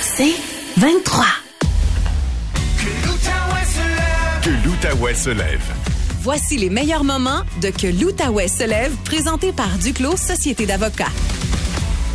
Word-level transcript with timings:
C'est 0.00 0.34
23. 0.80 1.24
Que 4.42 4.50
l'Outaouais 4.66 5.14
se 5.14 5.30
lève. 5.30 5.62
Voici 6.20 6.56
les 6.56 6.70
meilleurs 6.70 7.04
moments 7.04 7.42
de 7.60 7.68
Que 7.70 7.86
l'Outaouais 7.86 8.48
se 8.48 8.68
lève, 8.68 8.94
présenté 9.04 9.52
par 9.52 9.78
Duclos 9.78 10.16
Société 10.16 10.66
d'avocats. 10.66 11.12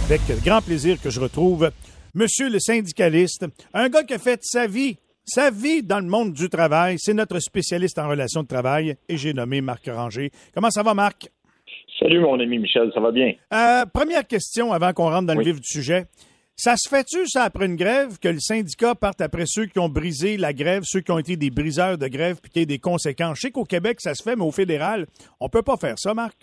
Avec 0.06 0.22
grand 0.44 0.62
plaisir 0.62 1.02
que 1.02 1.10
je 1.10 1.20
retrouve 1.20 1.72
Monsieur 2.14 2.50
le 2.50 2.60
syndicaliste, 2.60 3.46
un 3.74 3.90
gars 3.90 4.04
qui 4.04 4.14
a 4.16 4.18
fait 4.18 4.40
sa 4.42 4.66
vie, 4.66 4.98
sa 5.24 5.52
vie 5.52 5.84
dans 5.84 6.00
le 6.00 6.08
monde 6.08 6.34
du 6.34 6.50
travail. 6.50 6.96
C'est 6.98 7.14
notre 7.14 7.40
spécialiste 7.40 8.00
en 8.00 8.08
relations 8.10 8.42
de 8.42 8.48
travail 8.48 8.96
et 9.08 9.18
j'ai 9.18 9.34
nommé 9.34 9.62
Marc 9.62 9.88
Ranger. 9.88 10.32
Comment 10.54 10.72
ça 10.72 10.82
va, 10.82 10.94
Marc? 10.94 11.30
Salut, 12.00 12.20
mon 12.22 12.40
ami 12.40 12.60
Michel, 12.60 12.92
ça 12.94 13.00
va 13.00 13.12
bien? 13.12 13.34
Euh, 13.54 13.86
première 13.86 14.26
question 14.26 14.72
avant 14.72 14.94
qu'on 14.94 15.10
rentre 15.10 15.28
dans 15.28 15.36
le 15.36 15.44
vif 15.44 15.60
du 15.60 15.68
sujet. 15.68 16.06
Ça 16.60 16.76
se 16.76 16.90
fait-tu, 16.90 17.28
ça, 17.28 17.44
après 17.44 17.68
une 17.68 17.76
grève, 17.76 18.18
que 18.20 18.30
le 18.30 18.40
syndicat 18.40 18.96
parte 18.96 19.22
après 19.22 19.44
ceux 19.46 19.68
qui 19.68 19.78
ont 19.78 19.90
brisé 19.90 20.38
la 20.38 20.54
grève, 20.54 20.82
ceux 20.86 21.02
qui 21.02 21.12
ont 21.12 21.20
été 21.20 21.36
des 21.36 21.52
briseurs 21.52 22.00
de 22.00 22.08
grève, 22.08 22.38
puis 22.42 22.50
qu'il 22.50 22.62
y 22.62 22.64
ait 22.64 22.66
des 22.66 22.80
conséquences? 22.80 23.38
Je 23.38 23.42
sais 23.42 23.52
qu'au 23.52 23.64
Québec, 23.64 24.02
ça 24.02 24.16
se 24.16 24.24
fait, 24.24 24.36
mais 24.36 24.44
au 24.44 24.52
fédéral, 24.52 25.06
on 25.40 25.50
peut 25.50 25.62
pas 25.62 25.78
faire 25.78 26.00
ça, 26.00 26.16
Marc. 26.16 26.34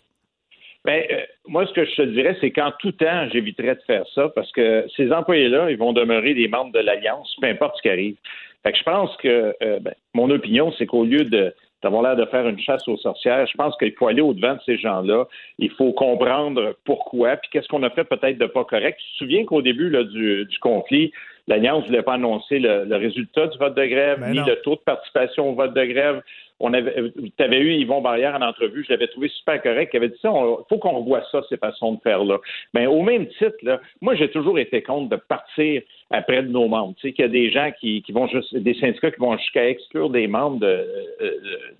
Ben, 0.84 1.02
euh, 1.10 1.22
moi, 1.48 1.66
ce 1.66 1.72
que 1.72 1.84
je 1.84 1.96
te 1.96 2.02
dirais, 2.02 2.36
c'est 2.40 2.52
qu'en 2.52 2.70
tout 2.78 2.92
temps, 2.92 3.28
j'éviterais 3.32 3.74
de 3.74 3.80
faire 3.88 4.04
ça 4.14 4.28
parce 4.28 4.52
que 4.52 4.86
ces 4.96 5.10
employés-là, 5.10 5.72
ils 5.72 5.78
vont 5.78 5.92
demeurer 5.92 6.34
des 6.34 6.46
membres 6.46 6.70
de 6.70 6.78
l'Alliance, 6.78 7.34
peu 7.40 7.48
importe 7.48 7.76
ce 7.78 7.82
qui 7.82 7.88
arrive. 7.88 8.16
Fait 8.62 8.70
que 8.70 8.78
je 8.78 8.84
pense 8.84 9.16
que 9.16 9.56
euh, 9.64 9.80
ben, 9.80 9.94
mon 10.12 10.30
opinion, 10.30 10.72
c'est 10.78 10.86
qu'au 10.86 11.04
lieu 11.04 11.24
de 11.24 11.52
d'avoir 11.84 12.02
l'air 12.02 12.16
de 12.16 12.24
faire 12.24 12.48
une 12.48 12.58
chasse 12.58 12.88
aux 12.88 12.96
sorcières, 12.96 13.46
je 13.46 13.56
pense 13.56 13.76
qu'il 13.76 13.92
faut 13.92 14.08
aller 14.08 14.22
au-devant 14.22 14.54
de 14.54 14.60
ces 14.64 14.78
gens-là. 14.78 15.26
Il 15.58 15.70
faut 15.70 15.92
comprendre 15.92 16.74
pourquoi, 16.84 17.36
puis 17.36 17.50
qu'est-ce 17.52 17.68
qu'on 17.68 17.82
a 17.82 17.90
fait 17.90 18.04
peut-être 18.04 18.38
de 18.38 18.46
pas 18.46 18.64
correct. 18.64 18.98
Tu 18.98 19.12
te 19.12 19.18
souviens 19.18 19.44
qu'au 19.44 19.62
début 19.62 19.90
là, 19.90 20.02
du, 20.02 20.46
du 20.46 20.58
conflit, 20.58 21.12
l'Alliance 21.46 21.82
ne 21.82 21.88
voulait 21.88 22.02
pas 22.02 22.14
annoncer 22.14 22.58
le, 22.58 22.84
le 22.86 22.96
résultat 22.96 23.48
du 23.48 23.58
vote 23.58 23.74
de 23.76 23.84
grève, 23.84 24.18
Ben 24.20 24.32
ni 24.32 24.38
non. 24.38 24.46
le 24.46 24.56
taux 24.62 24.76
de 24.76 24.80
participation 24.80 25.50
au 25.50 25.54
vote 25.54 25.74
de 25.74 25.84
grève. 25.84 26.22
On 26.58 26.72
avait, 26.72 27.12
tu 27.36 27.42
avais 27.42 27.58
eu 27.58 27.72
Yvon 27.74 28.00
Barrière 28.00 28.34
en 28.34 28.40
entrevue, 28.40 28.84
je 28.88 28.92
l'avais 28.92 29.08
trouvé 29.08 29.28
super 29.28 29.60
correct. 29.60 29.90
Il 29.92 29.98
avait 29.98 30.08
dit 30.08 30.18
ça, 30.22 30.30
il 30.32 30.64
faut 30.68 30.78
qu'on 30.78 30.98
revoie 31.00 31.22
ça, 31.30 31.42
ces 31.48 31.58
façons 31.58 31.94
de 31.94 32.00
faire 32.00 32.24
là. 32.24 32.38
Mais 32.72 32.86
au 32.86 33.02
même 33.02 33.26
titre, 33.26 33.56
là, 33.62 33.80
moi 34.00 34.14
j'ai 34.14 34.30
toujours 34.30 34.58
été 34.58 34.82
contre 34.82 35.10
de 35.10 35.16
partir 35.16 35.82
après 36.14 36.42
de 36.42 36.48
nos 36.48 36.68
membres. 36.68 36.94
Tu 36.96 37.08
sais 37.08 37.12
qu'il 37.12 37.24
y 37.24 37.28
a 37.28 37.30
des 37.30 37.50
gens 37.50 37.70
qui, 37.80 38.02
qui 38.02 38.12
vont 38.12 38.26
juste, 38.28 38.54
des 38.56 38.74
syndicats 38.74 39.10
qui 39.10 39.20
vont 39.20 39.36
jusqu'à 39.36 39.68
exclure 39.68 40.10
des 40.10 40.26
membres 40.26 40.58
de, 40.60 40.66
euh, 40.66 41.30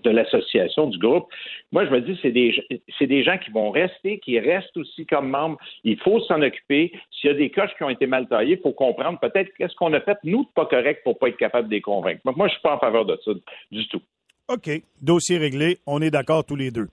de 0.03 0.09
l'association, 0.09 0.87
du 0.87 0.97
groupe. 0.97 1.25
Moi, 1.71 1.85
je 1.85 1.91
me 1.91 2.01
dis, 2.01 2.17
c'est 2.21 2.31
des, 2.31 2.53
c'est 2.99 3.07
des 3.07 3.23
gens 3.23 3.37
qui 3.37 3.51
vont 3.51 3.71
rester, 3.71 4.19
qui 4.19 4.39
restent 4.39 4.75
aussi 4.77 5.05
comme 5.05 5.29
membres. 5.29 5.57
Il 5.83 5.97
faut 5.99 6.19
s'en 6.21 6.41
occuper. 6.41 6.91
S'il 7.11 7.29
y 7.29 7.33
a 7.33 7.35
des 7.37 7.49
coches 7.49 7.71
qui 7.77 7.83
ont 7.83 7.89
été 7.89 8.07
mal 8.07 8.27
taillées, 8.27 8.57
il 8.57 8.61
faut 8.61 8.73
comprendre 8.73 9.19
peut-être 9.19 9.51
qu'est-ce 9.57 9.75
qu'on 9.75 9.93
a 9.93 10.01
fait, 10.01 10.17
nous, 10.23 10.43
de 10.43 10.49
pas 10.53 10.65
correct 10.65 11.01
pour 11.03 11.17
pas 11.17 11.29
être 11.29 11.37
capable 11.37 11.69
de 11.69 11.73
les 11.75 11.81
convaincre. 11.81 12.21
Moi, 12.25 12.47
je 12.47 12.53
suis 12.53 12.61
pas 12.61 12.75
en 12.75 12.79
faveur 12.79 13.05
de 13.05 13.17
ça 13.23 13.31
du 13.71 13.87
tout. 13.87 14.01
OK, 14.47 14.69
dossier 15.01 15.37
réglé, 15.37 15.77
on 15.87 16.01
est 16.01 16.11
d'accord 16.11 16.45
tous 16.45 16.55
les 16.55 16.69
deux. 16.71 16.87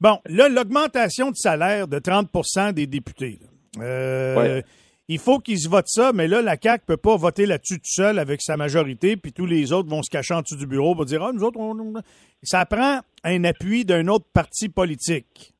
Bon, 0.00 0.18
là, 0.26 0.48
l'augmentation 0.48 1.30
de 1.30 1.36
salaire 1.36 1.86
de 1.88 1.98
30% 1.98 2.72
des 2.72 2.86
députés. 2.86 3.38
là. 3.40 3.84
Euh, 3.84 4.36
Ouais. 4.36 4.62
Il 5.08 5.18
faut 5.18 5.38
qu'ils 5.38 5.68
votent 5.68 5.88
ça, 5.88 6.12
mais 6.14 6.28
là, 6.28 6.40
la 6.40 6.56
CAQ 6.60 6.84
peut 6.86 6.96
pas 6.96 7.16
voter 7.16 7.44
là-dessus 7.44 7.76
tout 7.76 7.84
seul 7.84 8.18
avec 8.18 8.40
sa 8.40 8.56
majorité, 8.56 9.16
puis 9.16 9.34
tous 9.34 9.44
les 9.44 9.70
autres 9.70 9.90
vont 9.90 10.02
se 10.02 10.10
cacher 10.10 10.32
en 10.32 10.40
dessous 10.40 10.56
du 10.56 10.66
bureau 10.66 10.94
pour 10.94 11.04
dire 11.04 11.22
Ah, 11.22 11.30
nous 11.32 11.42
autres, 11.42 11.60
on... 11.60 11.92
ça 12.42 12.64
prend 12.64 13.00
un 13.22 13.44
appui 13.44 13.84
d'un 13.84 14.08
autre 14.08 14.24
parti 14.32 14.70
politique. 14.70 15.54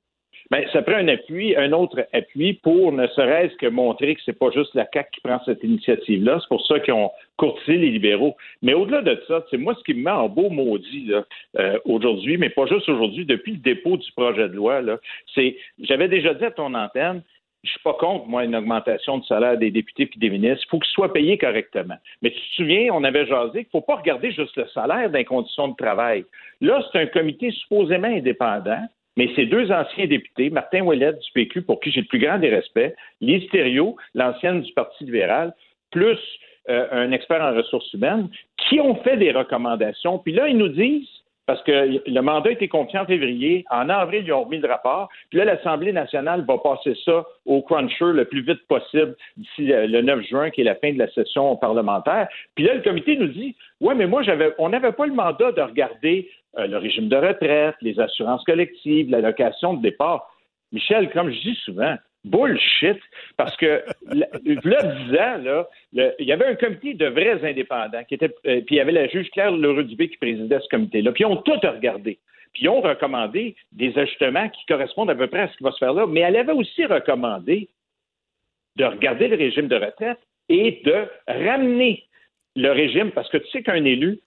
Ben, 0.50 0.65
ça 0.72 0.82
prend 0.82 0.94
un 0.94 1.09
appui, 1.09 1.56
un 1.56 1.72
autre 1.72 2.06
appui 2.12 2.55
pour 2.55 2.93
ne 2.93 3.06
serait-ce 3.09 3.55
que 3.56 3.66
montrer 3.66 4.15
que 4.15 4.21
c'est 4.25 4.38
pas 4.38 4.50
juste 4.50 4.75
la 4.75 4.87
CAQ 4.93 5.10
qui 5.15 5.21
prend 5.21 5.41
cette 5.44 5.62
initiative-là. 5.62 6.38
C'est 6.41 6.49
pour 6.49 6.66
ça 6.66 6.81
qu'ils 6.81 6.94
ont 6.94 7.11
courtisé 7.37 7.76
les 7.76 7.91
libéraux. 7.91 8.37
Mais 8.62 8.72
au-delà 8.72 9.03
de 9.03 9.21
ça, 9.26 9.44
c'est 9.50 9.56
moi 9.56 9.75
ce 9.78 9.84
qui 9.84 9.94
me 9.94 10.05
met 10.05 10.11
en 10.11 10.28
beau 10.28 10.50
maudit 10.50 11.12
euh, 11.59 11.78
aujourd'hui, 11.84 12.38
mais 12.38 12.50
pas 12.50 12.66
juste 12.66 12.88
aujourd'hui, 12.88 13.26
depuis 13.26 13.53
le 13.53 13.59
dépôt 13.59 13.97
du 13.97 14.11
projet 14.12 14.49
de 14.49 14.55
loi, 14.55 14.81
c'est 15.34 15.56
j'avais 15.81 16.09
déjà 16.09 16.34
dit 16.34 16.44
à 16.44 16.50
ton 16.50 16.75
antenne, 16.75 17.22
je 17.64 17.70
suis 17.70 17.80
pas 17.80 17.94
contre, 17.94 18.26
moi, 18.26 18.44
une 18.44 18.54
augmentation 18.54 19.19
de 19.19 19.25
salaire 19.25 19.56
des 19.56 19.70
députés 19.70 20.06
puis 20.06 20.20
des 20.20 20.28
ministres. 20.28 20.64
Il 20.66 20.70
faut 20.70 20.78
qu'ils 20.78 20.92
soient 20.92 21.12
payés 21.12 21.38
correctement. 21.38 21.97
Mais 22.20 22.30
tu 22.30 22.36
te 22.38 22.54
souviens, 22.56 22.92
on 22.92 23.02
avait 23.04 23.26
jasé 23.26 23.64
qu'il 23.64 23.69
ne 23.75 23.80
faut 23.80 23.80
pas 23.80 23.97
regarder 23.97 24.30
juste 24.32 24.56
le 24.56 24.66
salaire 24.69 25.10
dans 25.10 25.19
les 25.19 25.25
conditions 25.25 25.69
de 25.69 25.76
travail. 25.76 26.25
Là, 26.60 26.84
c'est 26.92 27.00
un 27.00 27.06
comité 27.06 27.50
supposément 27.50 28.08
indépendant, 28.08 28.82
mais 29.16 29.30
ces 29.34 29.47
deux 29.47 29.70
anciens 29.72 30.06
députés, 30.06 30.50
Martin 30.50 30.82
Ouellet 30.82 31.12
du 31.14 31.30
PQ, 31.32 31.62
pour 31.62 31.80
qui 31.80 31.91
j'ai 31.91 32.02
le 32.02 32.06
plus 32.06 32.19
grand 32.19 32.38
des 32.38 32.50
respects, 32.50 32.94
Lise 33.20 33.48
Thériault, 33.50 33.96
l'ancienne 34.14 34.60
du 34.60 34.72
Parti 34.75 35.04
libéral, 35.04 35.54
plus 35.91 36.19
euh, 36.69 36.86
un 36.91 37.12
expert 37.12 37.41
en 37.41 37.54
ressources 37.54 37.92
humaines, 37.94 38.28
qui 38.56 38.81
ont 38.81 38.96
fait 38.96 39.16
des 39.16 39.32
recommandations. 39.32 40.19
Puis 40.19 40.32
là, 40.32 40.48
ils 40.48 40.58
nous 40.58 40.69
disent, 40.69 41.08
parce 41.47 41.62
que 41.62 42.00
le 42.06 42.21
mandat 42.21 42.50
a 42.50 42.53
été 42.53 42.69
confié 42.69 42.99
en 42.99 43.06
février, 43.06 43.65
en 43.71 43.88
avril, 43.88 44.25
ils 44.27 44.32
ont 44.32 44.44
remis 44.44 44.59
le 44.59 44.69
rapport, 44.69 45.09
puis 45.31 45.38
là, 45.38 45.44
l'Assemblée 45.44 45.93
nationale 45.93 46.44
va 46.47 46.59
passer 46.59 46.94
ça 47.05 47.25
au 47.47 47.62
cruncher 47.62 48.12
le 48.12 48.25
plus 48.25 48.43
vite 48.43 48.66
possible 48.66 49.15
d'ici 49.37 49.66
le 49.66 49.94
le 49.94 50.03
9 50.03 50.22
juin, 50.27 50.50
qui 50.50 50.62
est 50.62 50.65
la 50.65 50.75
fin 50.75 50.93
de 50.93 50.99
la 50.99 51.09
session 51.12 51.56
parlementaire. 51.56 52.28
Puis 52.55 52.65
là, 52.65 52.75
le 52.75 52.82
comité 52.82 53.16
nous 53.16 53.28
dit, 53.28 53.55
ouais, 53.81 53.94
mais 53.94 54.06
moi, 54.06 54.22
on 54.59 54.69
n'avait 54.69 54.93
pas 54.93 55.06
le 55.06 55.15
mandat 55.15 55.53
de 55.53 55.60
regarder 55.60 56.28
euh, 56.59 56.66
le 56.66 56.78
régime 56.78 57.09
de 57.09 57.16
retraite, 57.16 57.76
les 57.81 57.99
assurances 58.00 58.44
collectives, 58.44 59.11
l'allocation 59.11 59.75
de 59.75 59.82
départ. 59.82 60.31
Michel, 60.72 61.11
comme 61.11 61.31
je 61.31 61.41
dis 61.41 61.59
souvent, 61.65 61.94
bullshit, 62.24 62.98
parce 63.36 63.56
que 63.56 63.84
là, 64.12 64.26
là, 64.44 64.82
10 64.82 65.12
ans, 65.18 65.38
là, 65.92 66.12
il 66.18 66.26
y 66.26 66.32
avait 66.32 66.46
un 66.46 66.54
comité 66.54 66.94
de 66.94 67.06
vrais 67.06 67.48
indépendants 67.48 68.04
qui 68.04 68.14
était, 68.14 68.34
euh, 68.46 68.60
puis 68.62 68.76
il 68.76 68.76
y 68.76 68.80
avait 68.80 68.92
la 68.92 69.08
juge 69.08 69.30
Claire 69.30 69.52
Leroux-Dubé 69.52 70.08
qui 70.08 70.16
présidait 70.16 70.60
ce 70.60 70.68
comité-là, 70.68 71.12
puis 71.12 71.24
ils 71.24 71.26
ont 71.26 71.36
tout 71.36 71.58
regardé. 71.62 72.18
Puis 72.52 72.64
ils 72.64 72.68
ont 72.68 72.80
recommandé 72.80 73.56
des 73.72 73.96
ajustements 73.98 74.48
qui 74.48 74.64
correspondent 74.66 75.10
à 75.10 75.14
peu 75.14 75.26
près 75.26 75.40
à 75.40 75.48
ce 75.48 75.56
qui 75.56 75.64
va 75.64 75.72
se 75.72 75.78
faire 75.78 75.92
là, 75.92 76.06
mais 76.06 76.20
elle 76.20 76.36
avait 76.36 76.52
aussi 76.52 76.86
recommandé 76.86 77.68
de 78.76 78.84
regarder 78.84 79.28
le 79.28 79.36
régime 79.36 79.68
de 79.68 79.76
retraite 79.76 80.18
et 80.48 80.82
de 80.84 81.06
ramener 81.26 82.04
le 82.56 82.70
régime, 82.70 83.10
parce 83.10 83.28
que 83.30 83.38
tu 83.38 83.50
sais 83.50 83.62
qu'un 83.62 83.84
élu, 83.84 84.20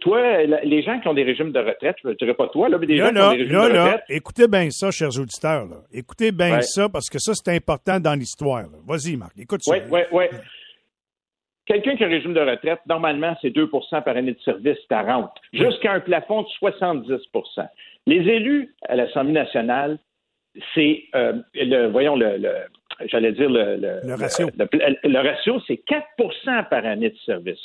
toi, 0.00 0.44
la- 0.44 0.60
les 0.62 0.82
gens 0.82 1.00
qui 1.00 1.08
ont 1.08 1.14
des 1.14 1.22
régimes 1.24 1.52
de 1.52 1.58
retraite, 1.58 1.96
je 2.02 2.08
ne 2.08 2.14
dirais 2.14 2.34
pas 2.34 2.48
toi, 2.48 2.68
là, 2.68 2.78
mais 2.78 2.86
des 2.86 2.96
Là, 2.96 3.06
gens 3.06 3.10
qui 3.12 3.18
ont 3.18 3.20
là, 3.22 3.30
des 3.30 3.36
régimes 3.42 3.52
là, 3.56 3.68
de 3.68 3.72
là, 3.74 3.84
retraite, 3.84 4.04
écoutez 4.08 4.48
bien 4.48 4.70
ça, 4.70 4.90
chers 4.90 5.18
auditeurs. 5.18 5.66
là. 5.66 5.76
Écoutez 5.92 6.32
bien 6.32 6.56
Ouais. 6.56 6.62
ça, 6.62 6.88
parce 6.88 7.08
que 7.08 7.18
ça, 7.18 7.32
c'est 7.34 7.54
important 7.54 7.98
dans 7.98 8.14
l'histoire. 8.14 8.62
là. 8.62 8.78
Vas-y, 8.86 9.16
Marc, 9.16 9.32
écoute 9.38 9.62
ça. 9.62 9.72
Oui, 9.72 9.78
oui, 9.90 10.00
oui. 10.12 10.24
Quelqu'un 11.66 11.96
qui 11.96 12.02
a 12.02 12.06
un 12.08 12.10
régime 12.10 12.34
de 12.34 12.40
retraite, 12.40 12.80
normalement, 12.88 13.36
c'est 13.40 13.50
2% 13.50 14.02
par 14.02 14.16
année 14.16 14.32
de 14.32 14.40
service, 14.40 14.78
ta 14.88 15.02
rente, 15.02 15.32
jusqu'à 15.52 15.92
un 15.92 16.00
plafond 16.00 16.42
de 16.42 16.48
70% 16.58 17.68
Les 18.06 18.16
élus 18.16 18.74
à 18.88 18.96
l'Assemblée 18.96 19.32
nationale, 19.32 19.98
c'est, 20.74 21.04
euh, 21.14 21.34
le, 21.54 21.86
voyons, 21.88 22.16
le, 22.16 22.38
le- 22.38 23.06
j'allais 23.06 23.30
dire 23.32 23.48
le, 23.48 23.76
Le 24.02 24.14
ratio. 24.14 24.48
Le, 24.58 25.08
le 25.08 25.18
ratio, 25.20 25.60
c'est 25.68 25.80
4% 25.86 26.64
par 26.68 26.84
année 26.84 27.10
de 27.10 27.16
service. 27.24 27.60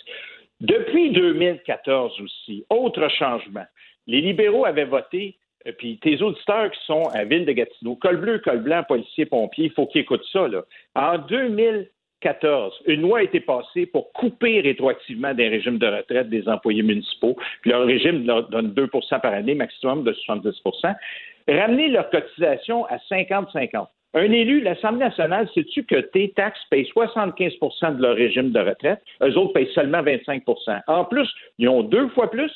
Depuis 0.61 1.11
2014 1.11 2.21
aussi, 2.21 2.65
autre 2.69 3.07
changement. 3.09 3.65
Les 4.07 4.21
libéraux 4.21 4.65
avaient 4.65 4.85
voté, 4.85 5.37
euh, 5.67 5.71
puis 5.77 5.99
tes 5.99 6.21
auditeurs 6.21 6.71
qui 6.71 6.79
sont 6.85 7.03
à 7.13 7.25
Ville 7.25 7.45
de 7.45 7.51
Gatineau, 7.51 7.95
col 7.95 8.17
bleu, 8.17 8.39
col 8.39 8.59
blanc, 8.59 8.83
policiers, 8.87 9.25
pompiers, 9.25 9.65
il 9.65 9.71
faut 9.71 9.87
qu'ils 9.87 10.01
écoutent 10.01 10.25
ça. 10.31 10.47
Là. 10.47 10.63
En 10.95 11.17
2014, 11.17 12.73
une 12.85 13.01
loi 13.01 13.19
a 13.19 13.23
été 13.23 13.41
passée 13.41 13.85
pour 13.85 14.13
couper 14.13 14.61
rétroactivement 14.61 15.33
des 15.33 15.49
régimes 15.49 15.77
de 15.77 15.87
retraite 15.87 16.29
des 16.29 16.47
employés 16.47 16.83
municipaux. 16.83 17.35
Puis 17.61 17.71
leur 17.71 17.85
régime 17.85 18.25
leur 18.25 18.47
donne 18.47 18.73
2 18.73 18.87
par 18.87 19.25
année, 19.25 19.55
maximum 19.55 20.03
de 20.03 20.13
70% 20.13 20.95
Ramener 21.47 21.89
leur 21.89 22.09
cotisation 22.09 22.85
à 22.85 22.97
50-50. 22.97 23.87
Un 24.15 24.31
élu, 24.31 24.61
l'Assemblée 24.61 25.05
nationale, 25.05 25.49
sais-tu 25.53 25.83
que 25.83 25.99
tes 25.99 26.29
taxes 26.29 26.63
payent 26.71 26.89
75% 26.95 27.97
de 27.97 28.01
leur 28.01 28.15
régime 28.15 28.51
de 28.51 28.59
retraite? 28.59 29.01
Eux 29.21 29.37
autres 29.37 29.51
payent 29.51 29.71
seulement 29.75 30.01
25% 30.01 30.81
En 30.87 31.03
plus, 31.03 31.29
ils 31.59 31.67
ont 31.67 31.83
deux 31.83 32.07
fois 32.09 32.31
plus 32.31 32.51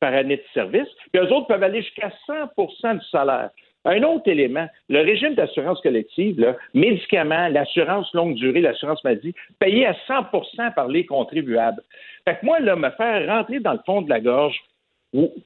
par 0.00 0.14
année 0.14 0.38
de 0.38 0.44
service, 0.54 0.88
puis 1.12 1.22
eux 1.22 1.30
autres 1.30 1.48
peuvent 1.48 1.62
aller 1.62 1.82
jusqu'à 1.82 2.10
100% 2.26 2.98
du 2.98 3.06
salaire. 3.10 3.50
Un 3.84 4.02
autre 4.04 4.28
élément, 4.28 4.66
le 4.88 5.00
régime 5.00 5.34
d'assurance 5.34 5.80
collective, 5.82 6.40
là, 6.40 6.56
médicaments, 6.72 7.48
l'assurance 7.48 8.12
longue 8.14 8.34
durée, 8.34 8.60
l'assurance 8.60 9.04
maladie, 9.04 9.34
payé 9.58 9.86
à 9.86 9.92
100% 10.08 10.74
par 10.74 10.88
les 10.88 11.04
contribuables. 11.04 11.82
Fait 12.24 12.36
que 12.36 12.46
moi, 12.46 12.58
là, 12.60 12.74
me 12.74 12.90
faire 12.90 13.26
rentrer 13.28 13.60
dans 13.60 13.72
le 13.72 13.80
fond 13.84 14.00
de 14.00 14.08
la 14.08 14.20
gorge 14.20 14.56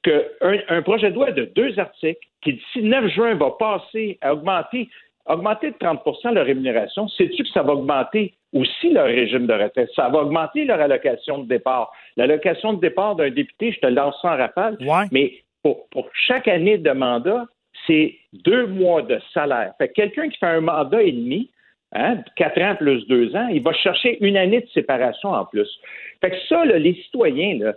qu'un 0.03 0.21
un 0.69 0.81
projet 0.81 1.09
de 1.09 1.15
loi 1.15 1.31
de 1.31 1.45
deux 1.55 1.77
articles 1.77 2.25
qui, 2.41 2.53
d'ici 2.53 2.81
9 2.83 3.07
juin, 3.09 3.35
va 3.35 3.51
passer 3.51 4.17
à 4.21 4.33
augmenter, 4.33 4.87
augmenter 5.27 5.71
de 5.71 5.75
30% 5.75 6.33
leur 6.33 6.45
rémunération, 6.45 7.07
sais-tu 7.09 7.43
que 7.43 7.49
ça 7.49 7.63
va 7.63 7.73
augmenter 7.73 8.33
aussi 8.53 8.91
leur 8.91 9.05
régime 9.05 9.47
de 9.47 9.53
retraite? 9.53 9.89
Ça 9.95 10.09
va 10.09 10.19
augmenter 10.19 10.65
leur 10.65 10.79
allocation 10.79 11.39
de 11.39 11.47
départ. 11.47 11.91
L'allocation 12.15 12.73
de 12.73 12.81
départ 12.81 13.15
d'un 13.15 13.29
député, 13.29 13.71
je 13.71 13.79
te 13.79 13.87
lance 13.87 14.15
sans 14.21 14.37
rafale, 14.37 14.77
mais 15.11 15.33
pour, 15.63 15.87
pour 15.89 16.09
chaque 16.13 16.47
année 16.47 16.77
de 16.77 16.91
mandat, 16.91 17.45
c'est 17.85 18.15
deux 18.33 18.67
mois 18.67 19.01
de 19.01 19.19
salaire. 19.33 19.73
Fait 19.77 19.89
que 19.89 19.93
quelqu'un 19.93 20.29
qui 20.29 20.37
fait 20.37 20.45
un 20.45 20.61
mandat 20.61 21.03
et 21.03 21.11
demi, 21.11 21.51
hein, 21.93 22.17
quatre 22.35 22.61
ans 22.61 22.75
plus 22.75 23.05
deux 23.07 23.35
ans, 23.35 23.47
il 23.47 23.61
va 23.61 23.73
chercher 23.73 24.17
une 24.25 24.37
année 24.37 24.61
de 24.61 24.67
séparation 24.69 25.29
en 25.29 25.45
plus. 25.45 25.69
Fait 26.21 26.31
que 26.31 26.37
ça, 26.49 26.65
là, 26.65 26.79
les 26.79 26.95
citoyens, 26.95 27.57
là, 27.59 27.73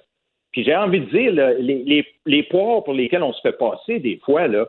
puis 0.52 0.64
j'ai 0.64 0.74
envie 0.74 1.00
de 1.00 1.06
dire, 1.06 1.32
les, 1.32 1.84
les, 1.84 2.06
les 2.26 2.42
poires 2.42 2.82
pour 2.82 2.94
lesquels 2.94 3.22
on 3.22 3.32
se 3.32 3.40
fait 3.40 3.56
passer 3.56 4.00
des 4.00 4.20
fois, 4.24 4.48
là, 4.48 4.66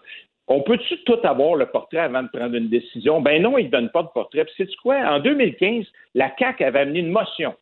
on 0.52 0.62
peut-tu 0.62 0.98
tout 1.04 1.20
avoir 1.24 1.56
le 1.56 1.66
portrait 1.66 2.00
avant 2.00 2.24
de 2.24 2.28
prendre 2.28 2.56
une 2.56 2.68
décision? 2.68 3.22
Ben 3.22 3.42
non, 3.42 3.58
ils 3.58 3.68
ne 3.68 3.72
donnent 3.72 3.92
pas 3.92 4.04
de 4.04 4.10
portrait. 4.10 4.44
Puis 4.46 4.54
c'est 4.58 4.76
quoi? 4.78 4.98
En 4.98 5.20
2015, 5.20 5.86
la 6.14 6.30
CAC 6.30 6.62
avait 6.62 6.80
amené 6.80 7.00
une 7.00 7.12
motion. 7.12 7.56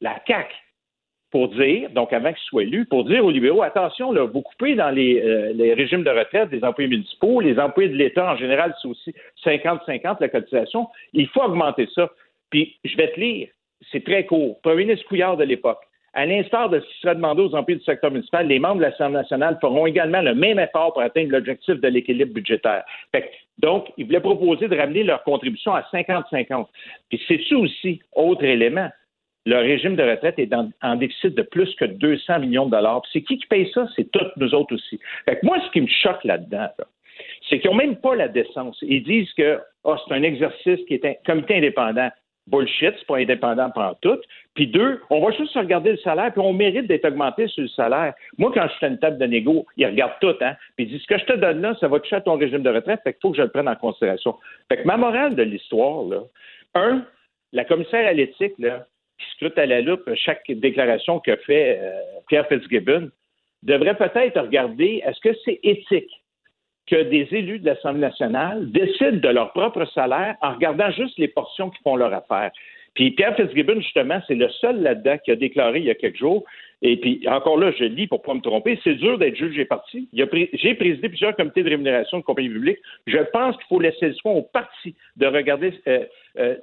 La 0.00 0.18
CAC 0.26 0.50
pour 1.30 1.48
dire, 1.48 1.90
donc 1.90 2.12
avant 2.12 2.32
qu'il 2.32 2.44
soit 2.44 2.62
élu, 2.62 2.84
pour 2.84 3.04
dire 3.06 3.24
aux 3.24 3.30
libéraux, 3.30 3.62
attention, 3.62 4.12
vous 4.26 4.42
coupez 4.42 4.76
dans 4.76 4.90
les, 4.90 5.20
euh, 5.20 5.52
les, 5.52 5.74
régimes 5.74 6.04
de 6.04 6.10
retraite 6.10 6.50
des 6.50 6.62
employés 6.62 6.88
municipaux, 6.88 7.40
les 7.40 7.58
employés 7.58 7.88
de 7.88 7.96
l'État 7.96 8.32
en 8.32 8.36
général, 8.36 8.72
c'est 8.80 8.88
aussi 8.88 9.14
50-50 9.44 10.18
la 10.20 10.28
cotisation. 10.28 10.86
Il 11.12 11.26
faut 11.28 11.42
augmenter 11.42 11.88
ça. 11.94 12.10
Puis 12.50 12.76
je 12.84 12.96
vais 12.96 13.10
te 13.10 13.18
lire, 13.18 13.48
c'est 13.90 14.04
très 14.04 14.26
court. 14.26 14.60
Premier 14.60 14.84
ministre 14.84 15.08
Couillard 15.08 15.36
de 15.36 15.44
l'époque. 15.44 15.80
À 16.16 16.26
l'instar 16.26 16.70
de 16.70 16.78
ce 16.78 16.86
qui 16.86 17.00
sera 17.00 17.14
demandé 17.14 17.42
aux 17.42 17.54
employés 17.56 17.78
du 17.78 17.84
secteur 17.84 18.12
municipal, 18.12 18.46
les 18.46 18.60
membres 18.60 18.76
de 18.76 18.82
l'Assemblée 18.82 19.18
nationale 19.18 19.58
feront 19.60 19.84
également 19.86 20.22
le 20.22 20.34
même 20.34 20.60
effort 20.60 20.92
pour 20.92 21.02
atteindre 21.02 21.32
l'objectif 21.32 21.80
de 21.80 21.88
l'équilibre 21.88 22.32
budgétaire. 22.32 22.84
donc, 23.58 23.92
ils 23.96 24.06
voulaient 24.06 24.20
proposer 24.20 24.68
de 24.68 24.76
ramener 24.76 25.02
leur 25.02 25.24
contribution 25.24 25.74
à 25.74 25.82
50-50. 25.92 26.66
Puis 27.08 27.20
c'est 27.26 27.40
ça 27.48 27.56
aussi, 27.56 28.00
autre 28.12 28.44
élément, 28.44 28.88
le 29.46 29.56
régime 29.56 29.96
de 29.96 30.02
retraite 30.02 30.38
est 30.38 30.50
en 30.82 30.96
déficit 30.96 31.34
de 31.34 31.42
plus 31.42 31.74
que 31.74 31.84
200 31.84 32.38
millions 32.40 32.66
de 32.66 32.70
dollars. 32.70 33.02
C'est 33.12 33.22
qui 33.22 33.36
qui 33.36 33.46
paye 33.46 33.70
ça? 33.74 33.86
C'est 33.94 34.10
toutes 34.10 34.36
nous 34.36 34.54
autres 34.54 34.74
aussi. 34.74 34.98
Fait 35.26 35.42
moi, 35.42 35.58
ce 35.66 35.70
qui 35.72 35.80
me 35.80 35.86
choque 35.86 36.24
là-dedans, 36.24 36.68
c'est 37.48 37.60
qu'ils 37.60 37.70
n'ont 37.70 37.76
même 37.76 37.96
pas 37.96 38.14
la 38.14 38.28
décence. 38.28 38.78
Ils 38.82 39.02
disent 39.02 39.32
que 39.34 39.60
oh, 39.82 39.96
c'est 40.06 40.14
un 40.14 40.22
exercice 40.22 40.80
qui 40.86 40.94
est 40.94 41.04
un 41.04 41.14
comité 41.26 41.56
indépendant. 41.56 42.10
Bullshit, 42.46 42.94
c'est 42.98 43.06
pas 43.06 43.16
indépendant 43.16 43.70
pendant 43.70 43.94
tout. 44.02 44.18
Puis 44.54 44.66
deux, 44.66 45.00
on 45.10 45.24
va 45.24 45.32
juste 45.32 45.54
regarder 45.54 45.92
le 45.92 45.96
salaire, 45.98 46.30
puis 46.32 46.40
on 46.40 46.52
mérite 46.52 46.86
d'être 46.86 47.06
augmenté 47.06 47.48
sur 47.48 47.62
le 47.62 47.68
salaire. 47.68 48.14
Moi, 48.36 48.50
quand 48.52 48.66
je 48.68 48.78
fais 48.78 48.88
une 48.88 48.98
table 48.98 49.18
de 49.18 49.24
négo, 49.24 49.66
ils 49.76 49.86
regardent 49.86 50.18
tout, 50.20 50.34
hein. 50.40 50.54
Puis 50.76 50.86
ils 50.86 50.88
disent 50.88 51.02
ce 51.02 51.06
que 51.06 51.18
je 51.18 51.24
te 51.24 51.32
donne 51.32 51.62
là, 51.62 51.74
ça 51.80 51.88
va 51.88 52.00
toucher 52.00 52.16
à 52.16 52.20
ton 52.20 52.36
régime 52.36 52.62
de 52.62 52.70
retraite, 52.70 53.00
fait 53.02 53.14
qu'il 53.14 53.20
faut 53.22 53.30
que 53.30 53.38
je 53.38 53.42
le 53.42 53.48
prenne 53.48 53.68
en 53.68 53.76
considération. 53.76 54.36
Fait 54.68 54.78
que 54.78 54.86
ma 54.86 54.96
morale 54.96 55.34
de 55.34 55.42
l'histoire, 55.42 56.04
là, 56.04 56.20
un, 56.74 57.04
la 57.52 57.64
commissaire 57.64 58.06
à 58.06 58.12
l'éthique, 58.12 58.54
là, 58.58 58.86
qui 59.18 59.30
scrute 59.36 59.56
à 59.58 59.66
la 59.66 59.80
loupe 59.80 60.08
chaque 60.14 60.44
déclaration 60.50 61.20
que 61.20 61.36
fait 61.36 61.78
euh, 61.80 62.00
Pierre 62.28 62.46
Fitzgibbon, 62.48 63.10
devrait 63.62 63.96
peut-être 63.96 64.40
regarder 64.40 65.02
est-ce 65.06 65.20
que 65.20 65.34
c'est 65.44 65.60
éthique 65.62 66.23
que 66.86 67.02
des 67.04 67.28
élus 67.32 67.60
de 67.60 67.66
l'Assemblée 67.66 68.00
nationale 68.00 68.70
décident 68.70 69.18
de 69.18 69.28
leur 69.28 69.52
propre 69.52 69.84
salaire 69.94 70.36
en 70.42 70.54
regardant 70.54 70.90
juste 70.90 71.18
les 71.18 71.28
portions 71.28 71.70
qui 71.70 71.82
font 71.82 71.96
leur 71.96 72.12
affaire. 72.12 72.50
Puis 72.94 73.10
Pierre 73.12 73.34
Fitzgibbon, 73.34 73.80
justement, 73.80 74.20
c'est 74.26 74.34
le 74.36 74.48
seul 74.48 74.80
là-dedans 74.80 75.18
qui 75.24 75.32
a 75.32 75.36
déclaré 75.36 75.80
il 75.80 75.86
y 75.86 75.90
a 75.90 75.94
quelques 75.94 76.18
jours, 76.18 76.44
et 76.82 76.96
puis 76.98 77.26
encore 77.28 77.58
là, 77.58 77.72
je 77.76 77.84
lis 77.84 78.06
pour 78.06 78.20
ne 78.20 78.24
pas 78.24 78.34
me 78.34 78.40
tromper, 78.40 78.78
c'est 78.84 78.94
dur 78.94 79.18
d'être 79.18 79.36
juge 79.36 79.62
parti. 79.64 80.08
J'ai 80.12 80.74
présidé 80.74 81.08
plusieurs 81.08 81.34
comités 81.34 81.62
de 81.62 81.70
rémunération 81.70 82.18
de 82.18 82.22
compagnies 82.22 82.50
publiques. 82.50 82.78
Je 83.06 83.18
pense 83.32 83.56
qu'il 83.56 83.66
faut 83.68 83.80
laisser 83.80 84.08
le 84.08 84.14
soin 84.14 84.32
au 84.32 84.42
parti 84.42 84.94
de 85.16 85.26
regarder 85.26 85.72
euh, 85.88 86.04
euh, 86.38 86.56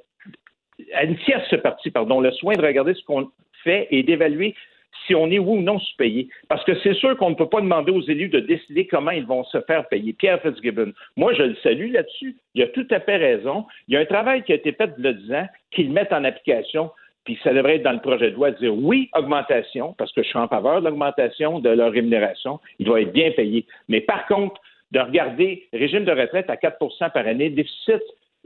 à 0.94 1.04
une 1.04 1.18
tierce 1.18 1.56
partie, 1.62 1.90
pardon, 1.90 2.22
le 2.22 2.32
soin 2.32 2.56
de 2.56 2.62
regarder 2.62 2.94
ce 2.94 3.04
qu'on 3.04 3.30
fait 3.64 3.88
et 3.90 4.04
d'évaluer 4.04 4.56
si 5.06 5.16
on 5.16 5.28
est 5.28 5.40
oui 5.40 5.58
ou 5.58 5.62
non 5.62 5.80
sous-payé. 5.80 6.30
Parce 6.48 6.64
que 6.64 6.74
c'est 6.82 6.94
sûr 6.94 7.18
qu'on 7.18 7.32
ne 7.32 7.36
peut 7.36 7.50
pas 7.50 7.62
demander 7.62 7.92
aux 7.92 8.02
élus 8.02 8.30
de 8.30 8.40
décider 8.40 8.88
comment 8.88 9.12
ils 9.12 9.26
vont 9.26 9.44
se 9.46 9.60
faire 9.62 9.88
payer. 9.88 10.14
Pierre 10.14 10.42
Fitzgibbon, 10.42 10.94
moi, 11.16 11.34
je 11.34 11.44
le 11.44 11.56
salue 11.64 11.92
là-dessus. 11.92 12.36
Il 12.56 12.64
a 12.64 12.68
tout 12.68 12.88
à 12.92 13.00
fait 13.00 13.18
raison. 13.18 13.66
Il 13.88 13.94
y 13.94 13.98
a 13.98 14.02
un 14.02 14.06
travail 14.06 14.44
qui 14.44 14.52
a 14.52 14.56
été 14.56 14.72
fait 14.72 14.92
le 14.98 15.14
10 15.14 15.34
ans, 15.34 15.48
qu'ils 15.72 15.92
mettent 15.92 16.14
en 16.14 16.24
application, 16.24 16.92
puis 17.24 17.38
ça 17.44 17.54
devrait 17.54 17.76
être 17.76 17.84
dans 17.84 17.92
le 17.92 18.00
projet 18.00 18.32
de 18.32 18.36
loi 18.36 18.52
de 18.52 18.58
dire 18.58 18.76
oui, 18.76 19.10
augmentation, 19.16 19.94
parce 19.98 20.12
que 20.12 20.24
je 20.24 20.30
suis 20.30 20.40
en 20.40 20.48
faveur 20.48 20.82
de 20.82 20.86
l'augmentation 20.86 21.60
de 21.60 21.70
leur 21.70 21.92
rémunération. 21.92 22.60
Il 22.80 22.86
doit 22.86 23.02
être 23.02 23.14
bien 23.14 23.32
payé. 23.32 23.66
Mais 23.90 24.02
par 24.02 24.26
contre, 24.28 24.60
de 24.92 25.00
regarder 25.00 25.68
régime 25.72 26.04
de 26.04 26.12
retraite 26.12 26.50
à 26.50 26.56
4% 26.56 27.12
par 27.12 27.28
année, 27.28 27.50
déficit 27.50 28.02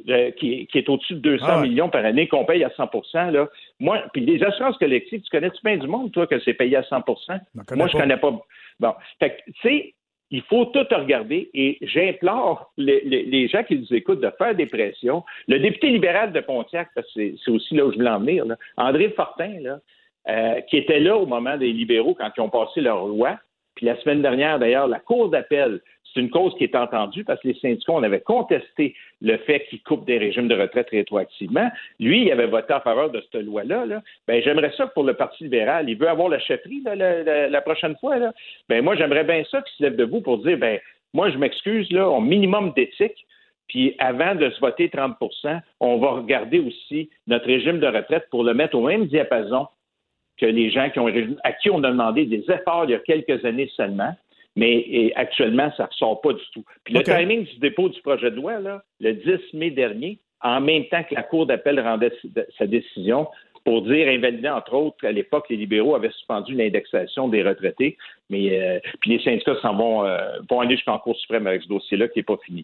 euh, 0.10 0.32
qui, 0.32 0.68
est 0.74 0.90
au-dessus 0.90 1.16
de 1.16 1.20
200 1.20 1.46
ah 1.48 1.62
millions 1.62 1.90
par 1.90 2.04
année, 2.04 2.28
qu'on 2.28 2.46
paye 2.46 2.64
à 2.64 2.70
100 2.70 3.32
là. 3.32 3.48
Moi, 3.80 4.04
puis 4.14 4.26
les 4.26 4.44
assurances 4.44 4.78
collectives, 4.78 5.22
tu 5.22 5.30
connais-tu 5.30 5.62
bien 5.64 5.78
du 5.78 5.88
monde, 5.88 6.12
toi, 6.12 6.28
que 6.28 6.40
c'est 6.42 6.54
payé 6.54 6.78
à 6.78 6.82
100% 6.82 7.40
Moi, 7.76 7.88
je 7.88 7.98
connais 7.98 8.18
pas. 8.18 8.32
Bon. 8.80 8.94
Fait 9.20 9.38
tu 9.46 9.54
sais, 9.62 9.96
il 10.32 10.42
faut 10.44 10.66
tout 10.66 10.86
regarder 10.92 11.50
et 11.54 11.78
j'implore 11.82 12.72
les, 12.78 13.48
gens 13.48 13.64
qui 13.64 13.78
nous 13.78 13.94
écoutent 13.94 14.22
de 14.22 14.32
faire 14.38 14.54
des 14.54 14.66
pressions. 14.66 15.24
Le 15.48 15.60
député 15.60 15.90
libéral 15.90 16.34
de 16.34 16.42
Pontiac, 16.42 16.90
parce 16.94 17.08
que 17.14 17.36
c'est 17.44 17.52
aussi 17.52 17.76
là 17.76 17.86
où 17.86 17.92
je 17.92 17.98
voulais 17.98 18.10
en 18.10 18.20
venir, 18.20 18.46
André 18.76 19.10
Fortin, 19.10 19.60
là, 19.62 19.80
euh, 20.28 20.62
qui 20.62 20.78
était 20.78 21.00
là 21.00 21.16
au 21.18 21.26
moment 21.26 21.58
des 21.58 21.72
libéraux 21.72 22.16
quand 22.16 22.32
ils 22.36 22.42
ont 22.42 22.50
passé 22.50 22.82
leur 22.82 23.06
loi, 23.06 23.38
puis 23.76 23.86
la 23.86 24.00
semaine 24.02 24.22
dernière, 24.22 24.60
d'ailleurs, 24.60 24.88
la 24.88 25.00
Cour 25.00 25.30
d'appel 25.30 25.82
c'est 26.16 26.22
une 26.22 26.30
cause 26.30 26.56
qui 26.58 26.64
est 26.64 26.76
entendue 26.76 27.24
parce 27.24 27.42
que 27.42 27.50
les 27.50 27.56
syndicats, 27.56 27.92
on 27.92 28.04
avait 28.04 28.22
contesté 28.22 28.96
le 29.22 29.38
fait 29.38 29.66
qu'ils 29.70 29.82
coupent 29.84 30.06
des 30.06 30.18
régimes 30.18 30.48
de 30.48 30.56
retraite 30.56 30.90
rétroactivement. 30.90 31.70
Lui, 32.00 32.24
il 32.24 32.32
avait 32.32 32.48
voté 32.48 32.74
en 32.74 32.80
faveur 32.80 33.10
de 33.10 33.22
cette 33.22 33.44
loi-là. 33.44 33.86
Là. 33.86 34.02
Ben, 34.28 34.42
j'aimerais 34.42 34.72
ça 34.78 34.88
pour 34.88 35.04
le 35.04 35.14
Parti 35.14 35.44
libéral, 35.44 35.90
il 35.90 35.98
veut 35.98 36.08
avoir 36.08 36.30
la 36.30 36.40
chefferie 36.40 36.82
la, 36.86 37.62
prochaine 37.62 37.96
fois. 37.98 38.18
Là. 38.18 38.34
Ben, 38.70 38.84
moi, 38.84 38.96
j'aimerais 38.96 39.26
bien 39.26 39.44
ça 39.52 39.62
qu'il 39.62 39.76
se 39.78 39.84
lève 39.84 39.98
debout 39.98 40.22
pour 40.22 40.38
dire, 40.40 40.58
ben, 40.58 40.80
moi, 41.14 41.30
je 41.30 41.38
m'excuse, 41.38 41.92
là, 41.92 42.08
au 42.08 42.22
minimum 42.22 42.72
d'éthique. 42.76 43.26
Puis 43.68 43.96
avant 43.98 44.36
de 44.36 44.50
se 44.52 44.60
voter 44.60 44.90
30% 44.90 45.60
on 45.80 45.98
va 45.98 46.12
regarder 46.12 46.60
aussi 46.60 47.10
notre 47.26 47.48
régime 47.48 47.80
de 47.80 47.88
retraite 47.88 48.28
pour 48.30 48.44
le 48.44 48.54
mettre 48.54 48.76
au 48.76 48.86
même 48.86 49.08
diapason 49.08 49.68
que 50.40 50.46
les 50.46 50.70
gens 50.72 50.90
qui 50.90 51.00
ont, 51.00 51.08
à 51.44 51.54
qui 51.54 51.70
on 51.70 51.84
a 51.84 51.92
demandé 51.92 52.26
des 52.26 52.44
efforts 52.50 52.86
il 52.86 52.92
y 52.92 52.96
a 52.96 53.00
quelques 53.00 53.44
années 53.46 53.70
seulement 53.76 54.14
mais 54.56 55.12
actuellement, 55.16 55.72
ça 55.76 55.84
ne 55.84 55.88
ressort 55.90 56.22
pas 56.22 56.34
du 56.34 56.44
tout. 56.54 56.64
Puis 56.86 56.94
le 56.94 57.04
timing 57.04 57.46
du 57.46 57.60
dépôt 57.60 57.90
du 57.90 58.02
projet 58.02 58.32
de 58.32 58.36
loi, 58.38 58.60
là, 58.60 58.84
le 59.02 59.14
10 59.14 59.54
mai 59.54 59.72
dernier, 59.72 60.20
en 60.42 60.62
même 60.62 60.86
temps 60.86 61.04
que 61.04 61.16
la 61.16 61.24
Cour 61.24 61.46
d'appel 61.46 61.80
rendait 61.80 62.12
sa 62.58 62.66
décision 62.66 63.28
pour 63.66 63.82
dire, 63.82 64.08
invalider, 64.08 64.48
entre 64.48 64.76
autres, 64.76 65.06
à 65.06 65.12
l'époque, 65.12 65.48
les 65.50 65.58
libéraux 65.58 65.96
avaient 65.96 66.12
suspendu 66.12 66.54
l'indexation 66.54 67.28
des 67.28 67.42
retraités, 67.42 67.98
mais 68.30 68.62
euh, 68.62 68.80
puis 69.02 69.18
les 69.18 69.24
syndicats 69.24 69.56
s'en 69.62 69.76
vont, 69.76 70.06
euh, 70.06 70.20
vont 70.50 70.62
aller 70.62 70.76
jusqu'en 70.76 71.00
Cour 71.00 71.16
suprême 71.18 71.48
avec 71.48 71.64
ce 71.64 71.68
dossier-là 71.68 72.08
qui 72.10 72.20
n'est 72.20 72.24
pas 72.24 72.38
fini. 72.46 72.64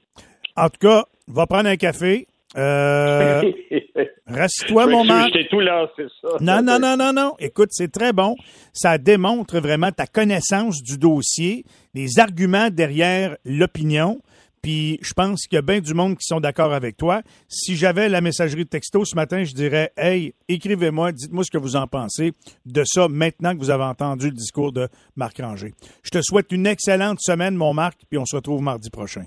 En 0.56 0.70
tout 0.70 0.78
cas, 0.80 1.06
va 1.28 1.48
prendre 1.48 1.68
un 1.68 1.76
café, 1.76 2.28
euh, 2.58 3.42
Reste-toi, 4.28 4.88
mon 4.88 5.04
Marc. 5.04 5.32
tout 5.50 5.60
c'est 5.96 6.08
ça. 6.22 6.38
Non, 6.40 6.62
non, 6.62 6.80
non, 6.80 6.98
non, 6.98 7.14
non. 7.14 7.36
Écoute, 7.40 7.70
c'est 7.72 7.92
très 7.92 8.14
bon. 8.14 8.36
Ça 8.74 8.98
démontre 8.98 9.60
vraiment 9.60 9.92
ta 9.92 10.08
connaissance 10.08 10.82
du 10.82 10.98
dossier, 10.98 11.66
les 11.94 12.20
arguments 12.20 12.70
derrière 12.70 13.36
l'opinion. 13.46 14.22
Puis 14.62 15.00
je 15.02 15.14
pense 15.14 15.48
qu'il 15.48 15.56
y 15.56 15.60
a 15.60 15.64
bien 15.64 15.80
du 15.80 15.94
monde 15.96 16.14
qui 16.14 16.26
sont 16.28 16.40
d'accord 16.40 16.72
avec 16.72 16.96
toi. 16.96 17.24
Si 17.48 17.76
j'avais 17.76 18.10
la 18.10 18.22
messagerie 18.22 18.66
de 18.66 18.70
texto 18.70 19.04
ce 19.06 19.16
matin, 19.16 19.44
je 19.44 19.54
dirais 19.54 19.92
Hey, 19.98 20.36
écrivez-moi, 20.48 21.12
dites-moi 21.12 21.44
ce 21.44 21.50
que 21.50 21.58
vous 21.58 21.76
en 21.76 21.88
pensez 21.88 22.34
de 22.68 22.84
ça 22.86 23.08
maintenant 23.08 23.54
que 23.56 23.60
vous 23.60 23.72
avez 23.72 23.86
entendu 23.86 24.28
le 24.28 24.36
discours 24.36 24.72
de 24.72 24.88
Marc 25.16 25.40
Ranger. 25.40 25.74
Je 26.04 26.12
te 26.12 26.22
souhaite 26.22 26.52
une 26.52 26.68
excellente 26.68 27.20
semaine, 27.22 27.56
mon 27.56 27.74
Marc, 27.74 28.02
puis 28.08 28.20
on 28.20 28.26
se 28.26 28.36
retrouve 28.36 28.62
mardi 28.62 28.92
prochain. 28.92 29.26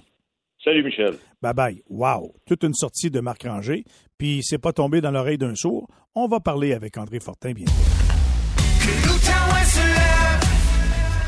Salut 0.64 0.83
Michel. 0.83 1.14
Bye 1.42 1.52
bye. 1.52 1.83
Wow. 1.90 2.35
Toute 2.47 2.64
une 2.64 2.73
sortie 2.73 3.11
de 3.11 3.21
Marc 3.21 3.42
Ranger. 3.42 3.85
Puis 4.16 4.40
c'est 4.42 4.59
pas 4.59 4.73
tombé 4.73 5.02
dans 5.02 5.11
l'oreille 5.11 5.38
d'un 5.38 5.54
sourd. 5.54 5.88
On 6.14 6.26
va 6.26 6.40
parler 6.40 6.73
avec 6.73 6.97
André 6.97 7.21
Fortin 7.21 7.52
bientôt. 7.52 7.73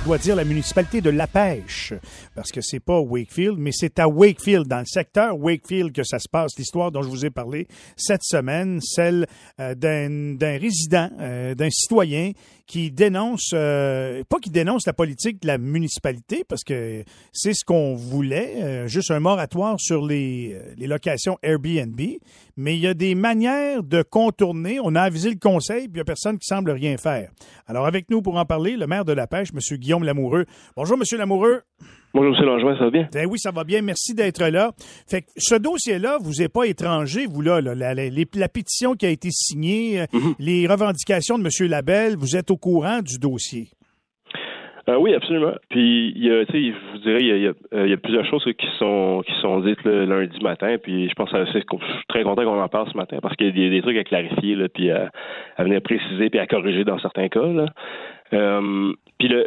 dois 0.06 0.18
dire 0.18 0.36
la 0.36 0.44
municipalité 0.44 1.00
de 1.00 1.10
La 1.10 1.26
Pêche, 1.26 1.92
parce 2.36 2.52
que 2.52 2.60
c'est 2.60 2.78
pas 2.78 3.00
Wakefield, 3.00 3.58
mais 3.58 3.72
c'est 3.72 3.98
à 3.98 4.06
Wakefield, 4.06 4.68
dans 4.68 4.78
le 4.78 4.86
secteur 4.86 5.36
Wakefield, 5.36 5.92
que 5.92 6.04
ça 6.04 6.20
se 6.20 6.28
passe, 6.28 6.52
l'histoire 6.56 6.92
dont 6.92 7.02
je 7.02 7.08
vous 7.08 7.26
ai 7.26 7.30
parlé 7.30 7.66
cette 7.96 8.22
semaine, 8.22 8.80
celle 8.80 9.26
euh, 9.58 9.74
d'un 9.74 10.58
résident, 10.58 11.10
euh, 11.18 11.56
d'un 11.56 11.70
citoyen 11.70 12.30
qui 12.66 12.90
dénonce, 12.90 13.50
euh, 13.54 14.22
pas 14.28 14.38
qui 14.38 14.50
dénonce 14.50 14.86
la 14.86 14.92
politique 14.92 15.42
de 15.42 15.46
la 15.46 15.58
municipalité, 15.58 16.44
parce 16.48 16.64
que 16.64 17.04
c'est 17.32 17.54
ce 17.54 17.64
qu'on 17.64 17.94
voulait, 17.94 18.88
juste 18.88 19.10
un 19.10 19.20
moratoire 19.20 19.76
sur 19.78 20.04
les, 20.04 20.58
les 20.76 20.86
locations 20.86 21.38
Airbnb, 21.42 22.00
mais 22.56 22.76
il 22.76 22.80
y 22.80 22.86
a 22.86 22.94
des 22.94 23.14
manières 23.14 23.82
de 23.82 24.02
contourner. 24.02 24.78
On 24.82 24.94
a 24.94 25.02
avisé 25.02 25.30
le 25.30 25.38
conseil, 25.38 25.88
puis 25.88 25.92
il 25.92 25.94
n'y 25.94 26.00
a 26.00 26.04
personne 26.04 26.38
qui 26.38 26.46
semble 26.46 26.70
rien 26.70 26.96
faire. 26.96 27.30
Alors, 27.66 27.86
avec 27.86 28.10
nous 28.10 28.22
pour 28.22 28.36
en 28.36 28.44
parler, 28.44 28.76
le 28.76 28.86
maire 28.86 29.04
de 29.04 29.12
la 29.12 29.26
pêche, 29.26 29.48
M. 29.52 29.78
Guillaume 29.78 30.04
Lamoureux. 30.04 30.46
Bonjour, 30.76 30.96
M. 30.96 31.18
Lamoureux. 31.18 31.62
Bonjour, 32.16 32.34
M. 32.34 32.46
Langevin, 32.46 32.78
ça 32.78 32.84
va 32.84 32.90
bien? 32.90 33.08
Ben 33.12 33.26
oui, 33.30 33.38
ça 33.38 33.50
va 33.50 33.62
bien. 33.62 33.82
Merci 33.82 34.14
d'être 34.14 34.42
là. 34.48 34.70
Fait 35.06 35.20
que 35.20 35.26
ce 35.36 35.54
dossier-là, 35.54 36.16
vous 36.18 36.40
n'êtes 36.40 36.50
pas 36.50 36.64
étranger, 36.64 37.26
vous, 37.28 37.42
là, 37.42 37.60
la, 37.60 38.48
pétition 38.48 38.94
qui 38.94 39.04
a 39.04 39.10
été 39.10 39.28
signée, 39.30 40.00
euh, 40.00 40.06
mhm. 40.14 40.32
les 40.38 40.66
revendications 40.66 41.36
de 41.36 41.44
M. 41.44 41.70
Labelle, 41.70 42.16
vous 42.16 42.34
êtes 42.34 42.50
au 42.50 42.56
courant 42.56 43.00
du 43.02 43.18
dossier? 43.18 43.66
Euh, 44.88 44.96
oui, 44.96 45.12
absolument. 45.14 45.52
Puis, 45.68 46.14
il 46.16 46.24
y 46.24 46.30
a, 46.30 46.44
je 46.44 46.92
vous 46.92 46.98
dirais, 47.00 47.18
il 47.20 47.26
y, 47.26 47.48
a, 47.48 47.84
il 47.84 47.90
y 47.90 47.92
a, 47.92 47.96
plusieurs 47.98 48.24
choses 48.30 48.44
qui 48.44 48.66
sont 48.78 49.22
qui 49.26 49.34
sont 49.42 49.60
dites 49.60 49.84
le 49.84 50.06
lundi 50.06 50.38
matin. 50.40 50.76
Puis, 50.82 51.10
je 51.10 51.14
pense 51.14 51.30
que 51.30 51.44
je 51.44 51.50
suis 51.50 51.64
très 52.08 52.22
content 52.22 52.44
qu'on 52.44 52.62
en 52.62 52.68
parle 52.68 52.90
ce 52.90 52.96
matin 52.96 53.18
parce 53.20 53.36
qu'il 53.36 53.48
y 53.48 53.66
a 53.66 53.68
des, 53.68 53.82
trucs 53.82 53.98
à 53.98 54.04
clarifier, 54.04 54.54
là, 54.54 54.68
puis 54.70 54.90
à, 54.90 55.10
venir 55.58 55.82
préciser 55.82 56.30
puis 56.30 56.38
à 56.38 56.46
corriger 56.46 56.84
dans 56.84 56.98
certains 56.98 57.28
cas. 57.28 57.46
Là. 57.46 57.66
Euh, 58.32 58.92
puis 59.18 59.28
le, 59.28 59.46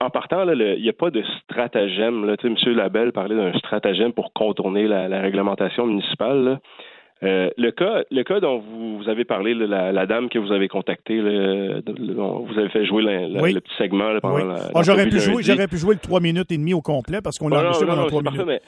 en 0.00 0.10
partant, 0.10 0.48
il 0.50 0.82
n'y 0.82 0.88
a 0.88 0.92
pas 0.92 1.10
de 1.10 1.22
stratagème. 1.42 2.26
Là. 2.26 2.36
M. 2.42 2.56
Labelle 2.74 3.12
parlait 3.12 3.36
d'un 3.36 3.56
stratagème 3.58 4.12
pour 4.12 4.32
contourner 4.32 4.86
la, 4.86 5.08
la 5.08 5.20
réglementation 5.20 5.86
municipale. 5.86 6.44
Là. 6.44 6.58
Euh, 7.22 7.48
le 7.56 7.70
cas, 7.70 8.02
le 8.10 8.22
cas 8.22 8.40
dont 8.40 8.58
vous, 8.58 9.08
avez 9.08 9.24
parlé, 9.24 9.54
la, 9.54 10.06
dame 10.06 10.28
que 10.28 10.38
vous 10.38 10.52
avez 10.52 10.68
contactée, 10.68 11.20
vous 11.20 12.58
avez 12.58 12.68
fait 12.68 12.84
jouer 12.84 13.02
le 13.02 13.60
petit 13.60 13.74
segment 13.78 14.18
pendant 14.20 14.44
la, 14.44 14.56
ah, 14.74 14.82
j'aurais 14.82 15.08
pu 15.08 15.20
jouer, 15.20 15.42
j'aurais 15.42 15.68
pu 15.68 15.76
jouer 15.76 15.94
le 15.94 16.00
3 16.00 16.20
minutes 16.20 16.50
et 16.50 16.58
demie 16.58 16.74
au 16.74 16.82
complet 16.82 17.20
parce 17.22 17.38
qu'on 17.38 17.48
l'a 17.48 17.60
enregistré 17.60 17.86
pendant 17.86 18.06
3 18.06 18.22
minutes. 18.22 18.42
mais, 18.46 18.60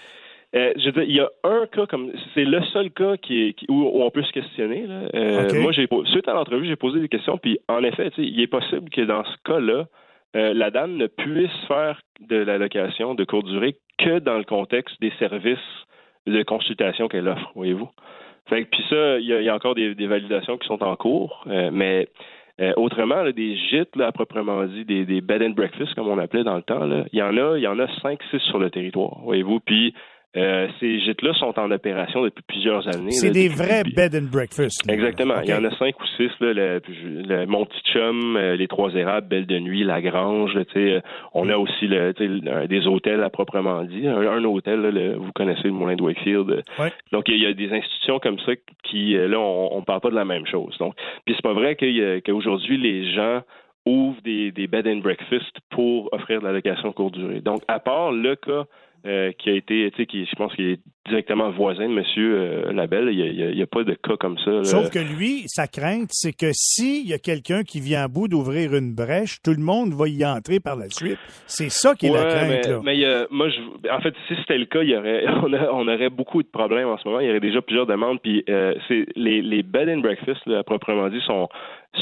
euh, 0.54 0.72
je 0.76 0.90
veux 0.90 1.04
il 1.04 1.16
y 1.16 1.20
a 1.20 1.28
un 1.44 1.66
cas 1.66 1.86
comme 1.86 2.12
c'est 2.34 2.44
le 2.44 2.62
seul 2.72 2.90
cas 2.90 3.16
qui 3.16 3.48
est 3.48 3.54
où, 3.68 4.00
on 4.00 4.10
peut 4.10 4.22
se 4.22 4.32
questionner. 4.32 4.86
Là. 4.86 5.00
Euh, 5.14 5.60
Moi, 5.60 5.72
j'ai 5.72 5.88
suite 6.06 6.28
à 6.28 6.32
l'entrevue, 6.32 6.66
j'ai 6.66 6.76
posé 6.76 7.00
des 7.00 7.08
questions, 7.08 7.36
puis 7.36 7.58
en 7.68 7.82
effet, 7.82 8.10
il 8.16 8.40
est 8.40 8.46
possible 8.46 8.88
que 8.90 9.02
dans 9.02 9.24
ce 9.24 9.36
cas-là, 9.44 9.86
euh, 10.36 10.52
la 10.54 10.70
dame 10.70 10.96
ne 10.96 11.06
puisse 11.06 11.66
faire 11.66 12.00
de 12.20 12.36
la 12.36 12.58
location 12.58 13.14
de 13.14 13.24
courte 13.24 13.46
durée 13.46 13.76
que 13.98 14.18
dans 14.18 14.36
le 14.36 14.44
contexte 14.44 15.00
des 15.00 15.12
services 15.18 15.58
de 16.26 16.42
consultation 16.42 17.08
qu'elle 17.08 17.28
offre, 17.28 17.52
voyez-vous. 17.54 17.88
Puis 18.46 18.84
ça, 18.88 19.18
il 19.18 19.26
y, 19.26 19.48
a 19.48 19.54
encore 19.54 19.74
des, 19.74 19.94
validations 20.06 20.56
qui 20.56 20.68
sont 20.68 20.82
en 20.82 20.94
cours, 20.94 21.44
euh, 21.48 21.70
mais 21.72 22.08
euh, 22.60 22.72
autrement, 22.76 23.24
des 23.30 23.56
gîtes, 23.56 23.98
à 24.00 24.12
proprement 24.12 24.64
dit, 24.64 24.84
des, 24.84 25.04
des, 25.04 25.20
bed 25.20 25.42
and 25.42 25.50
breakfast, 25.50 25.94
comme 25.94 26.08
on 26.08 26.18
appelait 26.18 26.44
dans 26.44 26.56
le 26.56 26.62
temps, 26.62 26.88
il 27.12 27.18
y 27.18 27.22
en 27.22 27.36
a, 27.36 27.56
il 27.56 27.62
y 27.62 27.66
en 27.66 27.78
a 27.78 27.88
cinq, 28.02 28.20
six 28.30 28.38
sur 28.40 28.58
le 28.58 28.70
territoire, 28.70 29.18
voyez-vous. 29.24 29.60
Puis 29.60 29.94
euh, 30.36 30.68
ces 30.80 31.00
gîtes-là 31.00 31.32
sont 31.34 31.58
en 31.58 31.70
opération 31.70 32.22
depuis 32.22 32.42
plusieurs 32.46 32.86
années. 32.88 33.12
C'est 33.12 33.30
des 33.30 33.48
vrais 33.48 33.84
bed 33.84 34.14
and 34.14 34.30
breakfast. 34.30 34.88
Exactement. 34.88 35.40
Il 35.42 35.48
y 35.48 35.54
en 35.54 35.64
a 35.64 35.74
cinq 35.76 35.98
ou 35.98 36.06
six, 36.16 36.30
là, 36.40 36.52
le, 36.52 36.82
le 37.04 37.46
Mon 37.46 37.64
Petit 37.64 37.80
Chum, 37.92 38.36
euh, 38.36 38.54
les 38.56 38.68
Trois 38.68 38.92
Érables, 38.94 39.28
Belle 39.28 39.46
de 39.46 39.58
Nuit, 39.58 39.82
La 39.82 40.02
Grange. 40.02 40.54
Là, 40.54 40.64
euh, 40.76 41.00
on 41.32 41.48
a 41.48 41.56
aussi 41.56 41.86
le, 41.86 42.12
des 42.66 42.86
hôtels 42.86 43.22
à 43.22 43.30
proprement 43.30 43.82
dit. 43.84 44.06
Un, 44.06 44.44
hôtel, 44.44 44.82
là, 44.82 45.16
vous 45.16 45.32
connaissez 45.32 45.64
le 45.64 45.72
Moulin 45.72 45.96
de 45.96 46.02
Wakefield. 46.02 46.62
Donc, 47.12 47.28
il 47.28 47.42
y, 47.42 47.46
a 47.46 47.52
des 47.54 47.72
institutions 47.72 48.18
comme 48.18 48.38
ça 48.40 48.52
qui, 48.84 49.14
là, 49.14 49.38
on 49.38 49.78
ne 49.80 49.84
parle 49.84 50.00
pas 50.00 50.10
de 50.10 50.14
la 50.14 50.24
même 50.24 50.46
chose. 50.46 50.76
Donc, 50.78 50.94
puis 51.24 51.34
c'est 51.34 51.42
pas 51.42 51.54
vrai 51.54 51.76
qu'aujourd'hui, 51.76 52.76
les 52.76 53.12
gens 53.12 53.40
ouvrent 53.86 54.20
des, 54.22 54.50
des 54.50 54.66
bed 54.66 54.86
and 54.86 54.98
breakfast 54.98 55.56
pour 55.70 56.12
offrir 56.12 56.40
de 56.40 56.46
la 56.46 56.52
location 56.52 56.92
courte 56.92 57.14
durée. 57.14 57.40
Donc, 57.40 57.62
à 57.68 57.78
part 57.78 58.12
le 58.12 58.34
cas 58.34 58.64
euh, 59.06 59.32
qui 59.38 59.50
a 59.50 59.52
été, 59.54 59.90
tu 59.92 59.96
sais, 59.96 60.06
qui, 60.06 60.26
je 60.26 60.34
pense 60.36 60.54
qu'il 60.54 60.70
est 60.70 60.80
directement 61.08 61.50
voisin 61.50 61.88
de 61.88 61.92
M. 61.96 62.04
Euh, 62.18 62.72
Labelle. 62.72 63.08
Il 63.12 63.54
n'y 63.54 63.62
a, 63.62 63.66
pas 63.66 63.84
de 63.84 63.94
cas 63.94 64.16
comme 64.18 64.36
ça. 64.38 64.64
Sauf 64.64 64.90
que 64.90 64.98
lui, 64.98 65.44
sa 65.46 65.66
crainte, 65.66 66.08
c'est 66.10 66.32
que 66.32 66.50
s'il 66.52 67.06
y 67.06 67.14
a 67.14 67.18
quelqu'un 67.18 67.62
qui 67.62 67.80
vient 67.80 68.04
à 68.04 68.08
bout 68.08 68.28
d'ouvrir 68.28 68.74
une 68.74 68.94
brèche, 68.94 69.40
tout 69.42 69.52
le 69.52 69.62
monde 69.62 69.92
va 69.92 70.08
y 70.08 70.24
entrer 70.24 70.60
par 70.60 70.76
la 70.76 70.88
suite. 70.90 71.18
C'est 71.46 71.70
ça 71.70 71.94
qui 71.94 72.06
est 72.06 72.12
la 72.12 72.24
crainte. 72.24 72.82
Mais, 72.84 72.96
là. 72.96 73.26
moi, 73.30 73.48
je, 73.48 73.90
en 73.90 74.00
fait, 74.00 74.14
si 74.28 74.34
c'était 74.40 74.58
le 74.58 74.66
cas, 74.66 74.82
il 74.82 74.90
y 74.90 74.96
aurait, 74.96 75.24
on, 75.72 75.88
aurait 75.88 76.10
beaucoup 76.10 76.42
de 76.42 76.48
problèmes 76.48 76.88
en 76.88 76.98
ce 76.98 77.06
moment. 77.06 77.20
Il 77.20 77.26
y 77.26 77.30
aurait 77.30 77.40
déjà 77.40 77.62
plusieurs 77.62 77.86
demandes. 77.86 78.20
Puis 78.20 78.44
euh, 78.48 78.74
c'est 78.88 79.06
les, 79.14 79.42
les 79.42 79.62
bed 79.62 79.88
and 79.88 79.98
breakfast, 79.98 80.40
là, 80.46 80.62
proprement 80.64 81.08
dit, 81.08 81.20
sont 81.26 81.48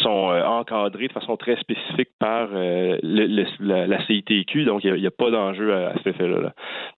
sont 0.03 0.31
euh, 0.31 0.43
encadrés 0.43 1.09
de 1.09 1.13
façon 1.13 1.37
très 1.37 1.57
spécifique 1.57 2.11
par 2.19 2.49
euh, 2.53 2.99
le, 3.03 3.87
la, 3.87 4.07
CITQ, 4.07 4.65
donc 4.65 4.83
il 4.85 4.95
n'y 4.95 5.07
a, 5.07 5.11
pas 5.11 5.31
d'enjeu 5.31 5.75
à, 5.75 5.95
cet 5.99 6.09
effet-là. 6.09 6.53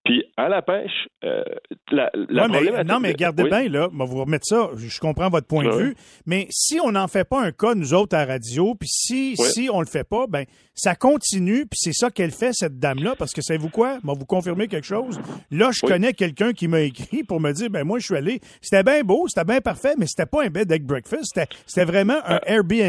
Puis 0.04 0.24
à 0.36 0.48
la 0.48 0.62
pêche, 0.62 1.08
euh, 1.24 1.42
la, 1.90 2.10
la 2.28 2.48
Non, 2.84 3.00
mais 3.00 3.14
gardez 3.14 3.44
bien, 3.44 3.68
là, 3.68 3.88
on 3.92 3.96
va 3.96 4.04
vous 4.04 4.20
remettre 4.20 4.46
ça, 4.46 4.70
je 4.76 5.00
comprends 5.00 5.28
votre 5.28 5.46
point 5.46 5.64
de 5.64 5.70
vue, 5.70 5.94
mais 6.26 6.46
si 6.50 6.78
on 6.80 6.92
n'en 6.92 7.08
fait 7.08 7.28
pas 7.28 7.42
un 7.42 7.52
cas, 7.52 7.74
nous 7.74 7.94
autres, 7.94 8.16
à 8.16 8.24
la 8.24 8.32
radio, 8.34 8.74
puis 8.74 8.88
si, 8.88 9.36
si 9.36 9.68
on 9.72 9.80
le 9.80 9.86
fait 9.86 10.08
pas, 10.08 10.26
ben 10.28 10.44
ça 10.74 10.94
continue, 10.94 11.66
puis 11.66 11.78
c'est 11.78 11.94
ça 11.94 12.10
qu'elle 12.10 12.30
fait, 12.30 12.52
cette 12.52 12.78
dame-là, 12.78 13.14
parce 13.18 13.32
que 13.32 13.40
savez-vous 13.40 13.70
quoi? 13.70 13.98
va 14.04 14.12
vous 14.12 14.26
confirmer 14.26 14.68
quelque 14.68 14.86
chose? 14.86 15.18
Là, 15.50 15.70
je 15.72 15.80
connais 15.80 16.12
quelqu'un 16.12 16.52
qui 16.52 16.68
m'a 16.68 16.80
écrit 16.80 17.24
pour 17.24 17.40
me 17.40 17.52
dire, 17.52 17.70
ben 17.70 17.84
moi, 17.84 17.98
je 17.98 18.04
suis 18.04 18.16
allé, 18.16 18.40
c'était 18.60 18.82
bien 18.82 19.02
beau, 19.02 19.26
c'était 19.26 19.46
bien 19.46 19.60
parfait, 19.60 19.94
mais 19.98 20.06
c'était 20.06 20.26
pas 20.26 20.44
un 20.44 20.48
bed 20.48 20.70
egg 20.70 20.84
breakfast, 20.84 21.40
c'était 21.66 21.84
vraiment 21.84 22.18
un 22.26 22.40
Airbnb 22.46 22.86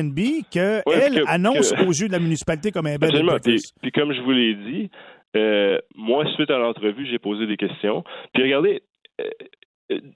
qu'elle 0.51 0.83
que, 0.83 1.27
annonce 1.27 1.73
aux 1.73 1.91
yeux 1.91 2.07
de 2.07 2.13
la 2.13 2.19
municipalité 2.19 2.71
comme 2.71 2.87
un 2.87 2.97
bel 2.97 3.11
puis, 3.43 3.61
puis, 3.81 3.91
comme 3.91 4.13
je 4.13 4.21
vous 4.21 4.31
l'ai 4.31 4.55
dit, 4.55 4.89
euh, 5.35 5.77
moi, 5.95 6.25
suite 6.35 6.49
à 6.51 6.57
l'entrevue, 6.57 7.05
j'ai 7.05 7.19
posé 7.19 7.47
des 7.47 7.57
questions. 7.57 8.03
Puis 8.33 8.43
regardez, 8.43 8.81
euh, 9.21 9.29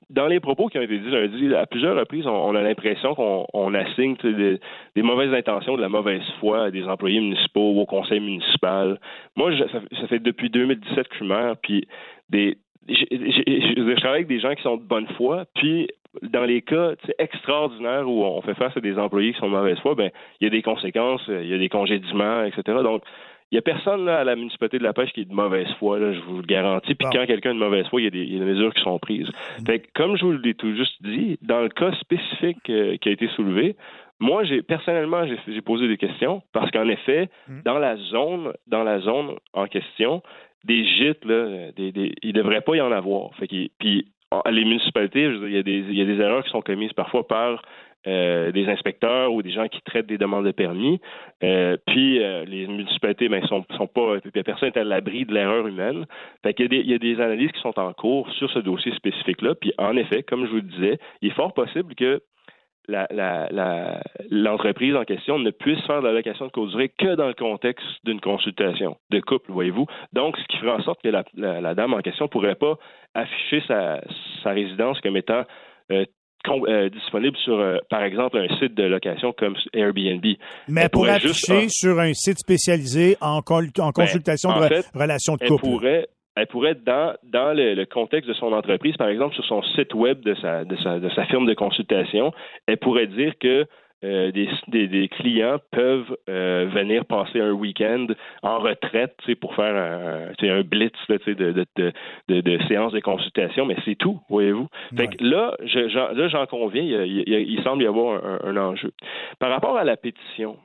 dans 0.10 0.28
les 0.28 0.40
propos 0.40 0.68
qui 0.68 0.78
ont 0.78 0.82
été 0.82 0.98
dits 0.98 1.10
lundi, 1.10 1.56
à 1.56 1.66
plusieurs 1.66 1.96
reprises, 1.96 2.28
on, 2.28 2.56
a 2.56 2.62
l'impression 2.62 3.16
qu'on 3.16 3.74
assigne 3.74 4.16
des, 4.24 5.02
mauvaises 5.02 5.34
intentions, 5.34 5.78
de 5.78 5.82
la 5.82 5.90
mauvaise 5.90 6.24
foi 6.40 6.66
à 6.66 6.72
des 6.72 6.84
employés 6.84 7.22
municipaux, 7.22 7.72
au 7.80 7.86
conseil 7.86 8.20
municipal. 8.20 9.00
Moi, 9.38 9.52
ça, 9.58 10.08
fait 10.08 10.20
depuis 10.20 10.50
2017 10.50 11.08
que 11.08 11.14
je 11.14 11.18
suis 11.18 11.28
maire, 11.28 11.56
puis 11.62 11.88
des, 12.30 12.58
je 12.90 13.96
travaille 13.96 14.20
avec 14.20 14.28
des 14.28 14.42
gens 14.42 14.54
qui 14.56 14.64
sont 14.64 14.78
de 14.78 14.84
bonne 14.84 15.08
foi, 15.16 15.46
puis 15.56 15.88
dans 16.22 16.44
les 16.44 16.62
cas 16.62 16.92
extraordinaires 17.20 18.08
où 18.08 18.24
on 18.24 18.42
fait 18.42 18.56
face 18.56 18.76
à 18.76 18.82
des 18.82 18.98
employés 18.98 19.34
qui 19.34 19.40
sont 19.40 19.48
de 19.48 19.56
mauvaise 19.56 19.80
foi, 19.80 19.96
ben 19.96 20.12
il 20.40 20.46
y 20.46 20.48
a 20.48 20.50
des 20.50 20.62
conséquences, 20.62 21.22
il 21.28 21.48
y 21.48 21.54
a 21.54 21.58
des 21.58 21.70
congédiements, 21.70 22.44
etc. 22.44 22.80
Donc, 22.84 23.04
il 23.52 23.56
n'y 23.56 23.60
a 23.60 23.62
personne 23.62 24.06
là, 24.06 24.20
à 24.20 24.24
la 24.24 24.38
municipalité 24.38 24.78
de 24.78 24.84
la 24.84 24.94
pêche 24.94 25.12
qui 25.12 25.22
est 25.22 25.26
de 25.26 25.34
mauvaise 25.34 25.68
foi, 25.78 26.00
là, 26.00 26.14
je 26.14 26.20
vous 26.22 26.38
le 26.38 26.44
garantis. 26.44 26.96
Puis 26.96 27.08
quand 27.12 27.26
quelqu'un 27.26 27.52
est 27.52 27.56
de 27.56 27.60
mauvaise 27.60 27.86
foi, 27.88 28.00
il 28.00 28.06
y, 28.06 28.08
a 28.08 28.10
des, 28.10 28.24
il 28.24 28.34
y 28.34 28.36
a 28.38 28.40
des 28.40 28.52
mesures 28.52 28.74
qui 28.74 28.82
sont 28.82 28.98
prises. 28.98 29.28
Mm. 29.60 29.74
Comme 29.94 30.16
je 30.16 30.24
vous 30.24 30.32
l'ai 30.32 30.54
tout 30.54 30.74
juste 30.74 30.96
dit, 31.02 31.38
dans 31.42 31.60
le 31.60 31.68
cas 31.68 31.92
spécifique 32.00 32.70
euh, 32.70 32.96
qui 32.96 33.10
a 33.10 33.12
été 33.12 33.28
soulevé, 33.30 33.76
moi, 34.22 34.46
j'ai 34.46 34.62
personnellement, 34.62 35.26
j'ai 35.26 35.62
posé 35.62 35.90
des 35.90 35.98
questions 35.98 36.42
parce 36.54 36.72
qu'en 36.72 36.88
effet, 36.88 37.30
mm. 37.50 37.62
dans 37.66 37.78
la 37.78 37.98
zone, 37.98 38.54
dans 38.68 38.84
la 38.84 39.00
zone 39.00 39.36
en 39.52 39.68
question, 39.68 40.22
des 40.64 40.86
gîtes, 40.86 41.26
là, 41.26 41.72
des, 41.76 41.92
des, 41.92 42.14
il 42.22 42.34
ne 42.34 42.42
devrait 42.42 42.62
pas 42.62 42.76
y 42.76 42.82
en 42.82 42.92
avoir. 42.94 43.36
Fait 43.36 43.48
puis 43.80 44.06
les 44.50 44.66
municipalités, 44.66 45.24
il 45.24 45.52
y, 45.52 45.58
a 45.58 45.64
des, 45.64 45.80
il 45.90 45.96
y 45.96 46.02
a 46.02 46.06
des 46.06 46.22
erreurs 46.22 46.44
qui 46.44 46.52
sont 46.52 46.62
commises 46.62 46.94
parfois 46.94 47.28
par 47.28 47.62
euh, 48.08 48.52
des 48.52 48.68
inspecteurs 48.68 49.32
ou 49.32 49.44
des 49.44 49.52
gens 49.52 49.68
qui 49.68 49.80
traitent 49.84 50.08
des 50.08 50.18
demandes 50.18 50.46
de 50.46 50.52
permis. 50.52 51.00
Euh, 51.44 51.78
puis 51.86 52.24
euh, 52.24 52.46
les 52.46 52.66
municipalités, 52.66 53.30
ben, 53.30 53.46
sont, 53.46 53.64
pas, 53.64 54.18
personne 54.44 54.72
n'est 54.74 54.82
à 54.82 54.84
l'abri 54.84 55.26
de 55.26 55.34
l'erreur 55.34 55.68
humaine. 55.68 56.08
Fait 56.42 56.56
qu'il 56.56 56.66
y 56.66 56.66
a, 56.66 56.70
des, 56.70 56.80
il 56.80 56.90
y 56.90 56.94
a 56.96 56.98
des 56.98 57.22
analyses 57.22 57.52
qui 57.52 57.62
sont 57.62 57.78
en 57.78 57.94
cours 57.94 58.28
sur 58.34 58.50
ce 58.50 58.58
dossier 58.58 58.92
spécifique-là. 58.96 59.54
Puis 59.54 59.74
en 59.78 59.96
effet, 59.98 60.24
comme 60.24 60.46
je 60.46 60.50
vous 60.50 60.56
le 60.56 60.62
disais, 60.64 61.00
il 61.22 61.30
est 61.30 61.36
fort 61.36 61.54
possible 61.54 61.94
que 61.94 62.24
l'entreprise 62.88 64.96
en 64.96 65.04
question 65.04 65.40
ne 65.40 65.52
puisse 65.52 65.82
faire 65.86 66.02
de 66.02 66.08
la 66.08 66.14
location 66.14 66.48
de 66.48 66.52
courte 66.52 66.72
durée 66.72 66.90
que 66.90 67.16
dans 67.16 67.28
le 67.28 67.34
contexte 67.34 67.86
d'une 68.04 68.20
consultation 68.20 68.98
de 69.10 69.20
couple, 69.20 69.52
voyez-vous. 69.52 69.86
Donc, 70.14 70.38
ce 70.38 70.44
qui 70.48 70.58
ferait 70.58 70.72
en 70.72 70.84
sorte 70.84 71.02
que 71.02 71.10
la, 71.10 71.76
dame 71.76 71.94
en 71.94 72.02
question 72.02 72.26
ne 72.26 72.30
pourrait 72.30 72.56
pas 72.56 72.78
afficher 73.14 73.64
sa, 73.68 74.02
résidence 74.46 75.00
comme 75.02 75.18
étant 75.18 75.44
euh, 75.92 76.06
euh, 76.48 76.90
disponible 76.90 77.38
sur, 77.38 77.60
euh, 77.60 77.78
par 77.90 78.04
exemple, 78.04 78.38
un 78.38 78.48
site 78.58 78.74
de 78.74 78.84
location 78.84 79.34
comme 79.38 79.56
Airbnb. 79.74 80.26
Mais 80.68 80.82
elle, 80.82 80.90
pourrait 80.90 81.12
afficher 81.12 81.68
sur 81.70 82.00
un 82.00 82.14
site 82.14 82.40
spécialisé 82.40 83.16
en, 83.22 83.42
ben, 83.42 83.92
consultation 83.94 84.50
de 84.50 84.98
relation 84.98 85.36
de 85.36 85.48
couple. 85.48 85.62
pourrait, 85.62 86.08
elle 86.36 86.48
pourrait, 86.48 86.76
dans, 86.76 87.16
dans 87.24 87.56
le, 87.56 87.84
contexte 87.86 88.30
de 88.30 88.34
son 88.34 88.54
entreprise, 88.54 88.96
par 88.98 89.10
exemple, 89.10 89.36
sur 89.36 89.46
son 89.46 89.62
site 89.64 89.94
web 89.94 90.22
de 90.22 90.34
sa, 90.36 90.64
de 90.64 90.76
sa, 90.78 91.00
de 91.00 91.10
sa 91.10 91.26
firme 91.26 91.46
de 91.46 91.54
consultation, 91.54 92.34
elle 92.68 92.78
pourrait 92.78 93.08
dire 93.08 93.34
que 93.40 93.66
euh, 94.04 94.32
des, 94.32 94.88
des, 94.88 95.08
clients 95.10 95.58
peuvent 95.72 96.18
euh, 96.28 96.68
venir 96.74 97.06
passer 97.06 97.40
un 97.40 97.52
week-end 97.52 98.08
en 98.42 98.58
retraite 98.58 99.16
pour 99.40 99.54
faire 99.54 99.76
un, 99.76 100.50
un 100.50 100.62
blitz 100.62 100.96
de, 101.08 101.34
de, 101.34 101.66
de, 102.28 102.42
de, 102.42 102.60
séances 102.68 102.94
de 102.94 103.00
consultation, 103.00 103.66
mais 103.66 103.76
c'est 103.86 103.94
tout, 103.94 104.20
voyez-vous? 104.28 104.68
Fait 104.98 105.08
que 105.08 105.24
là, 105.24 105.56
là, 106.14 106.28
j'en 106.30 106.48
conviens, 106.48 106.82
il, 106.82 107.62
semble 107.64 107.84
y 107.84 107.86
avoir 107.86 108.24
un, 108.44 108.58
enjeu. 108.58 108.92
Par 109.38 109.52
rapport 109.52 109.78
à 109.78 109.84
la 109.84 109.98
pétition, 109.98 110.58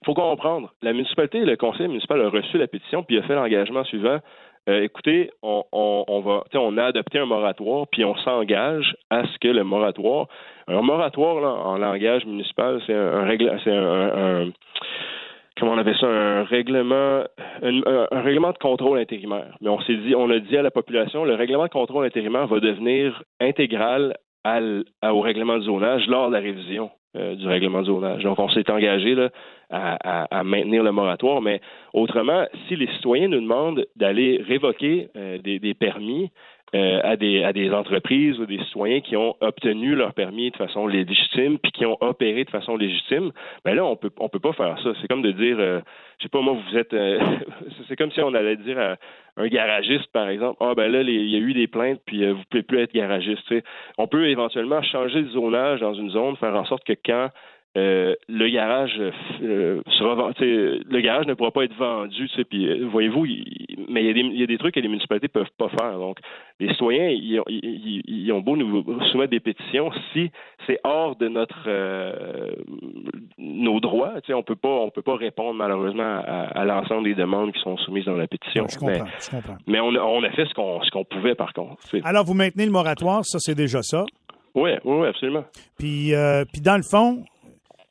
il 0.00 0.06
faut 0.06 0.14
comprendre, 0.14 0.72
la 0.80 0.94
municipalité, 0.94 1.40
le 1.40 1.56
conseil 1.56 1.88
municipal 1.88 2.18
a 2.22 2.30
reçu 2.30 2.56
la 2.56 2.66
pétition, 2.66 3.02
puis 3.02 3.18
a 3.18 3.22
fait 3.24 3.34
l'engagement 3.34 3.84
suivant 3.84 4.20
euh, 4.68 4.82
écoutez, 4.82 5.30
on, 5.42 5.62
on, 5.72 6.78
a 6.78 6.84
adopté 6.84 7.18
un 7.18 7.26
moratoire, 7.26 7.86
puis 7.92 8.04
on 8.04 8.16
s'engage 8.16 8.96
à 9.10 9.26
ce 9.26 9.38
que 9.38 9.48
le 9.48 9.62
moratoire, 9.62 10.26
un 10.68 10.80
moratoire 10.80 11.40
là, 11.40 11.48
en 11.48 11.76
langage 11.76 12.24
municipal, 12.24 12.80
c'est 12.86 12.94
un, 12.94 13.28
c'est 13.62 13.70
un, 13.70 14.50
comment 15.58 15.72
on 15.72 15.78
appelle 15.78 15.98
ça, 15.98 16.06
un 16.06 16.44
règlement, 16.44 17.24
un, 17.62 18.20
règlement 18.22 18.52
de 18.52 18.58
contrôle 18.58 18.98
intérimaire. 18.98 19.54
Mais 19.60 19.68
on 19.68 19.80
s'est 19.82 19.96
dit, 19.96 20.14
on 20.14 20.30
a 20.30 20.38
dit 20.38 20.56
à 20.56 20.62
la 20.62 20.70
population, 20.70 21.24
le 21.24 21.34
règlement 21.34 21.64
de 21.64 21.70
contrôle 21.70 22.06
intérimaire 22.06 22.46
va 22.46 22.58
devenir 22.60 23.22
intégral 23.40 24.16
au 24.46 25.20
règlement 25.20 25.58
de 25.58 25.62
zonage 25.62 26.06
lors 26.06 26.28
de 26.28 26.34
la 26.34 26.40
révision. 26.40 26.90
Euh, 27.16 27.36
du 27.36 27.46
règlement 27.46 27.82
de 27.82 27.86
zonage. 27.86 28.24
Donc, 28.24 28.40
on 28.40 28.48
s'est 28.48 28.68
engagé 28.72 29.14
là, 29.14 29.28
à, 29.74 30.44
maintenir 30.44 30.82
le 30.82 30.92
moratoire, 30.92 31.40
mais 31.42 31.60
autrement, 31.92 32.46
si 32.68 32.76
les 32.76 32.86
citoyens 32.88 33.28
nous 33.28 33.40
demandent 33.40 33.86
d'aller 33.96 34.42
révoquer 34.46 35.08
euh, 35.16 35.38
des, 35.38 35.74
permis 35.74 36.30
euh, 36.74 37.00
à, 37.04 37.16
des, 37.16 37.70
entreprises 37.72 38.38
ou 38.40 38.46
des 38.46 38.58
citoyens 38.64 39.00
qui 39.00 39.16
ont 39.16 39.36
obtenu 39.40 39.94
leur 39.94 40.12
permis 40.12 40.50
de 40.50 40.56
façon 40.56 40.86
légitime 40.86 41.58
puis 41.58 41.70
qui 41.72 41.86
ont 41.86 41.96
opéré 42.00 42.44
de 42.44 42.50
façon 42.50 42.76
légitime, 42.76 43.30
ben 43.64 43.74
là, 43.74 43.84
on 43.84 43.96
peut 43.96 44.10
on 44.18 44.28
peut 44.28 44.40
pas 44.40 44.52
faire 44.52 44.76
ça. 44.82 44.90
C'est 45.00 45.08
comme 45.08 45.22
de 45.22 45.30
dire, 45.30 45.56
euh, 45.60 45.80
je 46.18 46.24
sais 46.24 46.28
pas, 46.28 46.40
moi, 46.40 46.54
vous 46.54 46.76
êtes, 46.76 46.92
euh, 46.92 47.20
c'est 47.88 47.96
comme 47.96 48.10
si 48.10 48.20
on 48.22 48.34
allait 48.34 48.56
dire 48.56 48.78
à 48.78 48.96
un 49.36 49.46
garagiste, 49.48 50.10
par 50.12 50.28
exemple, 50.28 50.56
ah 50.60 50.74
ben 50.74 50.90
là, 50.90 51.02
il 51.02 51.28
y 51.28 51.36
a 51.36 51.38
eu 51.38 51.54
des 51.54 51.68
plaintes 51.68 52.00
puis 52.06 52.28
vous 52.28 52.42
pouvez 52.50 52.62
plus 52.62 52.80
être 52.80 52.92
garagiste. 52.92 53.52
On 53.98 54.06
peut 54.08 54.28
éventuellement 54.28 54.82
changer 54.82 55.22
de 55.22 55.28
zonage 55.28 55.80
dans 55.80 55.94
une 55.94 56.10
zone, 56.10 56.36
faire 56.36 56.54
en 56.54 56.64
sorte 56.64 56.84
que 56.84 56.94
quand 57.04 57.30
euh, 57.76 58.14
le 58.28 58.48
garage 58.50 59.02
euh, 59.42 59.82
sera 59.98 60.30
le 60.38 61.00
garage 61.00 61.26
ne 61.26 61.34
pourra 61.34 61.50
pas 61.50 61.64
être 61.64 61.74
vendu, 61.74 62.28
puis 62.48 62.68
euh, 62.68 62.86
voyez-vous, 62.86 63.26
mais 63.88 64.04
il 64.04 64.38
y, 64.38 64.42
a 64.44 64.46
des, 64.46 64.58
trucs 64.58 64.76
que 64.76 64.80
les 64.80 64.86
municipalités 64.86 65.26
peuvent 65.26 65.50
pas 65.58 65.68
faire. 65.70 65.98
Donc, 65.98 66.18
les 66.60 66.68
citoyens, 66.68 67.08
ils, 67.08 68.32
ont 68.32 68.40
beau 68.40 68.56
nous 68.56 68.84
soumettre 69.10 69.32
des 69.32 69.40
pétitions, 69.40 69.90
si 70.12 70.30
c'est 70.68 70.78
hors 70.84 71.16
de 71.16 71.26
notre 71.26 71.68
nos 73.38 73.80
droits, 73.80 74.14
on 74.28 74.42
peut 74.44 74.54
pas, 74.54 74.68
on 74.68 74.90
peut 74.90 75.02
pas 75.02 75.16
répondre 75.16 75.54
malheureusement 75.54 76.22
à, 76.24 76.64
l'ensemble 76.64 77.04
des 77.04 77.14
demandes 77.14 77.52
qui 77.52 77.60
sont 77.60 77.76
soumises 77.78 78.04
dans 78.04 78.16
la 78.16 78.28
pétition. 78.28 78.66
je 78.70 78.78
comprends, 78.78 79.04
mais, 79.04 79.10
je 79.20 79.30
comprends. 79.30 79.56
mais 79.66 79.80
on, 79.80 79.88
on, 79.88 80.22
a 80.22 80.30
fait 80.30 80.46
ce 80.46 80.54
qu'on 80.54 80.80
ce 80.82 80.90
qu'on 80.90 81.04
pouvait 81.04 81.34
par 81.34 81.52
contre. 81.52 81.76
Alors, 82.04 82.24
vous 82.24 82.34
maintenez 82.34 82.66
le 82.66 82.72
moratoire, 82.72 83.24
ça 83.24 83.38
c'est 83.40 83.56
déjà 83.56 83.82
ça? 83.82 84.04
Oui, 84.54 84.70
oui, 84.84 85.06
absolument. 85.08 85.44
Puis, 85.76 86.12
puis 86.52 86.62
dans 86.62 86.76
le 86.76 86.84
fond, 86.88 87.24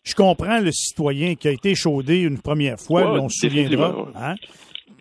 je 0.04 0.16
comprends 0.16 0.60
le 0.60 0.72
citoyen 0.72 1.36
qui 1.36 1.48
a 1.48 1.52
été 1.52 1.76
chaudé 1.76 2.22
une 2.22 2.42
première 2.42 2.80
fois, 2.80 3.22
on 3.22 3.30
se 3.30 3.48
souviendra. 3.48 4.08
Hein? 4.16 4.36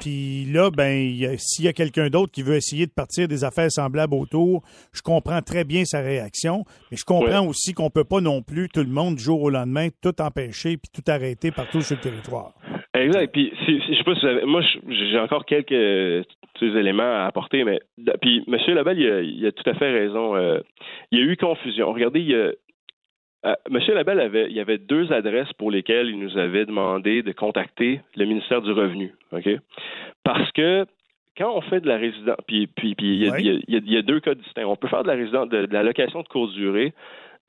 Puis 0.01 0.47
là, 0.53 0.71
ben, 0.71 1.37
s'il 1.39 1.65
y 1.65 1.69
a 1.69 1.73
quelqu'un 1.73 2.09
d'autre 2.09 2.33
qui 2.33 2.43
veut 2.43 2.57
essayer 2.57 2.87
de 2.87 2.91
partir 2.91 3.29
des 3.29 3.45
affaires 3.45 3.71
semblables 3.71 4.15
autour, 4.15 4.63
je 4.93 5.01
comprends 5.01 5.41
très 5.43 5.65
bien 5.65 5.85
sa 5.85 6.01
réaction, 6.01 6.65
mais 6.91 6.97
je 6.97 7.05
comprends 7.05 7.47
aussi 7.47 7.73
qu'on 7.73 7.91
peut 7.91 8.05
pas 8.05 8.21
non 8.21 8.43
plus 8.43 8.69
tout 8.69 8.81
le 8.81 8.91
monde 8.91 9.17
du 9.17 9.23
jour 9.23 9.41
au 9.43 9.51
lendemain 9.51 9.89
tout 10.03 10.21
empêcher 10.21 10.77
puis 10.77 10.91
tout 10.93 11.09
arrêter 11.09 11.53
partout 11.53 11.81
sur 11.83 11.97
le 11.97 12.03
territoire. 12.03 12.53
Exact. 12.95 13.33
Puis, 13.33 13.53
je 13.67 13.97
sais 13.97 14.05
pas 14.05 14.15
si 14.15 14.21
vous 14.21 14.27
avez, 14.27 14.45
moi, 14.45 14.61
j'ai 14.89 15.19
encore 15.19 15.47
quelques 15.47 16.27
éléments 16.61 17.03
à 17.03 17.27
apporter, 17.27 17.65
mais 17.65 17.81
puis 18.21 18.45
M. 18.47 18.57
Labelle, 18.75 18.99
il 18.99 19.47
a, 19.47 19.53
tout 19.53 19.69
à 19.69 19.75
fait 19.75 19.91
raison. 19.91 20.37
Euh, 20.37 20.61
il 21.11 21.19
y 21.19 21.23
a 21.23 21.25
eu 21.25 21.37
confusion. 21.37 21.93
Regardez, 21.93 22.21
il 22.21 22.31
y 22.31 22.35
a, 22.35 22.53
euh, 23.45 23.55
Monsieur 23.71 23.95
Labelle 23.95 24.21
avait, 24.21 24.47
il 24.49 24.57
y 24.57 24.61
avait 24.61 24.79
deux 24.79 25.13
adresses 25.13 25.53
pour 25.55 25.71
lesquelles 25.71 26.09
il 26.09 26.19
nous 26.19 26.39
avait 26.39 26.65
demandé 26.65 27.23
de 27.23 27.33
contacter 27.33 28.01
le 28.17 28.25
ministère 28.25 28.63
du 28.63 28.73
Revenu, 28.73 29.15
ok? 29.33 29.49
Parce 30.23 30.51
que 30.53 30.87
quand 31.37 31.53
on 31.55 31.61
fait 31.63 31.81
de 31.81 31.89
la 31.89 31.97
résidence, 31.97 32.37
puis, 32.47 32.67
puis, 32.67 32.95
puis 32.95 33.17
il, 33.17 33.65
y 33.69 33.97
a, 33.97 34.03
deux 34.03 34.21
cas 34.21 34.35
distincts. 34.35 34.67
On 34.67 34.77
peut 34.77 34.89
faire 34.89 35.03
de 35.03 35.09
la 35.09 35.15
résidence, 35.15 35.49
de, 35.49 35.67
la 35.71 35.83
location 35.83 36.23
de 36.23 36.29
courte 36.29 36.53
durée 36.53 36.93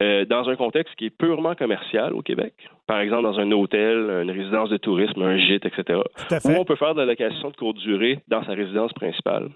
euh, 0.02 0.26
dans 0.26 0.50
un 0.50 0.56
contexte 0.56 0.96
qui 0.96 1.06
est 1.08 1.16
purement 1.16 1.54
commercial 1.54 2.14
au 2.14 2.22
Québec, 2.22 2.54
par 2.88 3.00
exemple 3.00 3.24
dans 3.24 3.40
un 3.40 3.52
hôtel, 3.52 4.22
une 4.24 4.32
résidence 4.32 4.70
de 4.70 4.78
tourisme, 4.78 5.22
un 5.22 5.38
gîte, 5.38 5.66
etc. 5.66 6.00
Ou 6.46 6.50
on 6.58 6.66
peut 6.66 6.76
faire 6.76 6.96
de 6.96 7.02
la 7.02 7.06
location 7.06 7.52
de 7.52 7.56
courte 7.56 7.78
durée 7.78 8.20
dans 8.28 8.44
sa 8.46 8.54
résidence 8.54 8.94
principale. 8.94 9.50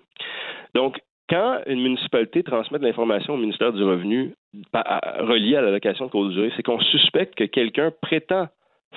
Donc, 0.75 0.99
quand 1.29 1.59
une 1.65 1.81
municipalité 1.81 2.43
transmet 2.43 2.79
de 2.79 2.85
l'information 2.85 3.33
au 3.33 3.37
ministère 3.37 3.73
du 3.73 3.83
Revenu 3.83 4.33
reliée 4.73 5.55
à 5.55 5.61
la 5.61 5.71
location 5.71 6.05
de 6.05 6.11
courte 6.11 6.31
durée, 6.31 6.51
c'est 6.55 6.63
qu'on 6.63 6.79
suspecte 6.79 7.35
que 7.35 7.43
quelqu'un 7.43 7.91
prétend 8.01 8.47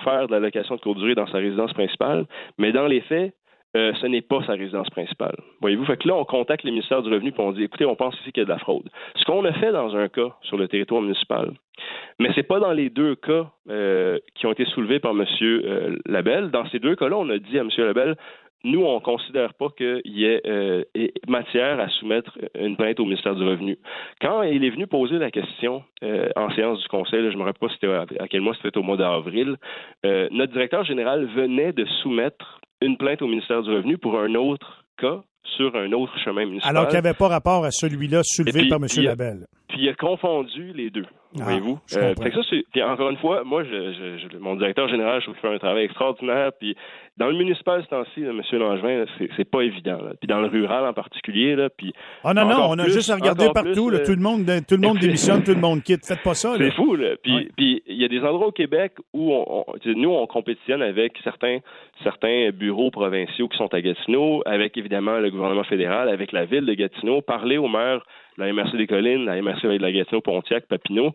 faire 0.04 0.28
de 0.28 0.32
la 0.32 0.40
location 0.40 0.76
de 0.76 0.80
courte 0.80 0.98
durée 0.98 1.14
dans 1.14 1.26
sa 1.26 1.38
résidence 1.38 1.72
principale, 1.72 2.26
mais 2.58 2.72
dans 2.72 2.86
les 2.86 3.00
faits, 3.02 3.34
euh, 3.76 3.92
ce 4.00 4.06
n'est 4.06 4.22
pas 4.22 4.42
sa 4.46 4.54
résidence 4.54 4.90
principale. 4.90 5.36
Voyez-vous? 5.60 5.84
Fait 5.84 5.96
que 5.96 6.08
là, 6.08 6.16
on 6.16 6.24
contacte 6.24 6.64
le 6.64 6.70
ministère 6.70 7.02
du 7.02 7.12
Revenu 7.12 7.30
et 7.30 7.34
on 7.40 7.52
dit 7.52 7.62
écoutez, 7.62 7.84
on 7.84 7.94
pense 7.94 8.14
ici 8.20 8.32
qu'il 8.32 8.40
y 8.40 8.42
a 8.42 8.44
de 8.44 8.50
la 8.50 8.58
fraude. 8.58 8.88
Ce 9.14 9.24
qu'on 9.24 9.44
a 9.44 9.52
fait 9.52 9.70
dans 9.70 9.94
un 9.94 10.08
cas 10.08 10.36
sur 10.42 10.56
le 10.56 10.66
territoire 10.66 11.02
municipal, 11.02 11.52
mais 12.18 12.32
ce 12.32 12.38
n'est 12.38 12.46
pas 12.46 12.58
dans 12.58 12.72
les 12.72 12.90
deux 12.90 13.14
cas 13.14 13.46
euh, 13.68 14.18
qui 14.34 14.46
ont 14.46 14.52
été 14.52 14.64
soulevés 14.66 14.98
par 14.98 15.12
M. 15.12 15.24
Euh, 15.42 15.96
Labelle. 16.06 16.50
Dans 16.50 16.66
ces 16.70 16.80
deux 16.80 16.96
cas-là, 16.96 17.16
on 17.16 17.28
a 17.30 17.38
dit 17.38 17.58
à 17.58 17.62
M. 17.62 17.68
Labelle 17.78 18.16
nous, 18.62 18.82
on 18.82 18.96
ne 18.96 19.00
considère 19.00 19.54
pas 19.54 19.68
qu'il 19.76 20.02
y 20.04 20.24
ait 20.24 20.42
euh, 20.46 20.84
matière 21.28 21.80
à 21.80 21.88
soumettre 21.88 22.38
une 22.58 22.76
plainte 22.76 23.00
au 23.00 23.04
ministère 23.04 23.34
du 23.34 23.42
Revenu. 23.42 23.78
Quand 24.20 24.42
il 24.42 24.64
est 24.64 24.70
venu 24.70 24.86
poser 24.86 25.18
la 25.18 25.30
question 25.30 25.82
euh, 26.02 26.28
en 26.36 26.50
séance 26.50 26.80
du 26.80 26.88
Conseil, 26.88 27.22
je 27.22 27.34
ne 27.34 27.38
me 27.38 27.44
rappelle 27.44 27.68
pas 27.68 27.74
c'était 27.74 28.20
à, 28.20 28.28
quel 28.28 28.42
mois 28.42 28.54
c'était 28.62 28.76
au 28.76 28.82
mois 28.82 28.96
d'avril, 28.96 29.56
euh, 30.04 30.28
notre 30.30 30.52
directeur 30.52 30.84
général 30.84 31.26
venait 31.26 31.72
de 31.72 31.86
soumettre 32.02 32.60
une 32.82 32.96
plainte 32.96 33.22
au 33.22 33.26
ministère 33.26 33.62
du 33.62 33.70
Revenu 33.70 33.96
pour 33.96 34.18
un 34.18 34.34
autre 34.34 34.84
cas 34.98 35.22
sur 35.56 35.74
un 35.74 35.92
autre 35.92 36.12
chemin 36.22 36.44
municipal. 36.44 36.70
Alors 36.76 36.88
qu'il 36.88 37.00
n'y 37.00 37.06
avait 37.06 37.16
pas 37.16 37.28
rapport 37.28 37.64
à 37.64 37.70
celui-là 37.70 38.20
soulevé 38.24 38.68
par 38.68 38.78
M. 38.78 38.86
Labelle. 39.04 39.46
Puis 39.70 39.82
il 39.82 39.88
a 39.88 39.94
confondu 39.94 40.72
les 40.74 40.90
deux. 40.90 41.06
Ah, 41.38 41.44
voyez-vous? 41.44 41.78
Euh, 41.96 42.14
ça, 42.16 42.40
puis 42.72 42.82
encore 42.82 43.08
une 43.08 43.16
fois, 43.18 43.44
moi, 43.44 43.62
je, 43.62 43.92
je, 44.18 44.36
mon 44.38 44.56
directeur 44.56 44.88
général, 44.88 45.20
je 45.20 45.26
trouve 45.26 45.36
qu'il 45.36 45.48
fait 45.48 45.54
un 45.54 45.58
travail 45.58 45.84
extraordinaire. 45.84 46.50
Puis 46.58 46.76
dans 47.18 47.28
le 47.28 47.36
municipal, 47.36 47.84
ce 47.84 47.88
temps-ci, 47.88 48.22
M. 48.24 48.42
Langevin, 48.52 49.04
c'est 49.36 49.48
pas 49.48 49.60
évident. 49.62 49.98
Puis 50.18 50.26
dans 50.26 50.40
le 50.40 50.48
rural 50.48 50.86
en 50.86 50.92
particulier, 50.92 51.54
là, 51.54 51.68
puis... 51.70 51.92
Ah 52.24 52.34
non, 52.34 52.46
non, 52.46 52.70
on 52.70 52.78
a 52.80 52.88
juste 52.88 53.10
à 53.10 53.14
regarder 53.14 53.48
partout. 53.54 53.92
tout 54.04 54.10
le 54.10 54.16
monde, 54.16 54.44
tout 54.66 54.74
le 54.74 54.88
monde 54.88 54.98
démissionne, 55.00 55.44
tout 55.44 55.54
le 55.54 55.60
monde 55.60 55.84
quitte. 55.84 56.04
Faites 56.04 56.22
pas 56.22 56.34
ça. 56.34 56.54
C'est 56.58 56.72
fou. 56.72 56.96
Là. 56.96 57.10
Puis 57.22 57.48
puis 57.56 57.82
il 57.86 57.96
y 57.96 58.04
a 58.04 58.08
des 58.08 58.20
endroits 58.20 58.48
au 58.48 58.52
Québec 58.52 58.94
où 59.12 59.32
on, 59.32 59.64
nous, 59.84 60.10
on 60.10 60.26
compétitionne 60.26 60.82
avec 60.82 61.12
certains, 61.22 61.58
certains 62.02 62.50
bureaux 62.50 62.90
provinciaux 62.90 63.48
qui 63.48 63.56
sont 63.58 63.72
à 63.72 63.80
Gatineau, 63.80 64.42
avec 64.46 64.76
évidemment 64.76 65.18
le 65.18 65.30
gouvernement 65.30 65.64
fédéral, 65.64 66.08
avec 66.08 66.32
la 66.32 66.44
ville 66.44 66.66
de 66.66 66.74
Gatineau. 66.74 67.20
Parler 67.20 67.58
au 67.58 67.68
maire 67.68 68.02
la 68.40 68.52
MRC 68.52 68.76
des 68.76 68.86
Collines, 68.86 69.26
la 69.26 69.40
MRC 69.40 69.59
de 69.68 69.82
la 69.82 69.92
Gatineau, 69.92 70.20
Pontiac, 70.22 70.66
Papineau, 70.66 71.12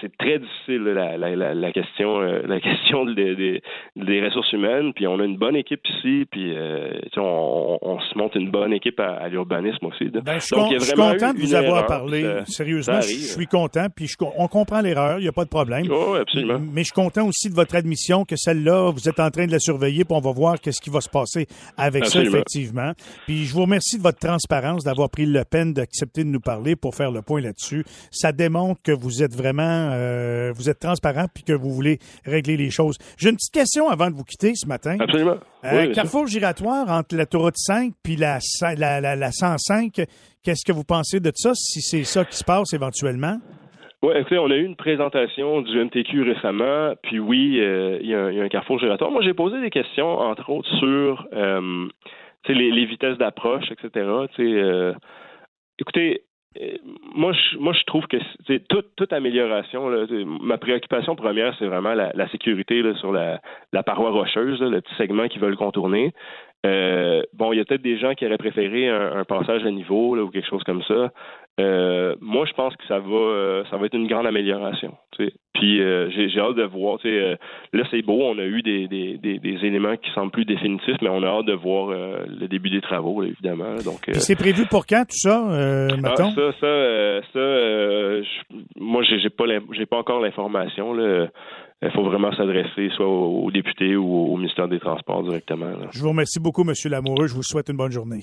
c'est 0.00 0.16
très 0.16 0.40
difficile 0.40 0.82
la, 0.82 1.16
la, 1.16 1.54
la, 1.54 1.72
question 1.72 2.20
euh, 2.20 2.42
la 2.46 2.60
question 2.60 3.04
des, 3.04 3.62
des, 3.94 4.24
ressources 4.24 4.52
humaines. 4.52 4.92
Puis 4.92 5.06
on 5.06 5.20
a 5.20 5.24
une 5.24 5.36
bonne 5.36 5.54
équipe 5.54 5.80
ici 5.88 6.26
puis 6.30 6.52
euh, 6.56 6.98
on, 7.16 7.78
on, 7.80 8.00
se 8.00 8.18
monte 8.18 8.34
une 8.34 8.50
bonne 8.50 8.72
équipe 8.72 8.98
à, 8.98 9.28
l'urbanisme 9.28 9.86
aussi 9.86 10.06
ben, 10.06 10.40
je, 10.40 10.46
suis 10.46 10.94
content 10.94 11.32
de 11.32 11.38
vous 11.38 11.54
avoir 11.54 11.86
parlé. 11.86 12.24
sérieusement 12.46 13.00
je 13.00 13.08
suis 13.08 13.46
content 13.46 13.86
puis 13.94 14.08
on 14.36 14.48
comprend 14.48 14.80
l'erreur 14.80 15.18
il 15.18 15.22
n'y 15.22 15.28
a 15.28 15.32
pas 15.32 15.44
de 15.44 15.50
problème. 15.50 15.86
Oh, 15.90 16.14
absolument. 16.14 16.58
mais 16.72 16.80
je 16.80 16.86
suis 16.86 16.94
content 16.94 17.26
aussi 17.26 17.48
de 17.48 17.54
votre 17.54 17.76
admission 17.76 18.24
que 18.24 18.36
celle-là 18.36 18.90
vous 18.90 19.08
êtes 19.08 19.20
en 19.20 19.30
train 19.30 19.46
de 19.46 19.52
la 19.52 19.60
surveiller 19.60 20.04
puis 20.04 20.16
on 20.16 20.20
va 20.20 20.32
voir 20.32 20.60
qu'est-ce 20.60 20.80
qui 20.80 20.90
va 20.90 21.00
se 21.00 21.10
passer 21.10 21.46
avec 21.76 22.06
ça 22.06 22.22
effectivement. 22.22 22.92
Puis 23.26 23.44
je 23.44 23.54
vous 23.54 23.62
remercie 23.62 23.98
de 23.98 24.02
votre 24.02 24.18
transparence 24.18 24.82
d'avoir 24.84 25.08
pris 25.10 25.26
le 25.26 25.44
peine 25.44 25.72
d'accepter 25.72 26.24
de 26.24 26.28
nous 26.28 26.40
parler 26.40 26.74
pour 26.74 26.94
faire 26.96 27.12
le 27.12 27.22
point 27.22 27.40
là-dessus. 27.40 27.84
Ça 28.10 28.32
démontre 28.32 28.82
que 28.82 28.92
vous 28.92 29.22
êtes 29.22 29.34
vraiment 29.34 29.67
euh, 29.68 30.52
vous 30.54 30.68
êtes 30.68 30.78
transparent 30.78 31.26
puis 31.32 31.44
que 31.44 31.52
vous 31.52 31.70
voulez 31.70 31.98
régler 32.24 32.56
les 32.56 32.70
choses. 32.70 32.96
J'ai 33.18 33.30
une 33.30 33.36
petite 33.36 33.54
question 33.54 33.88
avant 33.88 34.10
de 34.10 34.14
vous 34.14 34.24
quitter 34.24 34.54
ce 34.54 34.66
matin. 34.66 34.96
Absolument. 35.00 35.36
Euh, 35.64 35.92
carrefour 35.92 36.26
giratoire 36.26 36.88
entre 36.90 37.16
la 37.16 37.26
Tourette 37.26 37.56
5 37.56 37.92
puis 38.02 38.16
la, 38.16 38.38
la, 38.76 39.16
la, 39.16 39.32
105. 39.32 39.92
Qu'est-ce 40.42 40.64
que 40.64 40.72
vous 40.72 40.84
pensez 40.84 41.20
de 41.20 41.30
ça, 41.34 41.52
si 41.54 41.80
c'est 41.80 42.04
ça 42.04 42.24
qui 42.24 42.36
se 42.36 42.44
passe 42.44 42.72
éventuellement? 42.72 43.38
Oui, 44.02 44.12
écoutez, 44.16 44.38
on 44.38 44.50
a 44.50 44.54
eu 44.54 44.64
une 44.64 44.76
présentation 44.76 45.60
du 45.60 45.84
MTQ 45.84 46.22
récemment, 46.22 46.94
puis 47.02 47.18
oui, 47.18 47.58
euh, 47.60 47.98
il 48.00 48.08
y, 48.08 48.14
a 48.14 48.26
un 48.26 48.48
carrefour 48.48 48.78
giratoire. 48.78 49.10
Moi, 49.10 49.22
j'ai 49.22 49.34
posé 49.34 49.60
des 49.60 49.70
questions, 49.70 50.06
entre 50.06 50.50
autres, 50.50 50.68
sur 50.78 51.26
les, 51.32 52.70
les, 52.70 52.86
vitesses 52.86 53.18
d'approche, 53.18 53.64
etc. 53.72 54.06
écoutez, 55.80 56.22
moi, 57.14 57.32
je, 57.32 57.58
moi, 57.58 57.72
je 57.72 57.82
trouve 57.84 58.06
que 58.06 58.16
c'est 58.46 58.66
toute, 58.68 59.12
amélioration. 59.12 59.90
Ma 60.40 60.58
préoccupation 60.58 61.14
première, 61.14 61.54
c'est 61.58 61.66
vraiment 61.66 61.94
la, 61.94 62.28
sécurité 62.30 62.82
sur 62.94 63.12
la, 63.12 63.40
paroi 63.84 64.10
rocheuse, 64.10 64.60
le 64.60 64.80
petit 64.80 64.94
segment 64.94 65.28
qu'ils 65.28 65.40
veulent 65.40 65.56
contourner. 65.56 66.12
Euh, 66.66 67.22
bon, 67.34 67.52
il 67.52 67.58
y 67.58 67.60
a 67.60 67.64
peut-être 67.64 67.82
des 67.82 67.98
gens 67.98 68.14
qui 68.14 68.26
auraient 68.26 68.38
préféré 68.38 68.88
un, 68.88 69.24
passage 69.24 69.64
à 69.64 69.70
niveau 69.70 70.16
ou 70.16 70.30
quelque 70.30 70.48
chose 70.48 70.64
comme 70.64 70.82
ça. 70.82 71.12
Euh, 71.58 72.14
moi, 72.20 72.46
je 72.46 72.52
pense 72.52 72.76
que 72.76 72.86
ça 72.86 72.98
va, 73.00 73.16
euh, 73.16 73.64
ça 73.70 73.76
va 73.76 73.86
être 73.86 73.94
une 73.94 74.06
grande 74.06 74.26
amélioration. 74.26 74.96
Puis 75.54 75.80
euh, 75.82 76.08
j'ai 76.10 76.38
hâte 76.38 76.54
de 76.54 76.62
voir. 76.62 76.98
là, 77.04 77.84
c'est 77.90 78.02
beau, 78.02 78.20
on 78.22 78.38
a 78.38 78.44
eu 78.44 78.62
des, 78.62 78.86
des, 78.86 79.18
des, 79.18 79.66
éléments 79.66 79.96
qui 79.96 80.08
semblent 80.12 80.30
plus 80.30 80.44
définitifs, 80.44 80.96
mais 81.02 81.08
on 81.08 81.22
a 81.24 81.26
hâte 81.26 81.46
de 81.46 81.54
voir 81.54 81.88
le 81.90 82.46
début 82.46 82.70
des 82.70 82.80
travaux, 82.80 83.24
évidemment. 83.24 83.74
Donc, 83.84 84.08
c'est 84.12 84.36
prévu 84.36 84.66
pour 84.66 84.86
quand 84.86 85.02
tout 85.02 85.16
ça, 85.16 85.48
ah, 85.50 86.16
ça, 86.16 86.52
ça, 86.60 87.20
ça 87.32 87.40
moi, 88.76 89.02
j'ai 89.02 89.30
pas, 89.30 89.44
j'ai 89.72 89.86
pas 89.86 89.96
encore 89.96 90.20
l'information. 90.20 90.94
Il 91.80 91.90
faut 91.92 92.02
vraiment 92.02 92.32
s'adresser 92.32 92.90
soit 92.96 93.06
aux 93.06 93.50
députés 93.50 93.94
ou 93.96 94.32
au 94.32 94.36
ministère 94.36 94.66
des 94.66 94.80
Transports 94.80 95.22
directement. 95.22 95.70
Je 95.92 96.00
vous 96.00 96.08
remercie 96.08 96.40
beaucoup, 96.40 96.62
M. 96.62 96.72
Lamoureux. 96.90 97.28
Je 97.28 97.34
vous 97.34 97.42
souhaite 97.42 97.68
une 97.68 97.76
bonne 97.76 97.92
journée. 97.92 98.20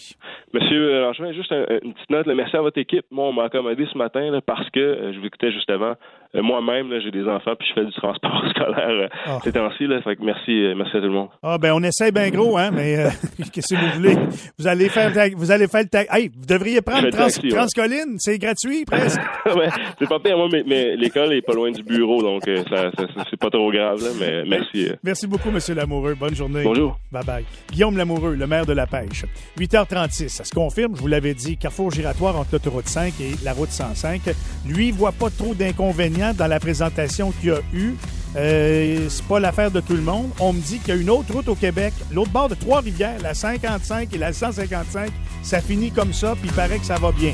Monsieur 0.54 1.02
Langevin, 1.02 1.32
juste 1.32 1.52
une 1.52 1.94
petite 1.94 2.10
note. 2.10 2.28
merci 2.28 2.56
à 2.58 2.62
votre 2.62 2.78
équipe. 2.78 3.06
Moi, 3.12 3.26
on 3.26 3.34
m'a 3.34 3.46
accommodé 3.46 3.86
ce 3.92 3.98
matin 3.98 4.40
parce 4.46 4.70
que, 4.72 4.80
euh, 4.80 5.14
je 5.14 5.20
vous 5.20 5.26
écoutais 5.26 5.52
juste 5.52 5.70
avant, 5.70 5.94
euh, 6.36 6.42
moi-même, 6.42 6.92
j'ai 7.02 7.12
des 7.12 7.28
enfants 7.28 7.54
puis 7.58 7.68
je 7.70 7.74
fais 7.74 7.86
du 7.86 7.94
transport 7.94 8.44
scolaire 8.50 8.90
euh, 8.90 9.08
ah. 9.26 9.40
ces 9.44 9.54
temps-ci. 9.54 9.88
merci, 9.88 10.74
merci 10.76 10.98
à 10.98 11.00
tout 11.00 11.06
le 11.06 11.12
monde. 11.12 11.30
Ah 11.42 11.58
ben 11.58 11.74
on 11.74 11.84
essaie 11.84 12.12
bien 12.12 12.30
gros, 12.30 12.58
hein, 12.58 12.72
mais 12.74 13.06
qu'est-ce 13.54 13.74
que 13.74 13.80
vous 13.80 14.02
voulez? 14.02 14.16
Vous 14.60 14.68
allez 14.68 14.90
faire 14.90 15.12
vous 15.36 15.52
allez 15.52 15.68
faire 15.68 15.82
le 15.82 15.90
tag. 15.90 16.08
Hey, 16.12 16.30
vous 16.30 16.46
devriez 16.46 16.82
prendre 16.82 17.10
trans 17.10 17.28
Transcoline, 17.28 18.18
c'est 18.18 18.38
gratuit 18.38 18.84
presque. 18.86 19.22
ouais, 19.56 19.70
c'est 20.00 20.10
pas 20.10 20.20
pire, 20.20 20.38
moi, 20.38 20.50
mais, 20.52 20.96
l'école 20.96 21.34
est 21.34 21.42
pas 21.42 21.54
loin 21.54 21.72
du 21.72 21.84
bureau, 21.84 22.22
donc 22.22 22.44
ça, 22.70 22.92
c'est 23.30 23.40
pas 23.46 23.58
trop 23.58 23.72
grave, 23.72 24.04
là, 24.04 24.10
mais 24.20 24.44
merci. 24.48 24.88
Merci 25.04 25.28
beaucoup, 25.28 25.50
M. 25.50 25.60
Lamoureux. 25.76 26.16
Bonne 26.16 26.36
journée. 26.36 26.64
Bonjour. 26.64 27.00
Bye 27.12 27.24
bye. 27.24 27.46
Guillaume 27.72 27.98
Lamoureux, 27.98 28.34
le 28.34 28.48
maire 28.48 28.66
de 28.66 28.74
la 28.74 28.88
pêche. 28.88 29.26
8h36, 29.60 30.30
ça 30.30 30.44
se 30.44 30.54
confirme, 30.54 30.96
je 30.96 31.02
vous 31.02 31.08
l'avais 31.08 31.34
dit, 31.34 31.58
carrefour 31.58 31.92
giratoire 31.92 32.36
entre 32.38 32.50
l'autoroute 32.54 32.88
5 32.88 33.14
et 33.22 33.36
la 33.44 33.54
route 33.54 33.70
105. 33.70 34.22
Lui, 34.68 34.92
voit 34.92 35.12
pas 35.12 35.30
trop 35.30 35.54
d'inconvénients 35.54 36.34
dans 36.34 36.48
la 36.48 36.60
présentation 36.60 37.32
qu'il 37.32 37.52
a 37.52 37.60
eue. 37.74 37.94
Euh, 38.36 39.08
c'est 39.10 39.26
pas 39.26 39.40
l'affaire 39.40 39.72
de 39.72 39.80
tout 39.80 39.94
le 39.94 40.02
monde. 40.02 40.30
On 40.40 40.52
me 40.52 40.60
dit 40.60 40.80
qu'il 40.80 40.96
y 40.96 40.98
a 40.98 41.02
une 41.02 41.10
autre 41.10 41.32
route 41.32 41.48
au 41.48 41.56
Québec, 41.56 41.94
l'autre 42.12 42.32
bord 42.32 42.50
de 42.50 42.56
Trois-Rivières, 42.56 43.22
la 43.22 43.34
55 43.34 44.14
et 44.14 44.18
la 44.18 44.34
155. 44.34 45.12
Ça 45.44 45.62
finit 45.62 45.92
comme 45.92 46.14
ça, 46.14 46.34
puis 46.36 46.50
il 46.50 46.56
paraît 46.56 46.80
que 46.80 46.86
ça 46.86 46.96
va 46.96 47.12
bien. 47.12 47.34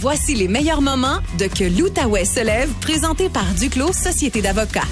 Voici 0.00 0.34
les 0.34 0.46
meilleurs 0.46 0.82
moments 0.82 1.20
de 1.38 1.46
Que 1.46 1.64
l'Outaouais 1.64 2.26
se 2.26 2.44
lève, 2.44 2.68
présenté 2.80 3.30
par 3.30 3.44
Duclos 3.54 3.94
Société 3.94 4.42
d'avocats. 4.42 4.86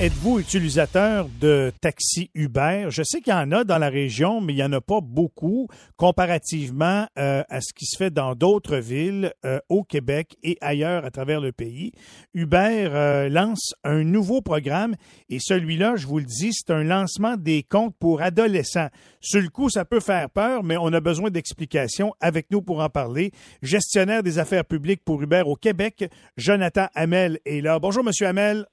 Êtes-vous 0.00 0.38
utilisateur 0.38 1.28
de 1.40 1.72
taxi 1.80 2.30
Uber? 2.32 2.86
Je 2.88 3.02
sais 3.02 3.20
qu'il 3.20 3.32
y 3.32 3.36
en 3.36 3.50
a 3.50 3.64
dans 3.64 3.78
la 3.78 3.88
région, 3.88 4.40
mais 4.40 4.52
il 4.52 4.56
n'y 4.56 4.62
en 4.62 4.72
a 4.72 4.80
pas 4.80 5.00
beaucoup 5.00 5.66
comparativement 5.96 7.08
euh, 7.18 7.42
à 7.48 7.60
ce 7.60 7.72
qui 7.74 7.84
se 7.84 7.96
fait 7.96 8.12
dans 8.12 8.36
d'autres 8.36 8.76
villes 8.76 9.32
euh, 9.44 9.58
au 9.68 9.82
Québec 9.82 10.36
et 10.44 10.56
ailleurs 10.60 11.04
à 11.04 11.10
travers 11.10 11.40
le 11.40 11.50
pays. 11.50 11.90
Uber 12.32 12.88
euh, 12.92 13.28
lance 13.28 13.74
un 13.82 14.04
nouveau 14.04 14.40
programme 14.40 14.94
et 15.30 15.40
celui-là, 15.40 15.96
je 15.96 16.06
vous 16.06 16.20
le 16.20 16.26
dis, 16.26 16.52
c'est 16.52 16.72
un 16.72 16.84
lancement 16.84 17.36
des 17.36 17.64
comptes 17.64 17.96
pour 17.98 18.22
adolescents. 18.22 18.90
Sur 19.20 19.40
le 19.40 19.48
coup, 19.48 19.68
ça 19.68 19.84
peut 19.84 19.98
faire 19.98 20.30
peur, 20.30 20.62
mais 20.62 20.76
on 20.76 20.92
a 20.92 21.00
besoin 21.00 21.30
d'explications 21.30 22.14
avec 22.20 22.52
nous 22.52 22.62
pour 22.62 22.78
en 22.78 22.88
parler. 22.88 23.32
Gestionnaire 23.62 24.22
des 24.22 24.38
affaires 24.38 24.64
publiques 24.64 25.02
pour 25.04 25.20
Uber 25.20 25.42
au 25.44 25.56
Québec, 25.56 26.08
Jonathan 26.36 26.86
Hamel 26.94 27.40
est 27.44 27.62
là. 27.62 27.80
Bonjour, 27.80 28.04
Monsieur 28.04 28.28
Hamel. 28.28 28.64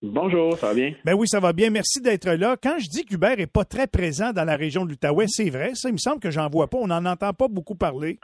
Bonjour, 0.00 0.56
ça 0.56 0.68
va 0.68 0.74
bien? 0.74 0.92
Ben 1.04 1.14
oui, 1.14 1.26
ça 1.26 1.40
va 1.40 1.52
bien. 1.52 1.70
Merci 1.70 2.00
d'être 2.00 2.30
là. 2.30 2.56
Quand 2.62 2.78
je 2.78 2.88
dis 2.88 3.04
qu'Uber 3.04 3.34
n'est 3.36 3.48
pas 3.48 3.64
très 3.64 3.88
présent 3.88 4.32
dans 4.32 4.44
la 4.44 4.54
région 4.54 4.84
de 4.84 4.90
l'Outaouais, 4.90 5.26
c'est 5.26 5.50
vrai, 5.50 5.72
ça. 5.74 5.88
Il 5.88 5.94
me 5.94 5.98
semble 5.98 6.20
que 6.20 6.30
j'en 6.30 6.48
vois 6.48 6.68
pas. 6.70 6.78
On 6.78 6.86
n'en 6.86 7.04
entend 7.04 7.32
pas 7.32 7.48
beaucoup 7.48 7.74
parler. 7.74 8.20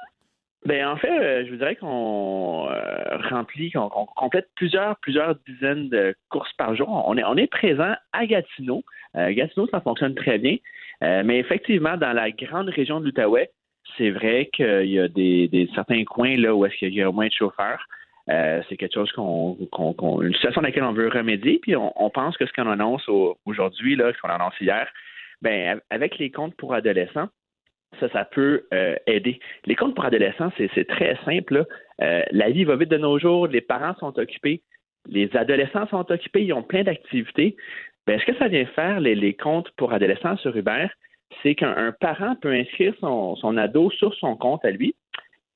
Ben 0.65 0.87
en 0.87 0.97
fait, 0.97 1.11
euh, 1.11 1.45
je 1.45 1.51
vous 1.51 1.57
dirais 1.57 1.75
qu'on 1.75 2.69
euh, 2.71 3.19
remplit, 3.29 3.73
qu'on 3.73 3.89
complète 4.17 4.49
plusieurs, 4.55 4.97
plusieurs 5.01 5.35
dizaines 5.47 5.89
de 5.89 6.15
courses 6.31 6.53
par 6.57 6.77
jour. 6.77 6.89
On 7.07 7.19
est, 7.19 7.25
on 7.25 7.37
est 7.37 7.49
présent 7.49 7.95
à 8.13 8.25
Gatineau. 8.25 8.85
Euh, 9.17 9.33
Gatineau, 9.33 9.67
ça 9.67 9.81
fonctionne 9.81 10.15
très 10.15 10.39
bien. 10.39 10.57
mais 11.03 11.39
effectivement, 11.39 11.97
dans 11.97 12.13
la 12.13 12.31
grande 12.31 12.69
région 12.69 13.01
de 13.01 13.07
l'Outaouais, 13.07 13.51
c'est 13.99 14.11
vrai 14.11 14.49
qu'il 14.55 14.87
y 14.91 15.01
a 15.01 15.09
des, 15.09 15.49
des, 15.49 15.69
certains 15.75 16.05
coins 16.05 16.37
là 16.37 16.55
où 16.55 16.65
est-ce 16.65 16.77
qu'il 16.77 16.95
y 16.95 17.03
a 17.03 17.11
moins 17.11 17.27
de 17.27 17.33
chauffeurs. 17.33 17.85
Euh, 18.31 18.63
c'est 18.69 18.77
quelque 18.77 18.95
chose 18.95 19.13
qu'on, 19.13 19.57
une 20.23 20.33
situation 20.35 20.63
à 20.63 20.65
laquelle 20.65 20.85
on 20.85 20.93
veut 20.93 21.09
remédier. 21.09 21.59
Puis 21.61 21.77
on, 21.77 22.11
pense 22.11 22.37
que 22.37 22.47
ce 22.47 22.53
qu'on 22.53 22.71
annonce 22.71 23.09
aujourd'hui, 23.45 23.97
là, 23.97 24.13
ce 24.15 24.21
qu'on 24.21 24.29
annonce 24.29 24.59
hier, 24.61 24.89
ben 25.43 25.81
avec 25.91 26.19
les 26.19 26.31
comptes 26.31 26.55
pour 26.57 26.75
adolescents, 26.75 27.29
ça, 28.01 28.09
ça 28.09 28.25
peut 28.25 28.67
euh, 28.73 28.97
aider. 29.07 29.39
Les 29.67 29.77
comptes 29.77 29.95
pour 29.95 30.05
adolescents, 30.05 30.51
c'est, 30.57 30.89
très 30.89 31.17
simple. 31.25 31.67
Euh, 32.01 32.23
la 32.31 32.51
vie 32.51 32.65
va 32.65 32.77
vite 32.77 32.89
de 32.89 32.97
nos 32.97 33.19
jours, 33.19 33.47
les 33.47 33.61
parents 33.61 33.95
sont 33.97 34.19
occupés, 34.19 34.63
les 35.07 35.29
adolescents 35.37 35.87
sont 35.89 36.11
occupés, 36.11 36.45
ils 36.45 36.53
ont 36.53 36.63
plein 36.63 36.83
d'activités. 36.83 37.57
Ben, 38.07 38.19
ce 38.19 38.25
que 38.25 38.37
ça 38.37 38.49
vient 38.49 38.67
faire, 38.67 39.01
les, 39.01 39.35
comptes 39.35 39.71
pour 39.77 39.93
adolescents 39.93 40.37
sur 40.39 40.57
Uber, 40.57 40.89
c'est 41.43 41.55
qu'un 41.55 41.93
parent 42.01 42.37
peut 42.37 42.53
inscrire 42.53 42.95
son 43.01 43.57
ado 43.57 43.91
sur 43.91 44.15
son 44.15 44.37
compte 44.37 44.65
à 44.65 44.71
lui, 44.71 44.95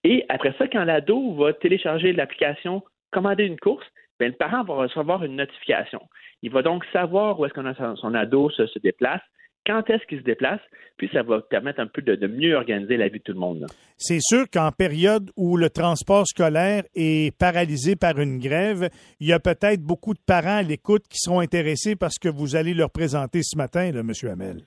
et 0.05 0.25
après 0.29 0.55
ça, 0.59 0.69
quand 0.69 0.85
l'ado 0.85 1.35
va 1.35 1.53
télécharger 1.53 2.13
l'application 2.13 2.83
Commander 3.11 3.45
une 3.45 3.59
course, 3.59 3.87
bien, 4.21 4.29
le 4.29 4.35
parent 4.35 4.65
va 4.65 4.75
recevoir 4.75 5.25
une 5.25 5.37
notification. 5.37 6.01
Il 6.43 6.53
va 6.53 6.63
donc 6.63 6.85
savoir 6.93 7.41
où 7.41 7.47
est-ce 7.47 7.55
que 7.55 7.97
son 7.97 8.15
ado 8.15 8.51
se, 8.51 8.79
déplace, 8.81 9.23
quand 9.67 9.89
est-ce 9.89 10.05
qu'il 10.07 10.19
se 10.19 10.25
déplace, 10.25 10.61
puis 10.99 11.09
ça 11.13 11.23
va 11.23 11.41
permettre 11.41 11.81
un 11.81 11.87
peu 11.87 12.03
de, 12.03 12.27
mieux 12.27 12.55
organiser 12.55 12.97
la 12.97 13.09
vie 13.09 13.19
de 13.19 13.25
tout 13.25 13.33
le 13.33 13.39
monde. 13.39 13.67
C'est 13.97 14.21
sûr 14.21 14.45
qu'en 14.53 14.73
période 14.73 15.31
où 15.37 15.57
le 15.57 15.71
transport 15.71 16.27
scolaire 16.27 16.85
est 16.95 17.37
paralysé 17.39 17.97
par 17.97 18.19
une 18.19 18.39
grève, 18.39 18.91
il 19.21 19.29
y 19.29 19.33
a 19.33 19.41
peut-être 19.41 19.81
beaucoup 19.81 20.15
de 20.15 20.21
parents 20.25 20.59
à 20.59 20.63
l'écoute 20.63 21.05
qui 21.09 21.19
seront 21.19 21.41
intéressés 21.41 21.97
par 21.97 22.13
ce 22.13 22.21
que 22.21 22.29
vous 22.29 22.57
allez 22.57 22.75
leur 22.75 22.91
présenter 22.91 23.41
ce 23.43 23.57
matin, 23.57 23.91
là, 23.91 24.01
M. 24.01 24.13
Hamel. 24.31 24.65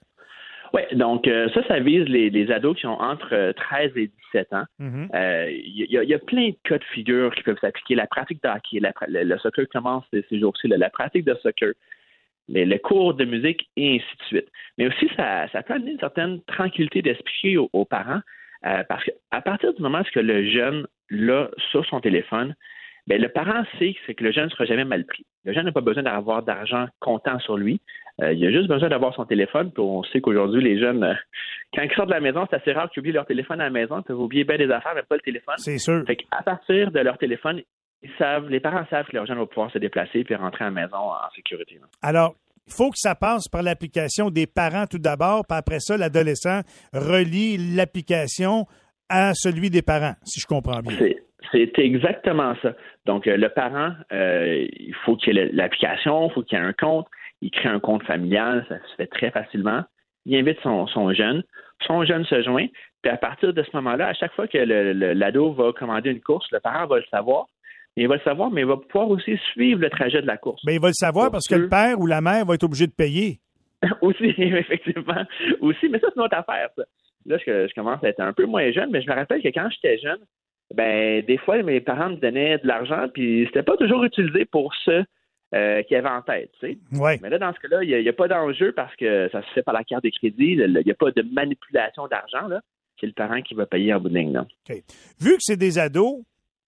Oui, 0.73 0.81
donc 0.93 1.27
euh, 1.27 1.49
ça, 1.53 1.63
ça 1.67 1.79
vise 1.79 2.05
les, 2.05 2.51
ados 2.51 2.77
qui 2.77 2.87
ont 2.87 2.99
entre 2.99 3.51
13 3.51 3.91
et 3.97 4.11
17 4.33 4.53
ans. 4.53 4.63
Mhm. 4.79 5.09
Euh, 5.13 5.51
il 5.51 5.87
y, 5.89 6.13
a 6.13 6.19
plein 6.19 6.49
de 6.49 6.55
cas 6.63 6.77
de 6.77 6.83
figure 6.85 7.33
qui 7.35 7.43
peuvent 7.43 7.59
s'appliquer. 7.59 7.95
La 7.95 8.07
pratique 8.07 8.41
de 8.41 8.49
hockey, 8.49 8.79
le, 9.07 9.37
soccer 9.39 9.65
commence 9.71 10.05
ces 10.11 10.39
jours-ci, 10.39 10.67
la, 10.67 10.89
pratique 10.89 11.25
de 11.25 11.35
soccer, 11.41 11.73
les, 12.47 12.79
cours 12.79 13.13
de 13.13 13.25
musique 13.25 13.69
et 13.75 13.95
ainsi 13.95 14.17
de 14.17 14.23
suite. 14.25 14.47
Mais 14.77 14.87
aussi, 14.87 15.09
ça, 15.17 15.47
ça 15.49 15.61
peut 15.61 15.73
amener 15.73 15.91
une 15.91 15.99
certaine 15.99 16.41
tranquillité 16.43 17.01
d'esprit 17.01 17.57
aux, 17.57 17.85
parents 17.85 18.21
euh, 18.65 18.83
parce 18.87 19.03
qu'à 19.03 19.41
partir 19.41 19.73
du 19.73 19.81
moment 19.81 19.99
où 19.99 20.19
le 20.19 20.49
jeune 20.49 20.87
l'a 21.09 21.49
sur 21.71 21.85
son 21.85 21.99
téléphone, 21.99 22.55
ben, 23.07 23.19
le 23.21 23.29
parent 23.29 23.63
sait 23.79 23.95
que, 24.07 24.11
que 24.13 24.23
le 24.23 24.31
jeune 24.31 24.45
ne 24.45 24.49
sera 24.49 24.65
jamais 24.65 24.85
mal 24.85 25.05
pris. 25.05 25.25
Le 25.43 25.53
jeune 25.53 25.65
n'a 25.65 25.71
pas 25.71 25.81
besoin 25.81 26.03
d'avoir 26.03 26.43
d'argent 26.43 26.87
comptant 26.99 27.39
sur 27.39 27.57
lui. 27.57 27.81
Euh, 28.21 28.33
il 28.33 28.45
a 28.45 28.51
juste 28.51 28.67
besoin 28.67 28.89
d'avoir 28.89 29.13
son 29.15 29.25
téléphone. 29.25 29.71
Puis 29.71 29.81
on 29.81 30.03
sait 30.03 30.21
qu'aujourd'hui, 30.21 30.63
les 30.63 30.79
jeunes, 30.79 31.03
euh, 31.03 31.13
quand 31.73 31.83
ils 31.83 31.91
sortent 31.93 32.09
de 32.09 32.13
la 32.13 32.19
maison, 32.19 32.45
c'est 32.49 32.57
assez 32.57 32.71
rare 32.73 32.89
qu'ils 32.89 33.01
oublient 33.01 33.13
leur 33.13 33.25
téléphone 33.25 33.61
à 33.61 33.65
la 33.65 33.69
maison. 33.69 33.99
Ils 33.99 34.03
peuvent 34.03 34.19
oublier 34.19 34.43
bien 34.43 34.57
des 34.57 34.69
affaires, 34.71 34.93
mais 34.95 35.03
pas 35.03 35.15
le 35.15 35.21
téléphone. 35.21 35.55
C'est 35.57 35.77
sûr. 35.77 36.03
Fait 36.05 36.17
à 36.31 36.43
partir 36.43 36.91
de 36.91 36.99
leur 36.99 37.17
téléphone, 37.17 37.61
ils 38.03 38.11
savent, 38.17 38.49
les 38.49 38.59
parents 38.59 38.85
savent 38.89 39.05
que 39.05 39.15
leur 39.15 39.25
jeune 39.25 39.37
va 39.37 39.45
pouvoir 39.45 39.71
se 39.71 39.77
déplacer 39.77 40.23
puis 40.23 40.35
rentrer 40.35 40.65
à 40.65 40.69
la 40.69 40.81
maison 40.81 40.97
en 40.97 41.29
sécurité. 41.35 41.79
Alors, 42.01 42.35
il 42.67 42.73
faut 42.73 42.89
que 42.89 42.97
ça 42.97 43.15
passe 43.15 43.47
par 43.47 43.63
l'application 43.63 44.29
des 44.29 44.47
parents 44.47 44.85
tout 44.89 44.99
d'abord, 44.99 45.45
puis 45.47 45.57
après 45.57 45.79
ça, 45.79 45.97
l'adolescent 45.97 46.61
relie 46.93 47.75
l'application 47.75 48.65
à 49.09 49.33
celui 49.33 49.69
des 49.69 49.81
parents, 49.81 50.13
si 50.23 50.39
je 50.39 50.47
comprends 50.47 50.79
bien. 50.79 50.97
C'est 51.51 51.79
exactement 51.79 52.55
ça. 52.61 52.73
Donc, 53.05 53.27
euh, 53.27 53.35
le 53.35 53.49
parent, 53.49 53.93
euh, 54.13 54.65
il 54.71 54.95
faut 55.03 55.17
qu'il 55.17 55.37
ait 55.37 55.49
l'application, 55.51 56.29
il 56.29 56.33
faut 56.33 56.43
qu'il 56.43 56.57
ait 56.57 56.61
un 56.61 56.73
compte, 56.73 57.07
il 57.41 57.51
crée 57.51 57.69
un 57.69 57.79
compte 57.79 58.03
familial, 58.03 58.65
ça 58.69 58.75
se 58.77 58.95
fait 58.95 59.07
très 59.07 59.31
facilement. 59.31 59.83
Il 60.25 60.35
invite 60.35 60.59
son, 60.61 60.87
son 60.87 61.13
jeune, 61.13 61.43
son 61.85 62.05
jeune 62.05 62.25
se 62.25 62.41
joint, 62.43 62.67
puis 63.01 63.11
à 63.11 63.17
partir 63.17 63.53
de 63.53 63.63
ce 63.63 63.69
moment-là, 63.73 64.07
à 64.07 64.13
chaque 64.13 64.33
fois 64.33 64.47
que 64.47 64.57
l'ado 64.57 65.53
va 65.53 65.71
commander 65.73 66.11
une 66.11 66.21
course, 66.21 66.47
le 66.51 66.59
parent 66.59 66.85
va 66.87 66.97
le 66.97 67.05
savoir. 67.09 67.47
Il 67.97 68.07
va 68.07 68.15
le 68.15 68.21
savoir, 68.21 68.51
mais 68.51 68.61
il 68.61 68.67
va 68.67 68.77
pouvoir 68.77 69.09
aussi 69.09 69.37
suivre 69.51 69.81
le 69.81 69.89
trajet 69.89 70.21
de 70.21 70.27
la 70.27 70.37
course. 70.37 70.61
Mais 70.65 70.75
il 70.75 70.81
va 70.81 70.87
le 70.87 70.93
savoir 70.93 71.29
parce 71.29 71.47
que 71.47 71.55
le 71.55 71.67
père 71.67 71.99
ou 71.99 72.05
la 72.05 72.21
mère 72.21 72.45
va 72.45 72.53
être 72.53 72.63
obligé 72.63 72.87
de 72.87 72.93
payer. 72.93 73.39
aussi, 74.01 74.33
effectivement. 74.37 75.25
Aussi, 75.59 75.89
mais 75.89 75.99
ça, 75.99 76.07
c'est 76.09 76.15
une 76.15 76.25
autre 76.25 76.37
affaire, 76.37 76.69
ça. 76.77 76.83
Là, 77.25 77.37
je, 77.37 77.67
je, 77.67 77.73
commence 77.75 78.03
à 78.03 78.09
être 78.09 78.19
un 78.19 78.33
peu 78.33 78.45
moins 78.45 78.71
jeune, 78.71 78.89
mais 78.91 79.01
je 79.01 79.09
me 79.09 79.13
rappelle 79.13 79.43
que 79.43 79.49
quand 79.49 79.69
j'étais 79.69 79.99
jeune, 79.99 80.19
ben 80.73 81.23
des 81.25 81.37
fois, 81.37 81.61
mes 81.61 81.81
parents 81.81 82.09
me 82.09 82.15
donnaient 82.15 82.57
de 82.57 82.67
l'argent, 82.67 83.07
puis 83.13 83.45
c'était 83.47 83.61
pas 83.61 83.77
toujours 83.77 84.03
utilisé 84.03 84.45
pour 84.45 84.73
ce 84.85 85.03
euh, 85.53 85.83
qu'ils 85.83 85.97
avaient 85.97 86.09
en 86.09 86.21
tête, 86.21 86.51
tu 86.59 86.67
sais. 86.67 86.77
Mais 87.21 87.29
là, 87.29 87.37
dans 87.37 87.53
ce 87.53 87.59
cas-là, 87.59 87.83
il 87.83 88.01
n'y 88.01 88.09
a, 88.09 88.13
pas 88.13 88.27
d'enjeu 88.27 88.71
parce 88.71 88.95
que 88.95 89.29
ça 89.31 89.41
se 89.41 89.47
fait 89.53 89.63
par 89.63 89.73
la 89.73 89.83
carte 89.83 90.03
de 90.03 90.09
crédit. 90.09 90.53
Il 90.53 90.81
n'y 90.85 90.91
a 90.91 90.95
pas 90.95 91.11
de 91.11 91.21
manipulation 91.21 92.07
d'argent. 92.07 92.47
C'est 92.99 93.07
le 93.07 93.13
parent 93.13 93.41
qui 93.41 93.53
va 93.53 93.65
payer 93.65 93.93
en 93.93 93.99
bout 93.99 94.09
de 94.09 94.17
ligne, 94.17 94.33
là. 94.33 94.45
Vu 95.19 95.31
que 95.31 95.41
c'est 95.41 95.57
des 95.57 95.79
ados, 95.79 96.21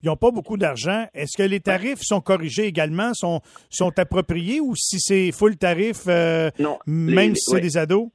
ils 0.04 0.08
n'ont 0.08 0.18
pas 0.18 0.32
beaucoup 0.32 0.58
d'argent. 0.58 1.06
Est-ce 1.14 1.38
que 1.38 1.48
les 1.48 1.62
tarifs 1.62 2.02
sont 2.02 2.20
corrigés 2.20 2.66
également, 2.66 3.14
sont, 3.14 3.40
sont 3.70 3.98
appropriés 3.98 4.60
ou 4.60 4.76
si 4.76 5.00
c'est 5.00 5.32
full 5.32 5.56
tarif, 5.56 6.04
euh, 6.08 6.50
même 6.86 7.36
si 7.36 7.52
c'est 7.52 7.62
des 7.62 7.78
ados? 7.78 8.10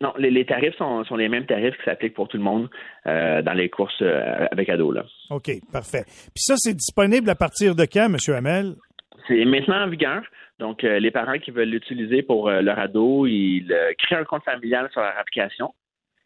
Non, 0.00 0.12
les, 0.16 0.46
tarifs 0.46 0.76
sont, 0.76 1.02
les 1.16 1.28
mêmes 1.28 1.44
tarifs 1.44 1.76
qui 1.76 1.84
s'appliquent 1.84 2.14
pour 2.14 2.28
tout 2.28 2.36
le 2.36 2.42
monde 2.42 2.70
euh, 3.06 3.42
dans 3.42 3.52
les 3.52 3.68
courses 3.68 4.00
euh, 4.00 4.46
avec 4.50 4.68
ados. 4.68 4.94
Là. 4.94 5.04
OK, 5.30 5.50
parfait. 5.72 6.04
Puis 6.06 6.44
ça, 6.44 6.54
c'est 6.56 6.74
disponible 6.74 7.28
à 7.28 7.34
partir 7.34 7.74
de 7.74 7.84
quand, 7.84 8.06
M. 8.06 8.16
Hamel? 8.34 8.76
C'est 9.26 9.44
maintenant 9.44 9.82
en 9.82 9.88
vigueur. 9.88 10.22
Donc, 10.58 10.82
les 10.82 11.10
parents 11.10 11.38
qui 11.38 11.50
veulent 11.50 11.68
l'utiliser 11.68 12.22
pour 12.22 12.50
leur 12.50 12.78
ado, 12.78 13.26
ils 13.26 13.66
créent 13.98 14.16
un 14.16 14.24
compte 14.24 14.44
familial 14.44 14.88
sur 14.90 15.00
leur 15.00 15.16
application. 15.16 15.72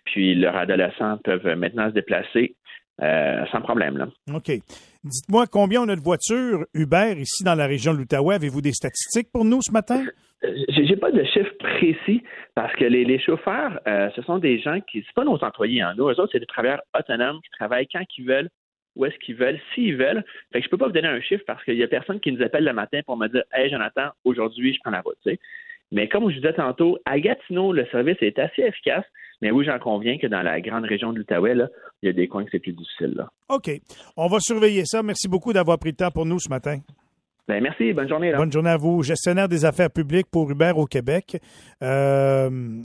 Puis, 0.04 0.34
leurs 0.34 0.56
adolescents 0.56 1.18
peuvent 1.18 1.46
maintenant 1.56 1.88
se 1.88 1.94
déplacer 1.94 2.54
sans 2.98 3.60
problème. 3.60 3.98
Là. 3.98 4.08
OK. 4.32 4.50
Dites-moi 5.04 5.46
combien 5.50 5.82
on 5.82 5.88
a 5.88 5.96
de 5.96 6.00
voitures 6.00 6.64
Uber 6.74 7.14
ici 7.18 7.42
dans 7.42 7.56
la 7.56 7.66
région 7.66 7.92
de 7.92 7.98
l'Outaouais? 7.98 8.36
Avez-vous 8.36 8.60
des 8.60 8.72
statistiques 8.72 9.32
pour 9.32 9.44
nous 9.44 9.60
ce 9.60 9.72
matin? 9.72 10.04
Euh, 10.44 10.54
j'ai 10.68 10.96
pas 10.96 11.10
de 11.10 11.24
chiffres 11.24 11.54
précis 11.58 12.22
parce 12.54 12.72
que 12.76 12.84
les, 12.84 13.18
chauffeurs, 13.18 13.80
euh, 13.88 14.10
ce 14.14 14.22
sont 14.22 14.38
des 14.38 14.60
gens 14.60 14.80
qui, 14.80 15.02
c'est 15.04 15.14
pas 15.14 15.24
nos 15.24 15.42
employés, 15.42 15.80
hein. 15.80 15.94
nous, 15.96 16.04
eux 16.04 16.20
autres, 16.20 16.30
c'est 16.30 16.40
des 16.40 16.46
travailleurs 16.46 16.82
autonomes 16.96 17.40
qui 17.42 17.50
travaillent 17.50 17.88
quand 17.92 18.04
ils 18.16 18.24
veulent, 18.24 18.48
où 18.96 19.04
est-ce 19.06 19.16
qu'ils 19.18 19.36
veulent, 19.36 19.60
s'ils 19.74 19.96
veulent. 19.96 20.24
Fait 20.52 20.60
que 20.60 20.64
je 20.64 20.70
peux 20.70 20.78
pas 20.78 20.86
vous 20.86 20.92
donner 20.92 21.08
un 21.08 21.20
chiffre 21.20 21.44
parce 21.46 21.64
qu'il 21.64 21.76
y 21.76 21.82
a 21.82 21.88
personne 21.88 22.20
qui 22.20 22.32
nous 22.32 22.42
appelle 22.42 22.64
le 22.64 22.72
matin 22.72 23.00
pour 23.06 23.16
me 23.16 23.28
dire, 23.28 23.42
hey 23.52 23.70
Jonathan, 23.70 24.10
aujourd'hui 24.24 24.74
je 24.74 24.80
prends 24.80 24.90
la 24.90 25.00
route. 25.00 25.18
Mais 25.92 26.08
comme 26.08 26.22
je 26.30 26.36
vous 26.36 26.40
disais 26.40 26.54
tantôt, 26.54 26.98
à 27.04 27.20
Gatineau, 27.20 27.72
le 27.72 27.86
service 27.86 28.16
est 28.20 28.38
assez 28.38 28.62
efficace. 28.62 29.04
Mais 29.42 29.50
oui, 29.50 29.64
j'en 29.64 29.78
conviens 29.78 30.18
que 30.18 30.26
dans 30.26 30.42
la 30.42 30.60
grande 30.60 30.84
région 30.84 31.12
de 31.12 31.18
l'Outaouais, 31.18 31.56
il 32.02 32.06
y 32.06 32.08
a 32.08 32.12
des 32.12 32.28
coins 32.28 32.44
que 32.44 32.50
c'est 32.52 32.60
plus 32.60 32.72
difficile. 32.72 33.14
Là. 33.16 33.28
OK. 33.48 33.70
On 34.16 34.28
va 34.28 34.38
surveiller 34.40 34.84
ça. 34.86 35.02
Merci 35.02 35.28
beaucoup 35.28 35.52
d'avoir 35.52 35.78
pris 35.78 35.90
le 35.90 35.96
temps 35.96 36.12
pour 36.12 36.24
nous 36.24 36.38
ce 36.38 36.48
matin. 36.48 36.78
Ben, 37.48 37.60
merci. 37.60 37.92
Bonne 37.92 38.08
journée. 38.08 38.32
Bonne 38.32 38.52
journée 38.52 38.70
à 38.70 38.76
vous. 38.76 39.02
Gestionnaire 39.02 39.48
des 39.48 39.64
affaires 39.64 39.90
publiques 39.90 40.28
pour 40.30 40.48
Uber 40.50 40.72
au 40.76 40.86
Québec. 40.86 41.38
Euh, 41.82 42.82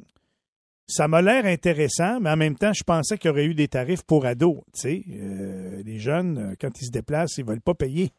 ça 0.87 1.07
m'a 1.07 1.21
l'air 1.21 1.45
intéressant, 1.45 2.19
mais 2.19 2.29
en 2.29 2.37
même 2.37 2.55
temps, 2.55 2.73
je 2.73 2.83
pensais 2.83 3.17
qu'il 3.17 3.29
y 3.29 3.31
aurait 3.31 3.45
eu 3.45 3.53
des 3.53 3.67
tarifs 3.67 4.03
pour 4.03 4.25
ados. 4.25 4.59
Euh, 4.85 5.83
les 5.83 5.99
jeunes, 5.99 6.37
euh, 6.37 6.55
quand 6.59 6.79
ils 6.81 6.85
se 6.85 6.91
déplacent, 6.91 7.37
ils 7.37 7.45
ne 7.45 7.49
veulent 7.49 7.61
pas 7.61 7.73
payer. 7.73 8.11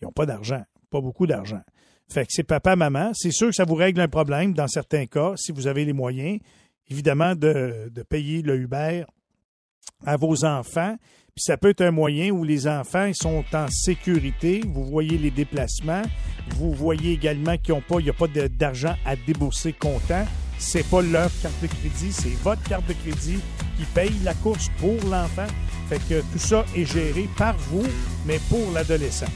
Ils 0.00 0.04
n'ont 0.04 0.12
pas 0.12 0.26
d'argent, 0.26 0.62
pas 0.90 1.00
beaucoup 1.00 1.26
d'argent. 1.26 1.62
Fait 2.12 2.26
c'est 2.28 2.42
papa, 2.44 2.76
maman. 2.76 3.12
C'est 3.14 3.32
sûr 3.32 3.48
que 3.48 3.54
ça 3.54 3.64
vous 3.64 3.74
règle 3.74 4.00
un 4.00 4.08
problème 4.08 4.54
dans 4.54 4.68
certains 4.68 5.06
cas, 5.06 5.34
si 5.36 5.52
vous 5.52 5.66
avez 5.66 5.84
les 5.84 5.92
moyens 5.92 6.38
évidemment, 6.90 7.34
de, 7.34 7.90
payer 8.08 8.42
le 8.42 8.56
Uber 8.56 9.04
à 10.04 10.16
vos 10.16 10.44
enfants. 10.44 10.96
Puis 11.34 11.42
ça 11.42 11.56
peut 11.56 11.70
être 11.70 11.82
un 11.82 11.90
moyen 11.90 12.30
où 12.30 12.44
les 12.44 12.66
enfants 12.66 13.10
sont 13.14 13.44
en 13.52 13.66
sécurité. 13.68 14.62
Vous 14.66 14.84
voyez 14.84 15.18
les 15.18 15.30
déplacements. 15.30 16.02
Vous 16.56 16.72
voyez 16.72 17.12
également 17.12 17.58
qu'il 17.58 17.74
n'y 17.74 18.10
a 18.10 18.12
pas 18.12 18.26
d'argent 18.48 18.94
à 19.04 19.16
débourser 19.16 19.72
comptant. 19.72 20.24
C'est 20.58 20.88
pas 20.88 21.02
leur 21.02 21.30
carte 21.42 21.60
de 21.62 21.66
crédit, 21.66 22.12
c'est 22.12 22.36
votre 22.42 22.62
carte 22.62 22.86
de 22.86 22.94
crédit 22.94 23.38
qui 23.76 23.84
paye 23.94 24.12
la 24.24 24.34
course 24.34 24.70
pour 24.78 24.96
l'enfant. 25.10 25.46
Fait 25.88 26.00
que 26.08 26.20
tout 26.20 26.38
ça 26.38 26.64
est 26.74 26.84
géré 26.84 27.28
par 27.36 27.56
vous, 27.70 27.84
mais 28.26 28.40
pour 28.48 28.72
l'adolescent. 28.72 29.26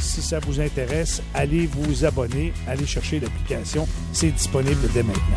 Si 0.00 0.22
ça 0.22 0.38
vous 0.38 0.60
intéresse, 0.60 1.22
allez 1.34 1.66
vous 1.66 2.04
abonner, 2.04 2.52
allez 2.66 2.86
chercher 2.86 3.20
l'application. 3.20 3.86
C'est 4.12 4.30
disponible 4.30 4.88
dès 4.94 5.02
maintenant. 5.02 5.36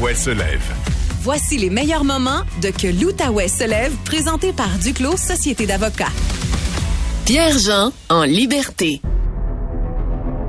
l'Outaouais 0.00 0.14
se 0.14 0.30
lève. 0.30 0.62
Voici 1.22 1.58
les 1.58 1.68
meilleurs 1.68 2.04
moments 2.04 2.40
de 2.62 2.70
Que 2.70 2.86
l'Outaouais 2.86 3.48
se 3.48 3.64
lève, 3.64 3.92
présenté 4.04 4.52
par 4.52 4.68
Duclos 4.82 5.18
Société 5.18 5.66
d'avocats. 5.66 6.12
Pierre-Jean 7.26 7.92
en 8.08 8.22
liberté. 8.22 9.02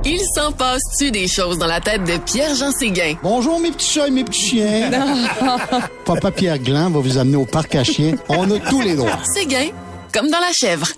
Il 0.04 0.20
s'en 0.34 0.52
passe-tu 0.52 1.10
des 1.10 1.28
choses 1.28 1.58
dans 1.58 1.66
la 1.66 1.80
tête 1.80 2.04
de 2.04 2.16
Pierre-Jean 2.16 2.72
Séguin? 2.72 3.14
Bonjour 3.22 3.60
mes 3.60 3.70
petits 3.72 3.92
chats 3.92 4.08
et 4.08 4.10
mes 4.10 4.24
petits 4.24 4.40
chiens. 4.40 4.90
Papa 6.06 6.30
Pierre 6.30 6.58
Gland 6.58 6.90
va 6.90 7.00
vous 7.00 7.18
amener 7.18 7.36
au 7.36 7.44
parc 7.44 7.74
à 7.74 7.84
chiens. 7.84 8.14
On 8.30 8.50
a 8.50 8.58
tous 8.58 8.80
les 8.80 8.94
droits. 8.94 9.18
Séguin, 9.34 9.68
comme 10.14 10.28
dans 10.28 10.40
la 10.40 10.52
chèvre. 10.52 10.88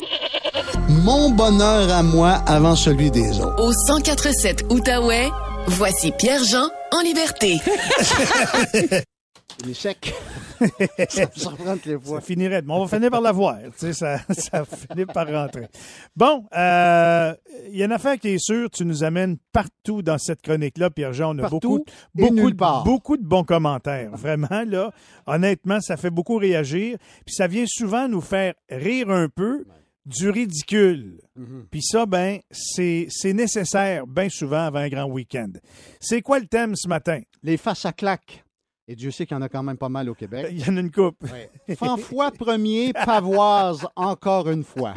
Mon 0.89 1.31
bonheur 1.31 1.91
à 1.91 2.03
moi 2.05 2.43
avant 2.47 2.77
celui 2.77 3.11
des 3.11 3.41
autres. 3.41 3.61
Au 3.61 3.71
1047 3.71 4.67
Outaouais, 4.71 5.31
voici 5.67 6.13
Pierre-Jean 6.13 6.69
en 6.93 7.01
liberté. 7.01 7.59
Sec. 9.73 10.13
ça 11.09 11.29
les 11.87 11.99
fois. 11.99 12.21
Ça 12.21 12.27
finirait. 12.27 12.63
Mais 12.63 12.73
on 12.73 12.85
va 12.85 12.97
finir 12.97 13.11
par 13.11 13.21
la 13.21 13.33
voir. 13.33 13.59
Tu 13.79 13.87
sais, 13.87 13.93
ça, 13.93 14.19
ça 14.31 14.65
finit 14.65 15.07
par 15.07 15.27
rentrer. 15.29 15.69
Bon, 16.17 16.45
euh, 16.57 17.35
il 17.69 17.77
y 17.77 17.83
a 17.83 17.87
une 17.87 17.93
affaire 17.93 18.19
qui 18.19 18.29
est 18.29 18.39
sûre. 18.39 18.69
Tu 18.71 18.85
nous 18.85 19.05
amènes 19.05 19.37
partout 19.53 20.03
dans 20.03 20.19
cette 20.19 20.43
chronique-là, 20.43 20.91
Pierre-Jean. 20.91 21.37
On 21.37 21.43
a 21.43 21.49
beaucoup, 21.49 21.85
beaucoup, 22.15 22.51
beaucoup 22.85 23.17
de 23.17 23.25
bons 23.25 23.45
commentaires. 23.45 24.11
Vraiment, 24.13 24.65
là. 24.67 24.93
Honnêtement, 25.27 25.81
ça 25.81 25.97
fait 25.97 26.11
beaucoup 26.11 26.37
réagir. 26.37 26.99
Puis 27.25 27.35
ça 27.35 27.47
vient 27.47 27.65
souvent 27.67 28.09
nous 28.09 28.21
faire 28.21 28.55
rire 28.71 29.11
un 29.11 29.29
peu 29.29 29.65
du 30.07 30.31
ridicule. 30.31 31.21
Mhm. 31.37 31.67
Puis 31.71 31.83
ça, 31.83 32.07
ben, 32.07 32.39
c'est 32.51 33.09
nécessaire 33.33 34.07
bien 34.07 34.29
souvent 34.29 34.67
avant 34.67 34.81
un 34.81 34.89
grand 34.89 35.07
week-end. 35.07 35.53
C'est 36.01 36.23
quoi 36.23 36.39
le 36.39 36.47
thème 36.47 36.75
ce 36.77 36.89
matin? 36.89 37.21
Les 37.43 37.57
faces 37.57 37.87
à 37.87 37.93
claques. 37.93 38.45
Et 38.87 38.95
Dieu 38.95 39.11
sait 39.11 39.25
qu'il 39.25 39.35
y 39.35 39.39
en 39.39 39.43
a 39.43 39.49
quand 39.49 39.63
même 39.63 39.79
pas 39.79 39.89
mal 39.89 40.11
au 40.11 40.15
Québec. 40.15 40.49
Il 40.51 40.61
y 40.61 40.71
en 40.71 40.77
a 40.77 40.81
une 40.81 40.91
coupe. 40.91 41.23
Ouais. 41.23 41.51
Fanfois 41.77 42.31
premier, 42.31 42.93
pavoise 42.93 43.87
encore 43.97 44.51
une 44.51 44.65
fois. 44.65 44.95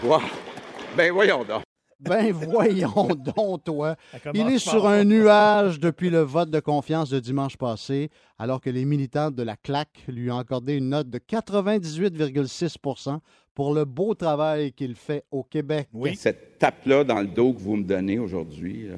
Ben 0.95 1.11
voyons 1.13 1.43
donc. 1.45 1.63
Ben 1.99 2.31
voyons 2.31 3.07
donc, 3.35 3.63
toi. 3.63 3.95
Il 4.33 4.47
est 4.49 4.59
sur 4.59 4.87
un 4.87 5.03
nuage 5.03 5.79
depuis 5.79 6.09
le 6.09 6.21
vote 6.21 6.51
de 6.51 6.59
confiance 6.59 7.09
de 7.09 7.19
dimanche 7.19 7.57
passé, 7.57 8.09
alors 8.37 8.61
que 8.61 8.69
les 8.69 8.85
militants 8.85 9.31
de 9.31 9.43
la 9.43 9.55
CLAC 9.55 10.03
lui 10.07 10.29
ont 10.29 10.37
accordé 10.37 10.75
une 10.75 10.89
note 10.89 11.09
de 11.09 11.17
98,6% 11.17 13.19
pour 13.55 13.73
le 13.73 13.85
beau 13.85 14.13
travail 14.13 14.71
qu'il 14.73 14.93
fait 14.93 15.23
au 15.31 15.43
Québec. 15.43 15.89
Oui. 15.91 16.15
Cette 16.15 16.59
tape-là 16.59 17.03
dans 17.03 17.21
le 17.21 17.27
dos 17.27 17.53
que 17.53 17.59
vous 17.59 17.75
me 17.75 17.83
donnez 17.83 18.19
aujourd'hui, 18.19 18.89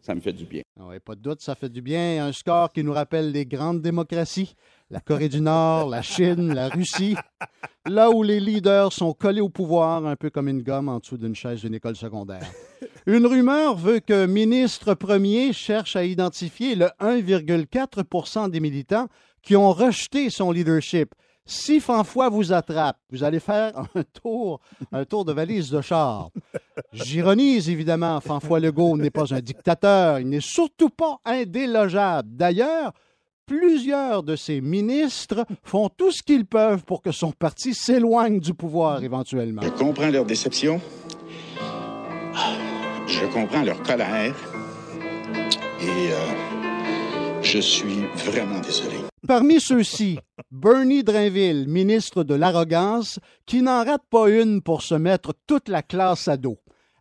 ça 0.00 0.14
me 0.14 0.20
fait 0.20 0.32
du 0.32 0.44
bien. 0.44 0.62
Oui, 0.80 0.98
pas 1.00 1.14
de 1.14 1.20
doute, 1.20 1.40
ça 1.40 1.54
fait 1.54 1.68
du 1.68 1.82
bien. 1.82 2.26
Un 2.26 2.32
score 2.32 2.72
qui 2.72 2.82
nous 2.82 2.92
rappelle 2.92 3.30
les 3.30 3.46
grandes 3.46 3.82
démocraties, 3.82 4.54
la 4.90 5.00
Corée 5.00 5.28
du 5.28 5.40
Nord, 5.40 5.88
la 5.88 6.02
Chine, 6.02 6.54
la 6.54 6.68
Russie, 6.68 7.14
là 7.86 8.10
où 8.10 8.22
les 8.22 8.40
leaders 8.40 8.92
sont 8.92 9.12
collés 9.12 9.40
au 9.40 9.50
pouvoir, 9.50 10.06
un 10.06 10.16
peu 10.16 10.30
comme 10.30 10.48
une 10.48 10.62
gomme 10.62 10.88
en 10.88 10.98
dessous 10.98 11.18
d'une 11.18 11.34
chaise 11.34 11.60
d'une 11.60 11.74
école 11.74 11.96
secondaire. 11.96 12.46
Une 13.06 13.26
rumeur 13.26 13.76
veut 13.76 14.00
que 14.00 14.26
ministre 14.26 14.94
premier 14.94 15.52
cherche 15.52 15.96
à 15.96 16.04
identifier 16.04 16.74
le 16.74 16.86
1,4% 17.00 18.50
des 18.50 18.60
militants 18.60 19.08
qui 19.42 19.56
ont 19.56 19.72
rejeté 19.72 20.30
son 20.30 20.52
leadership. 20.52 21.14
Si 21.44 21.80
Fanfois 21.80 22.28
vous 22.28 22.52
attrape, 22.52 22.98
vous 23.10 23.24
allez 23.24 23.40
faire 23.40 23.72
un 23.94 24.02
tour, 24.02 24.60
un 24.92 25.06
tour 25.06 25.24
de 25.24 25.32
valise 25.32 25.70
de 25.70 25.80
char. 25.80 26.28
J'ironise 26.92 27.70
évidemment, 27.70 28.20
Fanfois 28.20 28.60
Legault 28.60 28.98
n'est 28.98 29.10
pas 29.10 29.34
un 29.34 29.40
dictateur, 29.40 30.18
il 30.18 30.28
n'est 30.28 30.42
surtout 30.42 30.90
pas 30.90 31.18
indélogeable. 31.24 32.28
D'ailleurs, 32.36 32.92
plusieurs 33.48 34.22
de 34.22 34.36
ses 34.36 34.60
ministres 34.60 35.44
font 35.64 35.88
tout 35.88 36.12
ce 36.12 36.22
qu'ils 36.22 36.46
peuvent 36.46 36.84
pour 36.84 37.02
que 37.02 37.10
son 37.10 37.32
parti 37.32 37.74
s'éloigne 37.74 38.38
du 38.38 38.54
pouvoir 38.54 39.02
éventuellement. 39.02 39.62
Je 39.62 39.70
comprends 39.70 40.10
leur 40.10 40.24
déception. 40.24 40.80
Je 43.06 43.26
comprends 43.32 43.62
leur 43.62 43.82
colère. 43.82 44.34
Et 45.80 46.12
euh, 46.12 47.42
je 47.42 47.58
suis 47.58 48.04
vraiment 48.26 48.60
désolé. 48.60 48.96
Parmi 49.26 49.60
ceux-ci, 49.60 50.18
Bernie 50.50 51.02
Drainville, 51.02 51.66
ministre 51.68 52.24
de 52.24 52.34
l'Arrogance, 52.34 53.18
qui 53.46 53.62
n'en 53.62 53.84
rate 53.84 54.04
pas 54.10 54.28
une 54.28 54.60
pour 54.62 54.82
se 54.82 54.94
mettre 54.94 55.32
toute 55.46 55.68
la 55.68 55.82
classe 55.82 56.28
à 56.28 56.36
dos. 56.36 56.58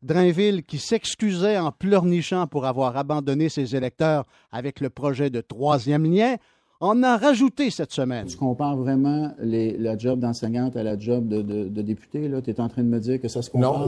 Drainville 0.08 0.64
qui 0.64 0.80
s'excusait 0.80 1.60
en 1.60 1.72
pleurnichant 1.72 2.48
pour 2.48 2.66
avoir 2.66 2.98
abandonné 2.98 3.50
ses 3.50 3.76
électeurs 3.76 4.26
avec 4.52 4.80
le 4.80 4.90
projet 4.90 5.30
de 5.30 5.42
troisième 5.42 6.06
lien, 6.12 6.38
en 6.80 7.04
a 7.04 7.18
rajouté 7.18 7.70
cette 7.70 7.92
semaine. 7.92 8.28
Tu 8.28 8.38
compares 8.38 8.78
vraiment 8.78 9.32
les, 9.40 9.78
la 9.78 9.98
job 9.98 10.20
d'enseignante 10.20 10.76
à 10.76 10.84
la 10.84 10.98
job 10.98 11.28
de, 11.28 11.42
de, 11.42 11.68
de 11.68 11.82
député? 11.82 12.32
Tu 12.44 12.50
es 12.50 12.60
en 12.62 12.70
train 12.70 12.84
de 12.84 12.88
me 12.88 13.00
dire 13.00 13.20
que 13.20 13.28
ça 13.28 13.42
se 13.42 13.50
compare? 13.50 13.80
Non. 13.80 13.88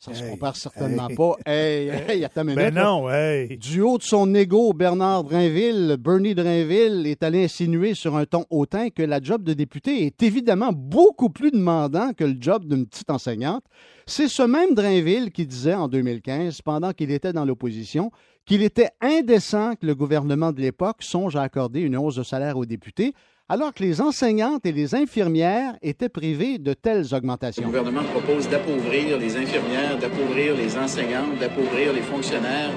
Ça 0.00 0.14
se 0.14 0.22
compare 0.22 0.54
certainement 0.54 1.08
pas. 1.08 1.36
Hey, 1.44 1.88
hey, 1.88 2.24
attends 2.24 2.42
une 2.42 2.54
Ben 2.54 2.66
minute, 2.70 2.74
là. 2.74 2.84
non, 2.84 3.10
hey. 3.10 3.58
Du 3.58 3.80
haut 3.80 3.98
de 3.98 4.04
son 4.04 4.32
ego, 4.32 4.72
Bernard 4.72 5.24
Drainville, 5.24 5.96
Bernie 5.98 6.36
Drainville 6.36 7.04
est 7.08 7.24
allé 7.24 7.42
insinuer 7.44 7.94
sur 7.94 8.16
un 8.16 8.24
ton 8.24 8.44
hautain 8.48 8.90
que 8.90 9.02
la 9.02 9.20
job 9.20 9.42
de 9.42 9.54
député 9.54 10.06
est 10.06 10.22
évidemment 10.22 10.70
beaucoup 10.72 11.30
plus 11.30 11.50
demandant 11.50 12.12
que 12.12 12.22
le 12.22 12.36
job 12.40 12.64
d'une 12.64 12.86
petite 12.86 13.10
enseignante. 13.10 13.64
C'est 14.06 14.28
ce 14.28 14.42
même 14.44 14.74
Drainville 14.74 15.32
qui 15.32 15.44
disait 15.46 15.74
en 15.74 15.88
2015, 15.88 16.62
pendant 16.62 16.92
qu'il 16.92 17.10
était 17.10 17.32
dans 17.32 17.44
l'opposition, 17.44 18.12
qu'il 18.46 18.62
était 18.62 18.90
indécent 19.00 19.74
que 19.74 19.84
le 19.84 19.96
gouvernement 19.96 20.52
de 20.52 20.60
l'époque 20.60 20.98
songe 21.02 21.34
à 21.34 21.42
accorder 21.42 21.80
une 21.80 21.96
hausse 21.96 22.14
de 22.14 22.22
salaire 22.22 22.56
aux 22.56 22.66
députés, 22.66 23.14
alors 23.48 23.72
que 23.72 23.82
les 23.82 24.00
enseignantes 24.00 24.66
et 24.66 24.72
les 24.72 24.94
infirmières 24.94 25.74
étaient 25.80 26.08
privées 26.10 26.58
de 26.58 26.74
telles 26.74 27.06
Le 27.10 27.16
augmentations. 27.16 27.64
gouvernement 27.64 28.02
propose 28.12 28.48
d'appauvrir 28.48 29.18
les 29.18 29.36
infirmières, 29.36 29.98
d'appauvrir 29.98 30.54
les 30.54 30.76
enseignantes, 30.76 31.38
d'appauvrir 31.40 31.92
les 31.94 32.02
fonctionnaires, 32.02 32.70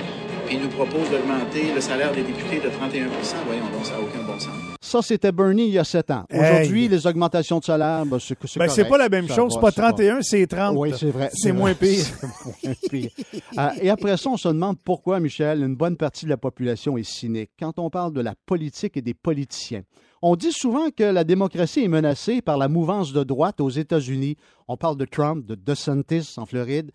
puis 0.46 0.56
il 0.56 0.62
nous 0.64 0.70
propose 0.70 1.10
d'augmenter 1.10 1.74
le 1.76 1.82
salaire 1.82 2.14
des 2.14 2.24
députés 2.24 2.60
de 2.60 2.70
31 2.70 3.08
Voyons 3.46 3.64
donc, 3.74 3.86
ça 3.86 3.94
n'a 3.94 4.00
aucun 4.02 4.24
bon 4.26 4.40
sens. 4.40 4.54
Ça, 4.80 5.02
c'était 5.02 5.32
Bernie 5.32 5.68
il 5.68 5.74
y 5.74 5.80
a 5.80 5.84
sept 5.84 6.10
ans. 6.12 6.26
Aujourd'hui, 6.34 6.88
les 6.88 7.06
augmentations 7.08 7.60
de 7.60 7.64
salaire, 7.64 8.06
ben, 8.06 8.18
c'est 8.20 8.38
Ben, 8.58 8.68
c'est 8.68 8.86
pas 8.86 8.98
la 8.98 9.10
même 9.10 9.28
Ça 9.28 9.36
chose. 9.36 9.54
C'est 9.54 9.62
pas 9.62 9.72
31, 9.72 10.22
c'est 10.22 10.48
30. 10.48 10.76
Oui, 10.78 10.92
c'est 10.98 11.12
vrai. 11.12 11.30
C'est 11.34 11.52
moins 11.54 11.74
pire. 11.80 12.04
C'est 12.04 12.64
moins 12.66 12.76
pire. 12.90 13.10
Euh, 13.58 13.70
et 13.82 13.90
après 13.90 14.18
ça, 14.18 14.30
on 14.30 14.38
se 14.38 14.48
demande 14.50 14.78
pourquoi, 14.84 15.20
Michel, 15.20 15.64
une 15.64 15.76
bonne 15.76 15.96
partie 15.96 16.26
de 16.26 16.30
la 16.30 16.38
population 16.38 16.98
est 16.98 17.04
cynique 17.04 17.52
quand 17.60 17.78
on 17.80 17.90
parle 17.90 18.12
de 18.14 18.22
la 18.22 18.34
politique 18.46 18.98
et 18.98 19.02
des 19.02 19.14
politiciens. 19.14 19.84
On 20.24 20.36
dit 20.36 20.52
souvent 20.52 20.92
que 20.92 21.04
la 21.04 21.24
démocratie 21.24 21.84
est 21.84 21.88
menacée 21.88 22.44
par 22.44 22.60
la 22.60 22.68
mouvance 22.68 23.12
de 23.12 23.24
droite 23.24 23.60
aux 23.60 23.72
États-Unis. 23.72 24.38
On 24.68 24.78
parle 24.78 24.96
de 24.96 25.06
Trump, 25.06 25.48
de 25.48 25.56
DeSantis 25.56 26.36
en 26.38 26.46
Floride. 26.46 26.92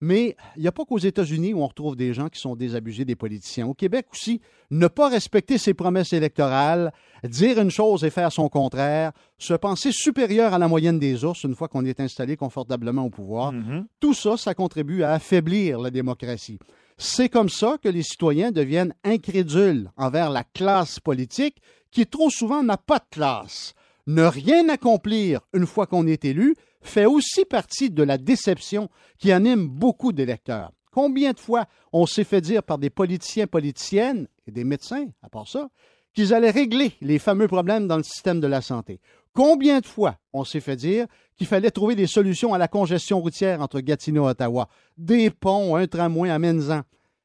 Mais 0.00 0.34
il 0.56 0.62
n'y 0.62 0.68
a 0.68 0.72
pas 0.72 0.86
qu'aux 0.86 0.96
États-Unis 0.96 1.52
où 1.52 1.60
on 1.60 1.66
retrouve 1.66 1.94
des 1.94 2.14
gens 2.14 2.30
qui 2.30 2.40
sont 2.40 2.56
désabusés 2.56 3.04
des 3.04 3.16
politiciens. 3.16 3.66
Au 3.66 3.74
Québec 3.74 4.06
aussi, 4.14 4.40
ne 4.70 4.86
pas 4.86 5.10
respecter 5.10 5.58
ses 5.58 5.74
promesses 5.74 6.14
électorales, 6.14 6.90
dire 7.22 7.60
une 7.60 7.70
chose 7.70 8.02
et 8.02 8.08
faire 8.08 8.32
son 8.32 8.48
contraire, 8.48 9.12
se 9.36 9.52
penser 9.52 9.92
supérieur 9.92 10.54
à 10.54 10.58
la 10.58 10.68
moyenne 10.68 10.98
des 10.98 11.22
ours 11.22 11.44
une 11.44 11.54
fois 11.54 11.68
qu'on 11.68 11.84
est 11.84 12.00
installé 12.00 12.38
confortablement 12.38 13.04
au 13.04 13.10
pouvoir, 13.10 13.52
tout 14.00 14.14
ça, 14.14 14.38
ça 14.38 14.54
contribue 14.54 15.02
à 15.02 15.12
affaiblir 15.12 15.78
la 15.80 15.90
démocratie. 15.90 16.58
C'est 16.96 17.28
comme 17.28 17.50
ça 17.50 17.76
que 17.82 17.88
les 17.88 18.02
citoyens 18.02 18.52
deviennent 18.52 18.94
incrédules 19.04 19.90
envers 19.98 20.30
la 20.30 20.44
classe 20.44 20.98
politique 20.98 21.60
qui 21.90 22.06
trop 22.06 22.30
souvent 22.30 22.62
n'a 22.62 22.76
pas 22.76 22.98
de 22.98 23.04
classe. 23.10 23.74
Ne 24.06 24.24
rien 24.24 24.68
accomplir 24.68 25.40
une 25.52 25.66
fois 25.66 25.86
qu'on 25.86 26.06
est 26.06 26.24
élu 26.24 26.56
fait 26.82 27.06
aussi 27.06 27.44
partie 27.44 27.90
de 27.90 28.02
la 28.02 28.18
déception 28.18 28.88
qui 29.18 29.32
anime 29.32 29.68
beaucoup 29.68 30.12
d'électeurs. 30.12 30.72
Combien 30.90 31.32
de 31.32 31.38
fois 31.38 31.66
on 31.92 32.06
s'est 32.06 32.24
fait 32.24 32.40
dire 32.40 32.62
par 32.62 32.78
des 32.78 32.90
politiciens, 32.90 33.46
politiciennes 33.46 34.26
et 34.46 34.50
des 34.50 34.64
médecins, 34.64 35.06
à 35.22 35.28
part 35.28 35.46
ça, 35.46 35.68
qu'ils 36.12 36.34
allaient 36.34 36.50
régler 36.50 36.92
les 37.00 37.18
fameux 37.20 37.46
problèmes 37.46 37.86
dans 37.86 37.96
le 37.96 38.02
système 38.02 38.40
de 38.40 38.46
la 38.46 38.60
santé? 38.60 39.00
Combien 39.32 39.78
de 39.78 39.86
fois 39.86 40.16
on 40.32 40.44
s'est 40.44 40.60
fait 40.60 40.76
dire 40.76 41.06
qu'il 41.36 41.46
fallait 41.46 41.70
trouver 41.70 41.94
des 41.94 42.08
solutions 42.08 42.52
à 42.52 42.58
la 42.58 42.66
congestion 42.66 43.20
routière 43.20 43.60
entre 43.60 43.80
Gatineau 43.80 44.26
et 44.26 44.30
Ottawa? 44.30 44.68
Des 44.96 45.30
ponts, 45.30 45.76
un 45.76 45.86
tramway 45.86 46.30
à 46.30 46.38
Menzan. 46.38 46.82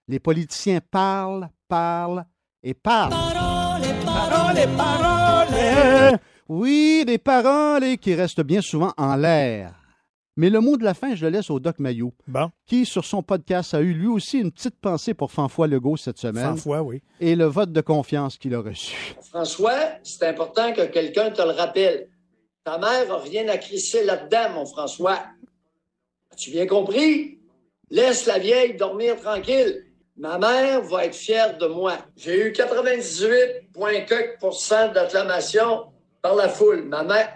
Les 0.08 0.19
politiciens 0.19 0.82
parlent, 0.91 1.49
parlent 1.67 2.25
et 2.62 2.75
parlent. 2.75 3.54
Oui, 6.47 7.03
des 7.05 7.17
paroles 7.17 7.97
qui 7.97 8.13
restent 8.13 8.43
bien 8.43 8.61
souvent 8.61 8.93
en 8.97 9.15
l'air. 9.15 9.73
Mais 10.38 10.49
le 10.49 10.59
mot 10.59 10.75
de 10.75 10.83
la 10.83 10.93
fin, 10.93 11.15
je 11.15 11.25
le 11.25 11.31
laisse 11.31 11.49
au 11.49 11.61
Doc 11.61 11.79
Mayou, 11.79 12.13
qui, 12.65 12.85
sur 12.85 13.05
son 13.05 13.23
podcast, 13.23 13.73
a 13.73 13.79
eu 13.79 13.93
lui 13.93 14.07
aussi 14.07 14.39
une 14.39 14.51
petite 14.51 14.75
pensée 14.75 15.13
pour 15.13 15.31
Fanfois 15.31 15.67
Legault 15.67 15.95
cette 15.95 16.17
semaine. 16.17 16.57
Fanfois, 16.57 16.81
oui. 16.81 17.01
Et 17.21 17.35
le 17.35 17.45
vote 17.45 17.71
de 17.71 17.79
confiance 17.79 18.38
qu'il 18.38 18.53
a 18.53 18.59
reçu. 18.59 19.15
François, 19.29 19.91
c'est 20.03 20.27
important 20.27 20.73
que 20.73 20.85
quelqu'un 20.85 21.31
te 21.31 21.41
le 21.41 21.51
rappelle. 21.51 22.09
Ta 22.65 22.77
mère 22.77 23.07
n'a 23.07 23.17
rien 23.17 23.47
à 23.47 23.57
crisser 23.57 24.03
là-dedans, 24.03 24.55
mon 24.55 24.65
François. 24.65 25.23
As-tu 26.31 26.51
bien 26.51 26.67
compris? 26.67 27.39
Laisse 27.89 28.25
la 28.25 28.38
vieille 28.38 28.75
dormir 28.75 29.15
tranquille. 29.15 29.84
Ma 30.17 30.38
mère 30.38 30.82
va 30.84 31.06
être 31.06 31.15
fière 31.15 31.58
de 31.58 31.67
moi. 31.67 31.97
J'ai 32.15 32.47
eu 32.47 32.51
98,4% 32.51 34.93
d'acclamation 34.93 35.88
par 36.21 36.36
la 36.36 36.47
foule. 36.47 36.84
Ma 36.84 37.04
mère, 37.04 37.30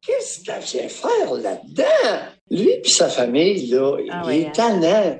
qu'est-ce 0.00 0.40
qu'elle 0.44 0.62
vient 0.62 0.88
faire 0.88 1.32
là-dedans? 1.34 2.20
Lui 2.50 2.70
et 2.70 2.82
sa 2.88 3.08
famille, 3.08 3.66
là, 3.68 3.96
Ah 4.10 4.20
il 4.24 4.28
ouais, 4.28 4.40
est 4.42 4.46
hein? 4.46 4.52
tannant. 4.54 5.18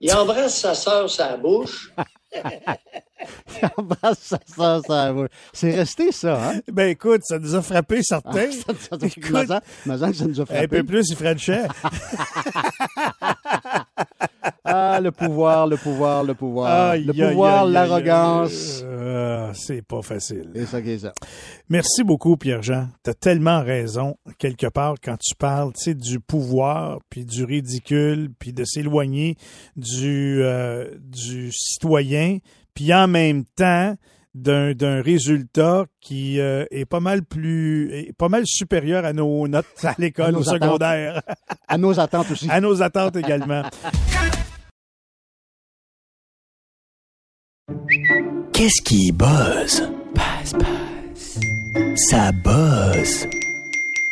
Il 0.00 0.12
embrasse 0.12 0.58
sa 0.60 0.74
sœur 0.74 1.10
sa 1.10 1.36
bouche. 1.36 1.92
Il 3.60 3.68
embrasse 3.76 4.18
sa 4.20 4.38
sœur, 4.54 4.80
ça 4.86 5.12
va. 5.12 5.26
C'est 5.52 5.74
resté 5.74 6.12
ça, 6.12 6.50
hein? 6.50 6.60
Ben 6.70 6.90
écoute, 6.90 7.22
ça 7.24 7.38
nous 7.40 7.54
a 7.56 7.62
frappé 7.62 8.00
certains. 8.02 8.30
Ah, 8.68 8.74
ça- 9.98 10.12
ça- 10.12 10.24
nous 10.26 10.40
a 10.40 10.46
frappé. 10.46 10.64
Un 10.64 10.68
peu 10.68 10.84
plus, 10.84 11.08
il 11.10 11.16
Frenchait. 11.16 11.62
Ah, 14.70 15.00
le 15.00 15.10
pouvoir, 15.10 15.66
le 15.66 15.76
pouvoir, 15.76 16.24
le 16.24 16.34
pouvoir. 16.34 16.90
Aïe, 16.90 17.04
le 17.04 17.12
pouvoir, 17.12 17.66
l'arrogance. 17.66 18.84
Ah, 18.84 19.50
c'est 19.54 19.82
pas 19.82 20.02
facile. 20.02 20.50
C'est 20.54 20.66
ça 20.66 20.82
qui 20.82 20.90
est 20.90 20.98
ça. 20.98 21.12
Merci 21.68 22.04
beaucoup, 22.04 22.36
Pierre-Jean. 22.36 22.88
Tu 23.02 23.10
as 23.10 23.14
tellement 23.14 23.62
raison, 23.62 24.16
quelque 24.38 24.66
part, 24.66 24.96
quand 25.02 25.16
tu 25.18 25.34
parles 25.34 25.72
tu 25.72 25.84
sais, 25.84 25.94
du 25.94 26.20
pouvoir, 26.20 26.98
puis 27.08 27.24
du 27.24 27.44
ridicule, 27.44 28.30
puis 28.38 28.52
de 28.52 28.64
s'éloigner 28.64 29.36
du, 29.76 30.40
euh, 30.42 30.90
du 31.00 31.50
citoyen, 31.52 32.38
puis 32.74 32.92
en 32.92 33.08
même 33.08 33.44
temps 33.44 33.94
d'un 34.34 34.72
d'un 34.72 35.02
résultat 35.02 35.86
qui 36.00 36.38
euh, 36.38 36.64
est 36.70 36.84
pas 36.84 37.00
mal 37.00 37.22
plus 37.22 37.92
est 37.92 38.12
pas 38.12 38.28
mal 38.28 38.44
supérieur 38.46 39.04
à 39.04 39.12
nos 39.12 39.48
notes 39.48 39.66
à 39.82 39.94
l'école 39.98 40.36
au 40.36 40.42
secondaire. 40.42 41.22
À 41.66 41.78
nos 41.78 41.98
attentes 41.98 42.30
aussi. 42.30 42.46
à 42.50 42.60
nos 42.60 42.82
attentes 42.82 43.16
également. 43.16 43.62
Qu'est-ce 48.52 48.80
qui 48.82 49.12
buzz? 49.12 49.82
Buzz, 50.14 50.54
buzz. 50.54 51.40
Ça 51.96 52.32
buzz. 52.32 53.28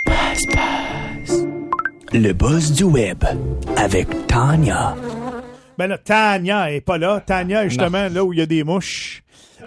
Buzz, 0.04 0.46
buzz. 0.46 1.46
Le 2.12 2.32
buzz 2.32 2.72
du 2.72 2.84
web 2.84 3.24
avec 3.76 4.08
Tanya. 4.26 4.94
Ben 5.78 5.86
là, 5.86 5.98
Tania 5.98 6.70
est 6.70 6.80
pas 6.80 6.98
là. 6.98 7.20
Tania 7.24 7.64
est 7.64 7.70
justement 7.70 8.08
là 8.08 8.24
où 8.24 8.32
il 8.32 8.38
y 8.38 8.42
a 8.42 8.46
des 8.46 8.62
mouches. 8.62 9.22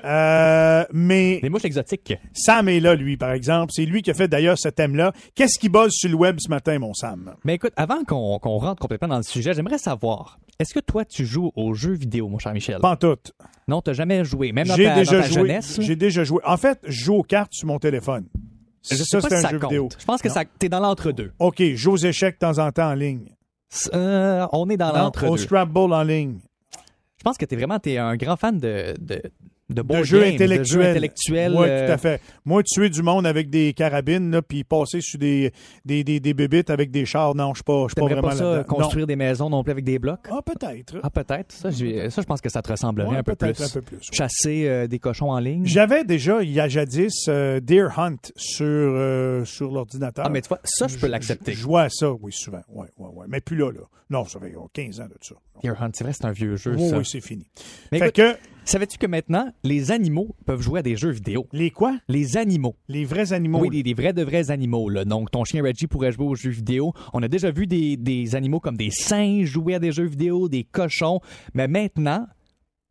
Euh, 0.05 0.85
mais. 0.93 1.39
Des 1.41 1.49
mouches 1.49 1.65
exotiques. 1.65 2.13
Sam 2.33 2.69
est 2.69 2.79
là, 2.79 2.95
lui, 2.95 3.17
par 3.17 3.31
exemple. 3.31 3.71
C'est 3.73 3.85
lui 3.85 4.01
qui 4.01 4.11
a 4.11 4.13
fait 4.13 4.27
d'ailleurs 4.27 4.57
ce 4.57 4.69
thème-là. 4.69 5.13
Qu'est-ce 5.35 5.59
qui 5.59 5.69
buzz 5.69 5.91
sur 5.91 6.09
le 6.09 6.15
web 6.15 6.37
ce 6.39 6.49
matin, 6.49 6.77
mon 6.79 6.93
Sam? 6.93 7.35
Mais 7.43 7.55
écoute, 7.55 7.73
avant 7.75 8.03
qu'on 8.03 8.37
rentre 8.37 8.81
complètement 8.81 9.09
dans 9.09 9.17
le 9.17 9.23
sujet, 9.23 9.53
j'aimerais 9.53 9.77
savoir, 9.77 10.39
est-ce 10.59 10.73
que 10.73 10.79
toi, 10.79 11.05
tu 11.05 11.25
joues 11.25 11.51
aux 11.55 11.73
jeux 11.73 11.93
vidéo, 11.93 12.27
mon 12.27 12.39
cher 12.39 12.53
Michel? 12.53 12.79
Pas 12.79 12.91
en 12.91 12.95
tout. 12.95 13.17
Non, 13.67 13.81
t'as 13.81 13.93
jamais 13.93 14.25
joué, 14.25 14.51
même 14.51 14.67
dans 14.67 14.75
ta, 14.75 14.95
déjà 14.95 15.17
dans 15.17 15.21
ta 15.21 15.27
joué. 15.27 15.33
jeunesse? 15.41 15.77
J'ai 15.81 15.95
déjà 15.95 16.23
joué. 16.23 16.41
En 16.45 16.57
fait, 16.57 16.79
je 16.85 17.03
joue 17.03 17.15
aux 17.15 17.23
cartes 17.23 17.53
sur 17.53 17.67
mon 17.67 17.79
téléphone. 17.79 18.25
Je 18.89 18.95
sais 18.95 19.03
ça, 19.03 19.19
pas 19.19 19.27
si 19.29 19.35
un 19.35 19.41
ça 19.41 19.49
jeu 19.49 19.59
compte. 19.59 19.69
vidéo. 19.69 19.89
Je 19.99 20.05
pense 20.05 20.21
que 20.21 20.27
Non? 20.29 20.33
ça, 20.33 20.43
t'es 20.57 20.69
dans 20.69 20.79
l'entre-deux. 20.79 21.31
OK, 21.39 21.57
je 21.59 21.75
joue 21.75 21.91
aux 21.91 21.97
échecs 21.97 22.35
de 22.35 22.39
temps 22.39 22.57
en 22.59 22.71
temps 22.71 22.89
en 22.89 22.93
ligne. 22.95 23.29
Euh, 23.93 24.47
on 24.51 24.69
est 24.69 24.77
dans 24.77 24.91
l'entre-deux. 24.93 25.27
Au 25.31 25.37
Scrabble 25.37 25.93
en 25.93 26.01
ligne. 26.03 26.39
Je 27.17 27.23
pense 27.23 27.37
que 27.37 27.45
t'es 27.45 27.55
vraiment 27.57 27.77
t'es 27.79 27.97
un 27.97 28.15
grand 28.15 28.37
fan 28.37 28.57
de, 28.57 28.95
de, 28.99 29.21
de, 29.69 29.81
de 29.81 30.03
jeux 30.03 30.23
intellectuels. 30.23 30.59
De 30.59 30.63
jeux 30.63 30.81
intellectuels. 30.89 31.55
Oui, 31.55 31.65
euh, 31.67 31.85
tout 31.87 31.91
à 31.93 31.97
fait. 31.97 32.21
Moi, 32.45 32.63
tuer 32.63 32.89
du 32.89 33.01
monde 33.01 33.25
avec 33.27 33.49
des 33.49 33.73
carabines, 33.73 34.31
là, 34.31 34.41
puis 34.41 34.63
passer 34.63 35.01
sur 35.01 35.19
des, 35.19 35.51
des, 35.85 36.03
des, 36.03 36.19
des 36.19 36.33
bébites 36.33 36.69
avec 36.69 36.91
des 36.91 37.05
chars, 37.05 37.35
non, 37.35 37.53
je 37.53 37.57
suis 37.57 37.63
pas, 37.63 37.83
je 37.83 37.87
suis 37.89 37.95
pas 37.95 38.05
vraiment 38.05 38.27
pas 38.29 38.35
ça, 38.35 38.63
construire 38.67 39.07
des 39.07 39.15
maisons 39.15 39.49
non 39.49 39.63
plus 39.63 39.71
avec 39.71 39.83
des 39.85 39.99
blocs? 39.99 40.27
Ah, 40.29 40.41
peut-être. 40.41 40.97
Ah, 41.03 41.09
peut-être. 41.09 41.51
Ça, 41.51 41.69
je 41.71 42.21
pense 42.25 42.41
que 42.41 42.49
ça 42.49 42.61
te 42.61 42.71
ressemblerait 42.71 43.09
Ouais, 43.09 43.17
un 43.17 43.23
peu 43.23 43.35
peut-être 43.35 43.55
plus. 43.57 43.65
un 43.65 43.69
peu 43.69 43.81
plus. 43.81 43.99
Chasser 44.11 44.67
euh, 44.67 44.87
des 44.87 44.99
cochons 44.99 45.31
en 45.31 45.39
ligne? 45.39 45.65
J'avais 45.65 46.03
déjà, 46.03 46.41
il 46.43 46.51
y 46.51 46.59
a 46.59 46.67
jadis, 46.67 47.25
euh, 47.27 47.59
Deer 47.59 47.87
Hunt 47.97 48.17
sur, 48.35 49.45
sur 49.47 49.71
l'ordinateur. 49.71 50.25
Ah, 50.25 50.29
mais 50.29 50.41
tu 50.41 50.49
vois, 50.49 50.59
ça, 50.63 50.87
je 50.87 50.97
peux 50.97 51.07
l'accepter. 51.07 51.53
Je 51.53 51.67
à 51.75 51.89
ça, 51.89 52.11
oui, 52.11 52.31
souvent. 52.33 52.61
Ouais, 52.69 52.87
ouais, 52.97 53.09
ouais. 53.13 53.25
Mais 53.29 53.41
plus 53.41 53.55
là, 53.55 53.71
là. 53.71 53.81
Non, 54.09 54.25
ça 54.25 54.39
fait 54.39 54.53
oh, 54.57 54.67
15 54.73 55.01
ans 55.01 55.05
de 55.05 55.15
ça. 55.21 55.35
Deer 55.63 55.75
Hunt, 55.79 55.91
c'est 55.93 56.03
vrai, 56.03 56.13
c'est 56.13 56.25
un 56.25 56.31
vieux 56.31 56.55
jeu, 56.55 56.73
Oui, 56.75 56.89
ça. 56.89 56.97
oui, 56.97 57.05
c'est 57.05 57.21
fini. 57.21 57.45
Mais 57.91 57.99
Fait 57.99 58.05
écoute, 58.09 58.15
que- 58.15 58.37
savais-tu 58.69 58.97
que 58.97 59.07
maintenant, 59.07 59.51
les 59.63 59.91
animaux 59.91 60.35
peuvent 60.45 60.61
jouer 60.61 60.79
à 60.79 60.83
des 60.83 60.95
jeux 60.95 61.11
vidéo? 61.11 61.47
Les 61.51 61.71
quoi? 61.71 61.97
Les 62.07 62.37
animaux. 62.37 62.75
Les 62.87 63.05
vrais 63.05 63.33
animaux. 63.33 63.59
Oui, 63.59 63.69
des, 63.69 63.83
des 63.83 63.93
vrais 63.93 64.13
de 64.13 64.23
vrais 64.23 64.51
animaux. 64.51 64.89
Là. 64.89 65.05
Donc, 65.05 65.31
ton 65.31 65.43
chien 65.43 65.63
Reggie 65.63 65.87
pourrait 65.87 66.11
jouer 66.11 66.25
aux 66.25 66.35
jeux 66.35 66.49
vidéo. 66.51 66.93
On 67.13 67.23
a 67.23 67.27
déjà 67.27 67.51
vu 67.51 67.67
des, 67.67 67.97
des 67.97 68.35
animaux 68.35 68.59
comme 68.59 68.77
des 68.77 68.91
singes 68.91 69.47
jouer 69.47 69.75
à 69.75 69.79
des 69.79 69.91
jeux 69.91 70.05
vidéo, 70.05 70.49
des 70.49 70.63
cochons. 70.63 71.19
Mais 71.53 71.67
maintenant, 71.67 72.27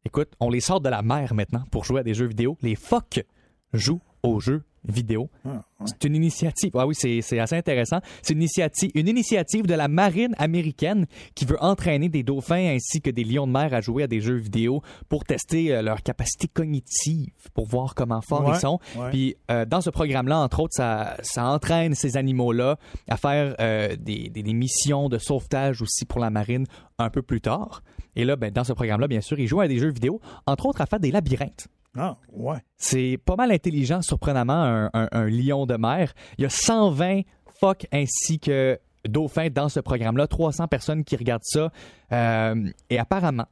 écoute, 0.05 0.33
on 0.41 0.51
les 0.51 0.61
sort 0.61 0.81
de 0.81 0.89
la 0.89 1.03
mer 1.03 1.35
maintenant 1.35 1.64
pour 1.70 1.85
jouer 1.85 2.01
à 2.01 2.05
des 2.05 2.14
jeux 2.14 2.26
vidéo. 2.26 2.57
Les 2.62 2.74
phoques 2.74 3.24
jouent 3.72 4.03
aux 4.22 4.41
jeux 4.41 4.62
vidéo. 4.87 5.31
Ah, 5.45 5.62
C'est 5.87 6.05
une 6.05 6.16
initiative. 6.16 6.70
Ah 6.74 6.87
oui, 6.87 6.95
c'est 6.95 7.39
assez 7.39 7.57
intéressant. 7.57 7.99
C'est 8.22 8.33
une 8.35 8.41
initiative, 8.41 8.91
une 8.95 9.09
initiative 9.09 9.66
de 9.66 9.74
la 9.74 9.89
marine 9.89 10.35
américaine 10.39 11.07
qui 11.35 11.45
veut 11.45 11.57
entraîner 11.62 12.09
des 12.09 12.22
dauphins 12.22 12.74
ainsi 12.74 13.01
que 13.01 13.11
des 13.11 13.24
lions 13.24 13.47
de 13.47 13.53
mer 13.53 13.72
à 13.74 13.81
jouer 13.81 14.03
à 14.03 14.07
des 14.07 14.20
jeux 14.20 14.37
vidéo 14.37 14.83
pour 15.09 15.24
tester 15.24 15.74
euh, 15.74 15.83
leur 15.83 16.03
capacité 16.03 16.49
cognitive, 16.49 17.29
pour 17.55 17.66
voir 17.66 17.95
comment 17.95 18.20
forts 18.20 18.45
Ouais, 18.47 18.55
ils 18.57 18.61
sont. 18.61 18.79
ouais. 18.97 19.11
Puis 19.11 19.37
euh, 19.51 19.64
dans 19.64 19.81
ce 19.81 19.91
programme-là, 19.91 20.39
entre 20.39 20.61
autres, 20.61 20.74
ça, 20.74 21.16
ça 21.22 21.47
entraîne 21.47 21.95
ces 21.95 22.16
animaux-là 22.16 22.76
à 23.09 23.16
faire 23.16 23.55
euh, 23.61 23.97
des, 23.97 24.29
des- 24.31 24.43
des 24.43 24.55
missions 24.55 25.09
de 25.09 25.18
sauvetage 25.18 25.83
aussi 25.83 26.05
pour 26.05 26.20
la 26.20 26.31
marine 26.31 26.66
un 26.99 27.11
peu 27.11 27.22
plus 27.22 27.41
tard. 27.41 27.83
Et 28.16 28.24
là, 28.24 28.37
ben, 28.37 28.51
dans 28.51 28.64
ce 28.64 28.72
programme-là, 28.72 29.07
bien 29.07 29.20
sûr, 29.20 29.39
ils 29.39 29.47
jouent 29.47 29.61
à 29.61 29.68
des 29.68 29.79
jeux 29.79 29.91
vidéo, 29.93 30.20
entre 30.47 30.66
autres 30.66 30.81
à 30.81 30.87
faire 30.87 30.99
des 31.01 31.11
labyrinthes. 31.11 31.68
Ah, 31.97 32.16
ouais. 32.32 32.59
C'est 32.76 33.18
pas 33.24 33.36
mal 33.36 33.51
intelligent, 33.53 34.03
surprenamment, 34.03 34.62
un, 34.62 34.91
un- 34.93 35.09
un 35.11 35.26
lion 35.28 35.66
de 35.66 35.76
mer. 35.76 36.12
Il 36.39 36.43
y 36.43 36.45
a 36.47 36.51
120 36.51 37.22
phoques 37.61 37.86
ainsi 37.93 38.39
que 38.39 38.78
dauphins 39.09 39.49
dans 39.49 39.68
ce 39.68 39.80
programme-là, 39.80 40.26
300 40.26 40.68
personnes 40.68 41.05
qui 41.05 41.16
regardent 41.16 41.45
ça. 41.45 41.72
Euh, 42.12 42.70
et 42.91 42.99
apparemment, 42.99 43.47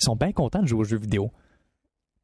ils 0.00 0.04
sont 0.04 0.16
bien 0.16 0.32
contents 0.32 0.60
de 0.62 0.66
jouer 0.66 0.80
aux 0.80 0.84
jeux 0.84 0.98
vidéo. 0.98 1.30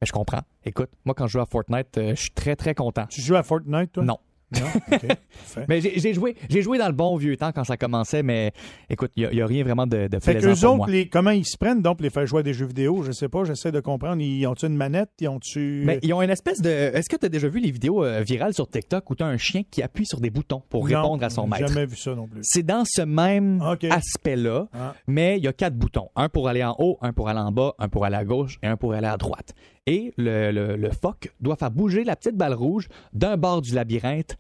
Mais 0.01 0.07
je 0.07 0.13
comprends. 0.13 0.43
Écoute, 0.65 0.91
moi, 1.05 1.15
quand 1.15 1.27
je 1.29 1.33
joue 1.33 1.41
à 1.41 1.47
Fortnite, 1.47 1.97
euh, 1.99 2.15
je 2.17 2.21
suis 2.23 2.31
très, 2.33 2.57
très 2.57 2.75
content. 2.75 3.07
Tu 3.07 3.21
joues 3.23 3.37
à 3.37 3.43
Fortnite, 3.43 3.93
toi? 3.93 4.05
Non. 4.05 4.19
Non? 4.61 4.99
Mais 5.69 5.81
j'ai 5.81 6.15
joué, 6.15 6.37
j'ai 6.49 6.63
joué 6.63 6.79
dans 6.79 6.87
le 6.87 6.93
bon 6.93 7.17
vieux 7.17 7.37
temps 7.37 7.53
quand 7.53 7.65
ça 7.65 7.77
commençait, 7.77 8.23
mais 8.23 8.53
écoute, 8.91 9.11
il 9.17 9.29
n'y 9.33 9.41
a, 9.41 9.47
rien 9.47 9.65
vraiment 9.65 9.87
de, 9.87 10.09
de 10.09 10.19
Fait 10.19 10.35
plaisant 10.35 10.49
pour 10.49 10.71
autres, 10.71 10.77
moi. 10.77 10.87
les, 10.89 11.09
comment 11.09 11.31
ils 11.31 11.45
se 11.47 11.57
prennent 11.59 11.83
donc 11.83 11.99
pour 11.99 12.05
les 12.05 12.11
faire 12.11 12.27
jouer 12.27 12.41
à 12.41 12.43
des 12.43 12.55
jeux 12.55 12.67
vidéo? 12.67 13.03
Je 13.03 13.13
sais 13.13 13.29
pas, 13.29 13.45
j'essaie 13.45 13.73
de 13.73 13.81
comprendre. 13.81 14.21
Ils 14.23 14.47
ont-tu 14.47 14.67
une 14.67 14.77
manette? 14.77 15.11
Ils 15.21 15.29
ont-tu. 15.29 15.83
Mais 15.85 15.99
ils 16.03 16.13
ont 16.15 16.23
une 16.23 16.31
espèce 16.31 16.61
de. 16.61 16.69
Est-ce 16.71 17.09
que 17.09 17.17
tu 17.17 17.27
as 17.27 17.29
déjà 17.29 17.49
vu 17.49 17.61
les 17.61 17.71
vidéos 17.71 18.05
euh, 18.05 18.21
virales 18.23 18.55
sur 18.55 18.69
TikTok 18.69 19.09
où 19.11 19.15
tu 19.15 19.23
as 19.23 19.27
un 19.27 19.37
chien 19.37 19.63
qui 19.71 19.83
appuie 19.83 20.07
sur 20.07 20.21
des 20.21 20.31
boutons 20.31 20.63
pour 20.69 20.89
Non, 20.89 21.03
répondre 21.03 21.25
à 21.25 21.31
son 21.31 21.47
maître? 21.47 21.67
jamais 21.69 21.87
vu 21.87 21.97
ça 21.97 22.15
non 22.15 22.27
plus. 22.29 22.41
C'est 22.43 22.63
dans 22.63 22.85
ce 22.87 23.03
même 23.03 23.61
aspect-là, 23.91 24.69
Ah. 24.75 24.95
mais 25.07 25.39
il 25.39 25.45
y 25.45 25.49
a 25.49 25.53
quatre 25.53 25.75
boutons. 25.77 26.09
Un 26.17 26.29
pour 26.29 26.49
aller 26.49 26.65
en 26.65 26.75
haut, 26.79 26.99
un 27.03 27.13
pour 27.13 27.29
aller 27.29 27.41
en 27.41 27.53
bas, 27.53 27.75
un 27.79 27.89
pour 27.89 28.05
aller 28.05 28.17
à 28.17 28.25
gauche 28.25 28.59
et 28.63 28.67
un 28.67 28.77
pour 28.77 28.93
aller 28.95 29.07
à 29.07 29.17
droite. 29.17 29.55
Et 29.87 30.13
le, 30.17 30.53
le, 30.53 30.77
le 30.77 30.91
phoque 30.91 31.33
doit 31.41 31.57
faire 31.57 31.71
bouger 31.71 32.05
la 32.05 32.15
petite 32.17 32.37
balle 32.37 32.55
rouge 32.55 32.89
d'un 33.13 33.37
bord 33.37 33.63
du 33.63 33.75
labyrinthe 33.75 34.37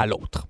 à 0.00 0.06
l'autre. 0.06 0.46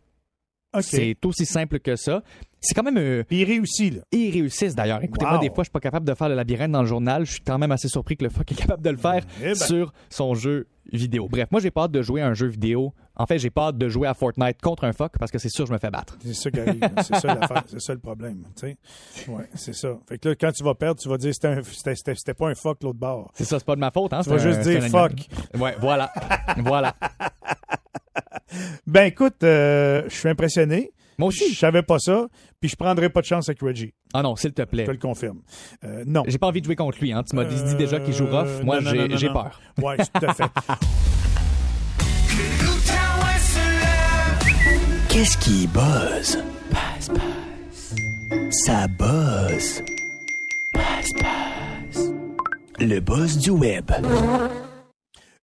C'est 0.83 1.17
aussi 1.25 1.47
simple 1.47 1.81
que 1.81 1.97
ça. 1.97 2.23
C'est 2.61 2.75
quand 2.75 2.85
même. 2.85 2.99
euh, 2.99 3.25
ils 3.31 3.43
réussissent, 3.43 3.95
là. 3.97 4.03
Ils 4.13 4.31
réussissent 4.31 4.77
d'ailleurs. 4.77 5.03
Écoutez, 5.03 5.25
Wow. 5.25 5.31
moi, 5.33 5.41
des 5.41 5.49
fois, 5.49 5.65
je 5.65 5.69
suis 5.69 5.73
pas 5.73 5.81
capable 5.81 6.07
de 6.07 6.15
faire 6.15 6.29
le 6.29 6.37
labyrinthe 6.37 6.71
dans 6.71 6.83
le 6.83 6.87
journal. 6.87 7.25
Je 7.27 7.33
suis 7.33 7.41
quand 7.41 7.59
même 7.59 7.73
assez 7.73 7.89
surpris 7.89 8.17
que 8.17 8.23
le 8.23 8.31
fuck 8.31 8.53
est 8.53 8.55
capable 8.55 8.83
de 8.83 8.91
le 8.91 8.97
faire 8.97 9.25
Eh 9.41 9.47
ben. 9.47 9.55
sur 9.57 9.93
son 10.11 10.35
jeu 10.35 10.69
vidéo. 10.93 11.27
Bref, 11.29 11.49
moi, 11.51 11.61
j'ai 11.61 11.73
pas 11.73 11.85
hâte 11.85 11.91
de 11.91 12.03
jouer 12.03 12.21
à 12.23 12.29
un 12.29 12.35
jeu 12.35 12.47
vidéo. 12.47 12.93
En 13.17 13.27
fait, 13.27 13.39
j'ai 13.41 13.51
pas 13.51 13.69
hâte 13.69 13.79
de 13.79 13.89
jouer 13.89 14.07
à 14.07 14.15
Fortnite 14.15 14.61
contre 14.63 14.85
un 14.85 14.93
fuck 14.93 15.13
parce 15.19 15.33
que 15.33 15.39
c'est 15.39 15.49
sûr 15.49 15.65
que 15.65 15.69
je 15.71 15.73
me 15.73 15.79
fais 15.79 15.91
battre. 15.91 16.17
C'est 16.23 16.35
ça 16.35 16.51
qui 16.53 16.61
arrive. 16.61 16.81
c'est 17.03 17.17
ça 17.17 17.35
l'affaire. 17.35 17.65
C'est 17.67 17.81
ça 17.81 17.93
le 17.95 17.99
problème. 17.99 18.45
Ouais, 19.27 19.49
c'est 19.55 19.75
ça. 19.75 19.99
Fait 20.09 20.19
que 20.19 20.29
là, 20.29 20.35
quand 20.37 20.53
tu 20.53 20.63
vas 20.63 20.75
perdre, 20.77 21.01
tu 21.01 21.09
vas 21.09 21.17
dire 21.19 21.35
c'était 21.35 21.63
c'était- 22.15 22.35
pas 22.35 22.49
un 22.49 22.55
fuck 22.55 22.81
l'autre 22.85 22.99
bord. 22.99 23.33
C'est 23.35 23.45
ça, 23.45 23.59
c'est 23.59 23.65
pas 23.67 23.75
de 23.75 23.81
ma 23.81 23.91
faute. 23.91 24.13
Hein? 24.13 24.21
Tu 24.23 24.31
vas 24.31 24.39
juste 24.39 24.61
dire 24.61 24.85
fuck. 24.85 25.13
Ouais, 25.59 25.75
voilà. 25.81 26.13
voilà. 26.59 26.95
Ben 28.91 29.05
écoute, 29.05 29.45
euh, 29.45 30.03
je 30.09 30.15
suis 30.17 30.29
impressionné. 30.29 30.91
Moi 31.17 31.29
aussi. 31.29 31.55
Je 31.55 31.59
savais 31.59 31.83
pas 31.83 32.01
ça. 32.01 32.27
Puis 32.61 32.71
je 32.71 32.77
prendrai 32.77 33.09
pas 33.09 33.21
de 33.21 33.27
chance 33.27 33.49
avec 33.49 33.61
Reggie. 33.61 33.95
Ah 34.13 34.23
non, 34.23 34.35
s'il 34.35 34.53
te 34.53 34.63
plaît. 34.63 34.83
Je 34.83 34.89
te 34.89 34.93
le 34.93 34.99
confirme. 34.99 35.39
Euh, 35.85 36.03
non. 36.07 36.25
J'ai 36.27 36.39
pas 36.39 36.49
envie 36.49 36.61
de 36.61 36.67
jouer 36.67 36.75
contre 36.75 36.99
lui. 37.01 37.13
Hein. 37.13 37.23
Tu 37.23 37.37
m'as 37.37 37.45
dit 37.45 37.63
dit 37.63 37.77
déjà 37.77 38.01
qu'il 38.01 38.13
joue 38.15 38.27
rough. 38.27 38.65
Moi, 38.65 38.81
non, 38.81 38.83
non, 38.83 38.91
j'ai 38.91 38.99
non, 38.99 39.07
non, 39.07 39.17
j'ai 39.17 39.29
non. 39.29 39.35
peur. 39.35 39.61
Ouais, 39.81 39.97
tout 39.97 40.27
à 40.27 40.35
fait. 40.35 40.45
Qu'est-ce 45.09 45.39
qui 45.39 45.69
buzz? 45.69 46.43
Ça 48.51 48.89
buzz. 48.89 49.85
Le 52.81 52.99
buzz 52.99 53.39
du 53.39 53.51
web. 53.51 53.91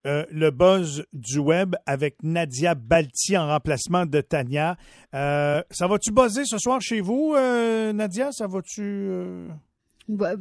Euh, 0.07 0.25
le 0.31 0.51
buzz 0.51 1.03
du 1.11 1.37
web 1.39 1.75
avec 1.85 2.15
Nadia 2.23 2.75
Balti 2.75 3.37
en 3.37 3.47
remplacement 3.47 4.05
de 4.05 4.21
Tania. 4.21 4.77
Euh, 5.13 5.61
ça 5.69 5.85
va-tu 5.87 6.11
buzzer 6.11 6.45
ce 6.45 6.57
soir 6.57 6.79
chez 6.81 7.01
vous, 7.01 7.33
euh, 7.35 7.91
Nadia? 7.91 8.31
Ça 8.31 8.47
va-tu... 8.47 9.09
Bah, 10.07 10.31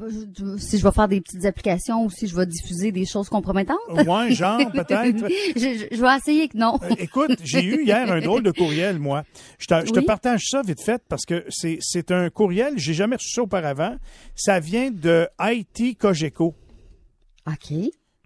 si 0.58 0.78
je 0.78 0.84
vais 0.84 0.92
faire 0.92 1.08
des 1.08 1.20
petites 1.20 1.44
applications 1.44 2.04
ou 2.04 2.10
si 2.10 2.28
je 2.28 2.36
vais 2.36 2.46
diffuser 2.46 2.92
des 2.92 3.04
choses 3.04 3.28
compromettantes. 3.28 3.78
Ouais, 3.88 4.30
genre, 4.32 4.58
peut-être. 4.72 5.26
je, 5.56 5.60
je- 5.60 5.96
je 5.96 6.00
vais 6.00 6.16
essayer 6.16 6.46
que 6.48 6.56
non. 6.56 6.78
Écoute, 6.98 7.32
j'ai 7.42 7.64
eu 7.64 7.82
hier 7.84 8.12
un 8.12 8.20
drôle 8.20 8.44
de 8.44 8.52
courriel, 8.52 9.00
moi. 9.00 9.24
Je 9.58 9.66
te, 9.66 9.84
je 9.84 9.90
te 9.90 9.98
partage 9.98 10.44
ça 10.48 10.62
vite 10.62 10.80
fait 10.80 11.02
parce 11.08 11.24
que 11.26 11.44
c'est, 11.48 11.78
c'est 11.80 12.12
un 12.12 12.30
courriel, 12.30 12.74
j'ai 12.76 12.94
jamais 12.94 13.16
reçu 13.16 13.30
ça 13.30 13.42
auparavant. 13.42 13.96
Ça 14.36 14.60
vient 14.60 14.92
de 14.92 15.26
IT 15.40 15.98
Cogeco. 15.98 16.54
OK. 17.48 17.72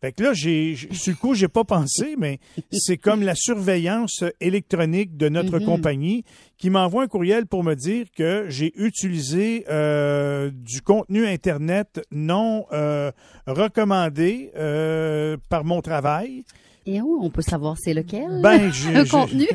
Fait 0.01 0.13
que 0.13 0.23
là, 0.23 0.33
j'ai, 0.33 0.77
sur 0.93 1.13
le 1.13 1.17
coup, 1.17 1.35
j'ai 1.35 1.49
pas 1.49 1.65
pensé, 1.65 2.15
mais 2.19 2.39
c'est 2.73 2.97
comme 2.97 3.23
la 3.23 3.35
surveillance 3.35 4.25
électronique 4.41 5.17
de 5.17 5.29
notre 5.29 5.59
Mhm. 5.59 5.65
compagnie 5.67 6.25
qui 6.57 6.71
m'envoie 6.71 7.03
un 7.03 7.07
courriel 7.07 7.47
pour 7.47 7.63
me 7.65 7.75
dire 7.75 8.07
que 8.17 8.47
j'ai 8.49 8.73
utilisé 8.83 9.65
euh, 9.69 10.51
du 10.53 10.81
contenu 10.83 11.27
Internet 11.27 12.01
non 12.11 12.65
euh, 12.73 13.13
recommandé 13.47 14.51
euh, 14.57 15.37
par 15.49 15.65
mon 15.65 15.81
travail. 15.83 16.45
Et 16.87 17.01
où 17.03 17.19
on 17.23 17.29
peut 17.31 17.43
savoir 17.43 17.77
c'est 17.79 17.93
lequel? 17.95 18.41
Ben, 18.43 18.71
Le 18.95 19.05
contenu? 19.11 19.47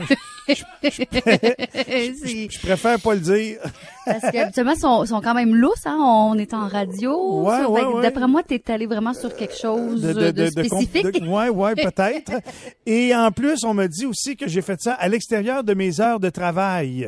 Je, 0.48 0.54
je 2.50 2.60
préfère 2.60 3.00
pas 3.00 3.16
le 3.16 3.20
dire. 3.20 3.58
Parce 4.06 4.32
qu'habituellement, 4.32 4.74
ils 4.74 4.80
sont, 4.80 5.06
sont 5.06 5.22
quand 5.22 5.34
même 5.34 5.56
lousses, 5.56 5.86
hein? 5.86 5.98
On 6.00 6.38
est 6.38 6.54
en 6.54 6.68
radio. 6.68 7.42
Ouais, 7.44 7.66
ouais, 7.66 7.82
que 7.82 7.86
ouais. 7.88 8.02
D'après 8.04 8.28
moi, 8.28 8.44
t'es 8.44 8.62
allé 8.72 8.86
vraiment 8.86 9.14
sur 9.14 9.36
quelque 9.36 9.56
chose 9.58 10.02
de, 10.02 10.46
spécifique. 10.48 11.22
de- 11.22 11.28
ouais, 11.28 11.50
ouais, 11.50 11.76
peut-être. 11.76 12.32
Et 12.86 13.16
en 13.16 13.32
plus, 13.32 13.64
on 13.64 13.74
m'a 13.74 13.88
dit 13.88 14.06
aussi 14.06 14.36
que 14.36 14.48
j'ai 14.48 14.62
fait 14.62 14.80
ça 14.82 14.94
à 14.94 15.08
l'extérieur 15.08 15.64
de 15.64 15.74
mes 15.74 16.00
heures 16.00 16.20
de 16.20 16.30
travail. 16.30 17.08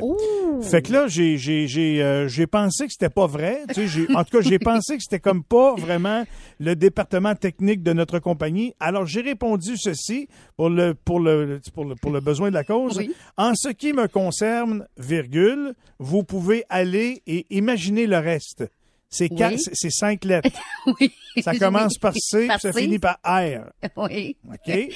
Fait 0.61 0.81
que 0.81 0.91
là, 0.91 1.07
j'ai 1.07 1.37
j'ai 1.37 1.67
j'ai 1.67 2.01
euh, 2.01 2.27
j'ai 2.27 2.47
pensé 2.47 2.85
que 2.87 2.91
c'était 2.91 3.09
pas 3.09 3.27
vrai. 3.27 3.61
Tu 3.69 3.73
sais, 3.75 3.87
j'ai- 3.87 4.15
en 4.15 4.23
tout 4.23 4.37
cas, 4.37 4.41
j'ai 4.41 4.59
pensé 4.73 4.97
que 4.97 5.03
c'était 5.03 5.19
comme 5.19 5.43
pas 5.43 5.75
vraiment 5.75 6.23
le 6.59 6.75
département 6.75 7.35
technique 7.35 7.83
de 7.83 7.93
notre 7.93 8.19
compagnie. 8.19 8.73
Alors, 8.79 9.05
j'ai 9.05 9.21
répondu 9.21 9.77
ceci 9.77 10.27
pour 10.55 10.69
le 10.69 10.93
pour 10.95 11.19
le 11.19 11.59
pour 11.73 11.85
le 11.85 11.95
pour 11.95 12.11
le 12.11 12.19
besoin 12.21 12.49
de 12.49 12.55
la 12.55 12.63
cause. 12.63 12.97
Oui. 12.97 13.11
En 13.37 13.53
ce 13.55 13.69
qui 13.69 13.93
me 13.93 14.07
concerne, 14.07 14.87
virgule, 14.97 15.73
vous 15.99 16.23
pouvez 16.23 16.63
aller 16.69 16.86
et 16.95 17.45
imaginer 17.49 18.07
le 18.07 18.17
reste. 18.17 18.63
C'est 19.09 19.29
quatre- 19.29 19.53
Oui. 19.55 19.63
c'est- 19.73 19.89
cinq 19.89 20.25
lettres. 20.25 20.49
oui. 20.99 21.13
Ça 21.41 21.55
commence 21.57 21.97
par 21.97 22.11
C, 22.17 22.45
Par 22.47 22.57
puis 22.57 22.61
ça 22.67 22.73
C. 22.73 22.81
finit 22.81 22.99
par 22.99 23.17
R. 23.23 23.69
Oui. 23.95 24.35
OK? 24.51 24.89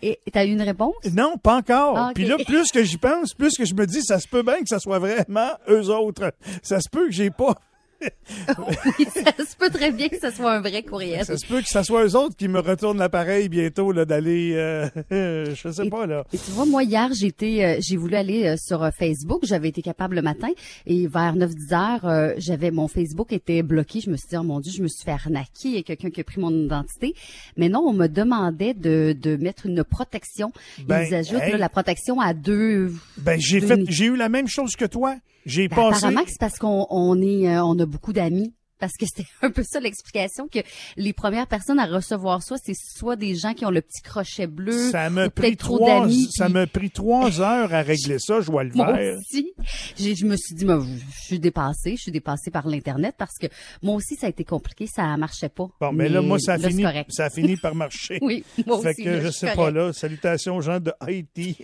Et 0.00 0.18
t'as 0.32 0.46
eu 0.46 0.52
une 0.52 0.62
réponse? 0.62 0.94
Non, 1.12 1.36
pas 1.36 1.56
encore. 1.56 1.96
Ah. 1.98 2.12
Puis 2.14 2.24
là, 2.24 2.36
plus 2.46 2.72
que 2.72 2.82
j'y 2.82 2.96
pense, 2.96 3.34
plus 3.34 3.54
que 3.58 3.66
je 3.66 3.74
me 3.74 3.86
dis, 3.86 4.02
ça 4.02 4.18
se 4.20 4.26
peut 4.28 4.42
bien 4.42 4.60
que 4.62 4.68
ça 4.68 4.78
soit 4.78 4.98
vraiment 4.98 5.50
eux 5.68 5.90
autres. 5.90 6.32
Ça 6.62 6.80
se 6.80 6.88
peut 6.88 7.06
que 7.08 7.12
j'ai 7.12 7.30
pas. 7.30 7.56
oui, 8.58 9.06
ça 9.12 9.32
se 9.44 9.56
peut 9.56 9.70
très 9.70 9.90
bien 9.90 10.08
que 10.08 10.18
ce 10.20 10.30
soit 10.30 10.52
un 10.52 10.60
vrai 10.60 10.82
courriel. 10.82 11.24
Ça 11.24 11.36
se 11.36 11.46
peut 11.46 11.60
que 11.60 11.68
ce 11.68 11.82
soit 11.82 12.04
eux 12.04 12.16
autres 12.16 12.36
qui 12.36 12.46
me 12.48 12.60
retournent 12.60 12.98
l'appareil 12.98 13.48
bientôt, 13.48 13.90
là, 13.92 14.04
d'aller, 14.04 14.52
euh, 14.54 14.88
je 15.54 15.70
sais 15.72 15.88
pas, 15.88 16.06
là. 16.06 16.24
Et 16.32 16.38
tu 16.38 16.50
vois, 16.52 16.64
moi, 16.66 16.84
hier, 16.84 17.10
j'ai 17.14 17.26
été, 17.26 17.64
euh, 17.64 17.76
j'ai 17.80 17.96
voulu 17.96 18.14
aller 18.14 18.46
euh, 18.46 18.56
sur 18.56 18.82
euh, 18.82 18.90
Facebook. 18.96 19.40
J'avais 19.44 19.68
été 19.68 19.82
capable 19.82 20.16
le 20.16 20.22
matin 20.22 20.48
et 20.86 21.06
vers 21.06 21.34
9-10 21.34 21.74
heures, 21.74 22.04
euh, 22.06 22.34
j'avais, 22.38 22.70
mon 22.70 22.88
Facebook 22.88 23.32
était 23.32 23.62
bloqué. 23.62 24.00
Je 24.00 24.10
me 24.10 24.16
suis 24.16 24.28
dit, 24.28 24.36
oh 24.36 24.42
mon 24.44 24.60
Dieu, 24.60 24.72
je 24.76 24.82
me 24.82 24.88
suis 24.88 25.04
fait 25.04 25.10
arnaquer. 25.12 25.48
Il 25.64 25.74
y 25.74 25.78
a 25.78 25.82
quelqu'un 25.82 26.10
qui 26.10 26.20
a 26.20 26.24
pris 26.24 26.40
mon 26.40 26.52
identité. 26.52 27.14
Mais 27.56 27.68
non, 27.68 27.80
on 27.80 27.92
me 27.92 28.06
demandait 28.06 28.74
de, 28.74 29.16
de 29.20 29.36
mettre 29.36 29.66
une 29.66 29.82
protection. 29.82 30.52
Ben, 30.86 31.04
Ils 31.08 31.14
ajoutent 31.14 31.42
hey. 31.42 31.52
là, 31.52 31.58
la 31.58 31.68
protection 31.68 32.20
à 32.20 32.34
deux. 32.34 32.92
Ben, 33.18 33.40
j'ai 33.40 33.60
deux 33.60 33.66
fait, 33.66 33.80
j'ai 33.88 34.06
eu 34.06 34.16
la 34.16 34.28
même 34.28 34.48
chose 34.48 34.76
que 34.76 34.84
toi. 34.84 35.16
J'ai 35.46 35.68
Ben, 35.68 35.76
passé. 35.76 35.98
Apparemment 36.06 36.22
c'est 36.26 36.38
parce 36.38 36.58
qu'on 36.58 36.86
on 36.90 37.20
est, 37.20 37.48
euh, 37.48 37.64
on 37.64 37.78
a 37.78 37.86
beaucoup 37.86 38.12
d'amis. 38.12 38.54
Parce 38.78 38.92
que 38.98 39.06
c'était 39.06 39.28
un 39.42 39.50
peu 39.50 39.62
ça 39.62 39.80
l'explication 39.80 40.48
que 40.48 40.60
les 40.96 41.12
premières 41.12 41.46
personnes 41.46 41.78
à 41.78 41.86
recevoir 41.86 42.42
ça, 42.42 42.56
c'est 42.62 42.74
soit 42.76 43.16
des 43.16 43.34
gens 43.34 43.54
qui 43.54 43.64
ont 43.66 43.70
le 43.70 43.80
petit 43.80 44.02
crochet 44.02 44.46
bleu, 44.46 44.90
Ça 44.90 45.10
m'a 45.10 45.30
pris 45.30 45.56
trois, 45.56 46.00
d'amis. 46.02 46.28
ça 46.30 46.44
puis- 46.46 46.54
m'a 46.54 46.66
pris 46.66 46.90
trois 46.90 47.40
heures 47.40 47.72
à 47.74 47.82
régler 47.82 48.18
ça, 48.18 48.40
je 48.40 48.50
vois 48.50 48.64
le 48.64 48.72
moi 48.74 48.92
vert. 48.92 49.18
aussi. 49.18 49.52
Je 49.98 50.24
me 50.24 50.36
suis 50.36 50.54
dit, 50.54 50.64
moi, 50.64 50.84
je 51.20 51.24
suis 51.24 51.38
dépassée, 51.40 51.96
je 51.96 52.02
suis 52.02 52.12
dépassée 52.12 52.50
par 52.50 52.66
l'internet 52.68 53.14
parce 53.18 53.36
que 53.38 53.46
moi 53.82 53.94
aussi 53.96 54.16
ça 54.16 54.26
a 54.26 54.30
été 54.30 54.44
compliqué, 54.44 54.86
ça 54.86 55.16
marchait 55.16 55.48
pas. 55.48 55.68
Bon, 55.80 55.92
mais, 55.92 56.08
là, 56.08 56.20
moi, 56.22 56.38
ça 56.38 56.54
a 56.54 56.56
là, 56.58 56.68
fini, 56.68 56.84
ça 57.08 57.24
a 57.26 57.30
fini 57.30 57.56
par 57.56 57.74
marcher. 57.74 58.18
Oui, 58.28 58.44
moi 58.66 58.80
fait 58.82 58.90
aussi, 58.90 59.04
que 59.04 59.08
là, 59.08 59.20
je 59.20 59.30
sais 59.30 59.54
pas 59.54 59.70
là. 59.70 59.92
Salutations 59.92 60.56
aux 60.56 60.60
gens 60.60 60.80
de 60.80 60.92
Haïti, 61.00 61.56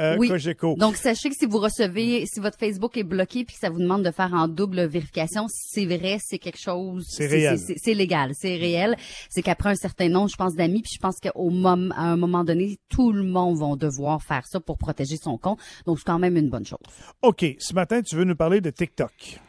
euh, 0.00 0.16
Oui. 0.18 0.28
Cogeco. 0.28 0.76
Donc, 0.76 0.96
sachez 0.96 1.28
que 1.30 1.34
si 1.36 1.46
vous 1.46 1.58
recevez, 1.58 2.24
si 2.26 2.40
votre 2.40 2.58
Facebook 2.58 2.96
est 2.96 3.02
bloqué 3.02 3.44
puis 3.44 3.54
que 3.54 3.60
ça 3.60 3.70
vous 3.70 3.80
demande 3.80 4.04
de 4.04 4.10
faire 4.10 4.32
en 4.34 4.46
double 4.48 4.84
vérification, 4.86 5.46
c'est 5.48 5.86
vrai, 5.86 6.18
c'est 6.22 6.38
quelque 6.38 6.53
chose. 6.58 7.06
C'est 7.08 7.26
réel. 7.26 7.58
C'est 7.58 7.94
légal, 7.94 8.32
c'est 8.34 8.56
réel. 8.56 8.96
C'est 9.28 9.42
qu'après 9.42 9.70
un 9.70 9.74
certain 9.74 10.08
nombre, 10.08 10.28
je 10.28 10.36
pense, 10.36 10.54
d'amis, 10.54 10.82
puis 10.82 10.92
je 10.94 11.00
pense 11.00 11.16
qu'au 11.20 11.50
moment, 11.50 11.94
à 11.94 12.02
un 12.02 12.16
moment 12.16 12.44
donné, 12.44 12.78
tout 12.88 13.12
le 13.12 13.22
monde 13.22 13.58
va 13.58 13.76
devoir 13.76 14.22
faire 14.22 14.46
ça 14.46 14.60
pour 14.60 14.78
protéger 14.78 15.16
son 15.16 15.38
compte. 15.38 15.58
Donc, 15.86 15.98
c'est 15.98 16.06
quand 16.06 16.18
même 16.18 16.36
une 16.36 16.50
bonne 16.50 16.66
chose. 16.66 16.78
OK, 17.22 17.44
ce 17.58 17.74
matin, 17.74 18.02
tu 18.02 18.16
veux 18.16 18.24
nous 18.24 18.36
parler 18.36 18.60
de 18.60 18.70
TikTok. 18.70 19.40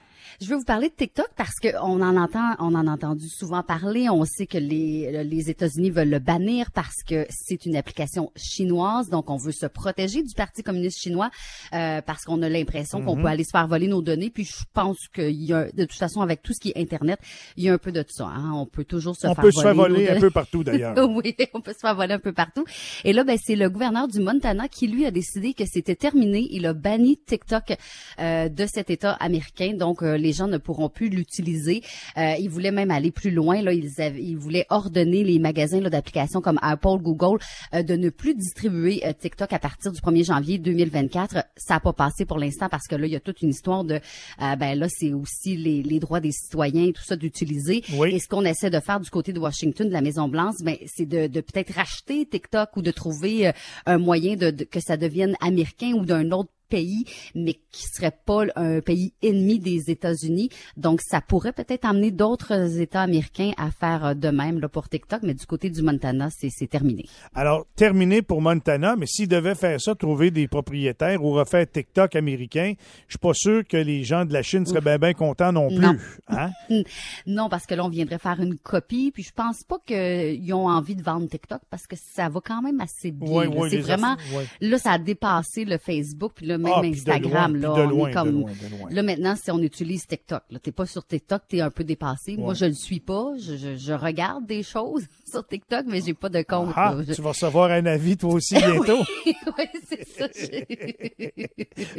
Je 0.42 0.48
veux 0.48 0.58
vous 0.58 0.66
parler 0.66 0.90
de 0.90 0.94
TikTok 0.94 1.28
parce 1.38 1.56
que 1.62 1.70
on 1.82 2.02
en 2.02 2.18
entend, 2.18 2.56
on 2.60 2.76
en 2.76 2.88
a 2.88 2.92
entendu 2.92 3.30
souvent 3.30 3.64
parler. 3.64 4.10
On 4.10 4.26
sait 4.26 4.48
que 4.48 4.58
les, 4.58 5.24
les 5.24 5.50
États-Unis 5.50 5.92
veulent 5.92 6.10
le 6.10 6.20
bannir 6.20 6.72
parce 6.72 7.04
que 7.08 7.26
c'est 7.30 7.66
une 7.66 7.76
application 7.78 8.32
chinoise. 8.36 9.10
Donc, 9.10 9.30
on 9.30 9.38
veut 9.38 9.52
se 9.54 9.66
protéger 9.66 10.24
du 10.24 10.34
Parti 10.36 10.62
communiste 10.62 11.00
chinois 11.00 11.30
euh, 11.74 12.02
parce 12.02 12.24
qu'on 12.26 12.42
a 12.42 12.50
l'impression 12.50 13.02
qu'on 13.02 13.16
Mhm. 13.16 13.22
peut 13.24 13.28
aller 13.30 13.44
se 13.46 13.52
faire 13.52 13.68
voler 13.68 13.88
nos 13.88 14.02
données. 14.02 14.30
Puis, 14.30 14.44
je 14.44 14.64
pense 14.74 14.98
qu'il 15.14 15.42
y 15.44 15.54
a, 15.54 15.72
de 15.72 15.86
toute 15.86 15.98
façon, 15.98 16.22
avec 16.22 16.42
tout 16.42 16.54
ce 16.54 16.60
qui 16.60 16.70
est 16.76 16.78
Internet, 16.82 17.20
il 17.56 17.64
y 17.64 17.70
a 17.70 17.74
un 17.74 17.78
peu 17.78 17.92
de 17.94 18.04
ça. 18.08 18.26
hein. 18.26 18.52
On 18.56 18.66
peut 18.66 18.84
toujours 18.84 19.16
se 19.16 19.28
On 19.28 19.34
faire 19.36 19.44
peut 19.44 19.50
voler. 19.52 19.56
se 19.56 19.62
faire 19.62 19.76
voler 19.76 20.10
un 20.10 20.20
peu 20.20 20.32
partout, 20.32 20.64
d'ailleurs. 20.64 20.96
oui, 21.10 21.36
on 21.54 21.62
peut 21.62 21.74
se 21.74 21.80
faire 21.80 21.96
voler 21.96 22.14
un 22.14 22.20
peu 22.20 22.34
partout. 22.34 22.66
Et 23.06 23.14
là, 23.14 23.24
ben, 23.24 23.38
c'est 23.42 23.56
le 23.56 23.70
gouverneur 23.70 24.08
du 24.10 24.20
Montana 24.20 24.68
qui, 24.68 24.88
lui, 24.88 25.06
a 25.06 25.12
décidé 25.12 25.54
que 25.54 25.64
c'était 25.66 25.96
terminé. 25.96 26.46
Il 26.52 26.66
a 26.66 26.74
banni 26.74 27.18
TikTok 27.26 27.78
euh, 28.20 28.50
de 28.50 28.66
cet 28.66 28.90
État 28.90 29.14
américain. 29.14 29.74
Donc, 29.78 30.04
euh, 30.04 30.18
les 30.26 30.34
gens 30.34 30.48
ne 30.48 30.58
pourront 30.58 30.90
plus 30.90 31.10
l'utiliser. 31.10 31.82
Euh, 32.18 32.34
il 32.40 32.50
voulait 32.50 32.72
même 32.72 32.92
aller 32.92 33.12
plus 33.12 33.32
loin. 33.32 33.62
Là, 33.62 33.74
ils, 33.74 34.02
avaient, 34.02 34.22
ils 34.24 34.38
voulaient 34.38 34.66
ordonner 34.70 35.24
les 35.24 35.40
magasins 35.40 35.80
d'applications 35.82 36.42
comme 36.42 36.60
Apple, 36.62 36.98
Google, 37.02 37.40
euh, 37.74 37.84
de 37.84 37.96
ne 37.96 38.10
plus 38.10 38.34
distribuer 38.36 39.06
euh, 39.06 39.14
TikTok 39.14 39.54
à 39.54 39.60
partir 39.60 39.92
du 39.92 40.00
1er 40.02 40.26
janvier 40.26 40.58
2024. 40.58 41.46
Ça 41.58 41.76
n'a 41.76 41.80
pas 41.80 41.94
passé 41.94 42.26
pour 42.26 42.38
l'instant 42.40 42.68
parce 42.70 42.88
que 42.88 42.96
là, 42.96 43.06
il 43.08 43.14
y 43.14 43.16
a 43.16 43.20
toute 43.20 43.42
une 43.42 43.50
histoire 43.50 43.84
de, 43.84 43.96
euh, 44.42 44.56
ben 44.56 44.78
là, 44.78 44.88
c'est 44.90 45.14
aussi 45.14 45.56
les, 45.56 45.84
les 45.84 46.00
droits 46.00 46.20
des 46.20 46.32
citoyens 46.32 46.86
et 46.88 46.94
tout 46.94 47.04
ça 47.04 47.16
d'utiliser. 47.16 47.84
Et 48.16 48.20
ce 48.20 48.28
qu'on 48.28 48.44
essaie 48.46 48.70
de 48.70 48.80
faire 48.80 49.00
du 49.00 49.10
côté 49.10 49.32
de 49.34 49.40
Washington, 49.40 49.88
de 49.88 49.94
la 49.94 50.02
Maison 50.02 50.28
Blanche, 50.28 50.56
ben 50.64 50.76
c'est 50.88 51.06
de, 51.06 51.28
de 51.28 51.42
peut-être 51.42 51.74
racheter 51.74 52.26
TikTok 52.26 52.76
ou 52.78 52.82
de 52.82 52.92
trouver 52.92 53.48
euh, 53.48 53.52
un 53.86 53.98
moyen 53.98 54.36
de, 54.36 54.50
de- 54.52 54.64
que 54.64 54.80
ça 54.80 54.98
devienne 54.98 55.36
américain 55.42 55.94
ou 55.94 56.06
d'un 56.06 56.32
autre 56.32 56.50
pays, 56.70 57.06
mais 57.34 57.54
qui 57.72 57.84
serait 57.84 58.18
pas 58.26 58.44
un 58.56 58.82
pays 58.82 59.14
ennemi 59.22 59.60
des 59.60 59.90
États-Unis. 59.90 60.50
Donc, 60.78 61.02
ça 61.02 61.22
pourrait 61.22 61.54
peut-être 61.54 61.86
amener 61.86 62.12
d'autres 62.12 62.80
États 62.80 63.02
américains 63.02 63.52
à 63.58 63.72
faire 63.72 64.06
euh, 64.06 64.14
de 64.14 64.30
même 64.30 64.60
là, 64.60 64.70
pour 64.70 64.90
TikTok, 64.90 65.22
mais 65.24 65.34
du 65.34 65.46
côté 65.46 65.70
du 65.70 65.82
Montana, 65.82 66.30
c'est 66.32 66.68
terminé. 66.68 67.06
Alors, 67.34 67.66
terminé 67.76 68.22
pour 68.22 68.42
Montana, 68.42 68.96
mais 68.96 69.06
s'ils 69.06 69.28
devaient 69.28 69.56
faire 69.56 69.80
ça, 69.80 69.96
trouver 69.96 70.32
des 70.32 70.48
propriétaires 70.48 71.24
ou 71.24 71.32
refaire 71.32 71.70
TikTok 71.70 72.16
américain, 72.16 72.74
je 73.08 73.14
suis 73.14 73.20
pas 73.20 73.34
sûr 73.34 73.66
que 73.68 73.78
les 73.78 74.04
gens 74.04 74.26
de 74.26 74.34
la 74.34 74.42
Chine 74.42 74.66
seraient 74.66 74.82
bien, 74.82 74.98
bien 74.98 75.14
contents 75.14 75.52
non 75.52 75.68
plus. 75.68 75.80
Non. 75.80 75.96
Hein? 76.28 76.52
non, 77.28 77.50
parce 77.50 77.66
que 77.66 77.76
là, 77.76 77.86
on 77.86 77.90
viendrait 77.90 78.20
faire 78.20 78.40
une 78.40 78.58
copie, 78.58 79.12
puis 79.12 79.24
je 79.24 79.32
pense 79.32 79.64
pas 79.64 79.78
qu'ils 79.86 80.54
ont 80.54 80.68
envie 80.68 80.96
de 80.96 81.04
vendre 81.04 81.28
TikTok 81.28 81.62
parce 81.70 81.88
que 81.88 81.96
ça 81.96 82.30
va 82.30 82.40
quand 82.44 82.62
même 82.62 82.80
assez 82.82 83.12
bien. 83.12 83.50
C'est 83.70 83.78
vraiment, 83.78 84.16
là, 84.62 84.78
ça 84.78 84.94
a 84.94 84.98
dépassé 84.98 85.66
le 85.66 85.78
Facebook, 85.78 86.34
puis 86.36 86.46
là, 86.46 86.55
même 86.58 86.74
Ah, 86.76 86.82
puis 86.82 86.92
de 86.92 86.98
Instagram, 86.98 87.56
loin, 87.56 87.78
là, 87.78 87.86
on 87.86 87.90
loin, 87.90 88.10
est 88.10 88.14
comme, 88.14 88.46
là, 88.90 89.04
maintenant, 89.04 89.36
si 89.36 89.52
on 89.52 89.60
utilise 89.60 90.08
TikTok, 90.08 90.44
là, 90.50 90.60
t'es 90.60 90.72
pas 90.72 90.86
sur 90.86 91.06
TikTok, 91.06 91.44
t'es 91.48 91.62
un 91.62 91.72
peu 91.72 91.84
dépassé. 91.84 92.38
Moi, 92.38 92.54
je 92.54 92.66
le 92.66 92.74
suis 92.74 93.00
pas, 93.00 93.34
je, 93.38 93.56
je, 93.56 93.76
je 93.76 93.94
regarde 93.94 94.46
des 94.46 94.64
choses 94.64 95.06
sur 95.36 95.48
TikTok, 95.48 95.86
mais 95.88 96.02
j'ai 96.06 96.14
pas 96.14 96.30
de 96.30 96.42
compte. 96.44 96.72
Ah, 96.76 96.94
là. 96.98 97.04
Je- 97.08 97.14
tu 97.14 97.22
vas 97.22 97.30
recevoir 97.30 97.72
un 97.72 97.86
avis 97.86 98.16
toi 98.18 98.34
aussi 98.34 98.56
bientôt. 98.58 99.00
oui, 99.26 99.66
c'est 99.90 100.08
ça. 100.08 100.28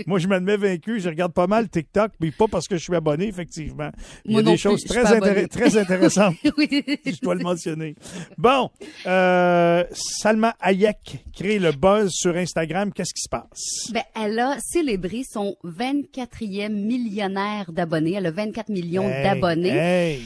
Moi, 0.06 0.18
je 0.18 0.26
m'admets 0.28 0.56
vaincu. 0.56 1.00
Je 1.00 1.08
regarde 1.08 1.32
pas 1.32 1.46
mal 1.46 1.68
TikTok, 1.68 2.12
mais 2.20 2.30
pas 2.30 2.46
parce 2.48 2.66
que 2.68 2.76
je 2.76 2.82
suis 2.82 2.94
abonné, 2.94 3.26
effectivement. 3.28 3.90
Il 4.24 4.30
y 4.30 4.34
Moi 4.34 4.40
a 4.40 4.44
non 4.44 4.50
des 4.52 4.56
choses 4.56 4.84
très, 4.84 5.04
abonnée. 5.04 5.48
très 5.48 5.76
intéressantes. 5.76 6.34
oui. 6.58 6.82
Je 7.04 7.20
dois 7.20 7.34
le 7.34 7.42
mentionner. 7.42 7.94
Bon, 8.38 8.70
euh, 9.06 9.84
Salma 9.92 10.56
Hayek 10.60 11.24
crée 11.34 11.58
le 11.58 11.72
buzz 11.72 12.10
sur 12.12 12.34
Instagram. 12.36 12.92
Qu'est-ce 12.92 13.14
qui 13.14 13.22
se 13.22 13.28
passe? 13.28 13.90
Ben, 13.92 14.02
elle 14.14 14.38
a 14.38 14.56
célébré 14.60 15.22
son 15.30 15.56
24e 15.64 16.68
millionnaire 16.72 17.72
d'abonnés. 17.72 18.14
Elle 18.14 18.26
a 18.26 18.30
24 18.30 18.68
millions 18.70 19.08
Hey, 19.08 19.22
d'abonnés. 19.24 19.68
hey. 19.76 20.22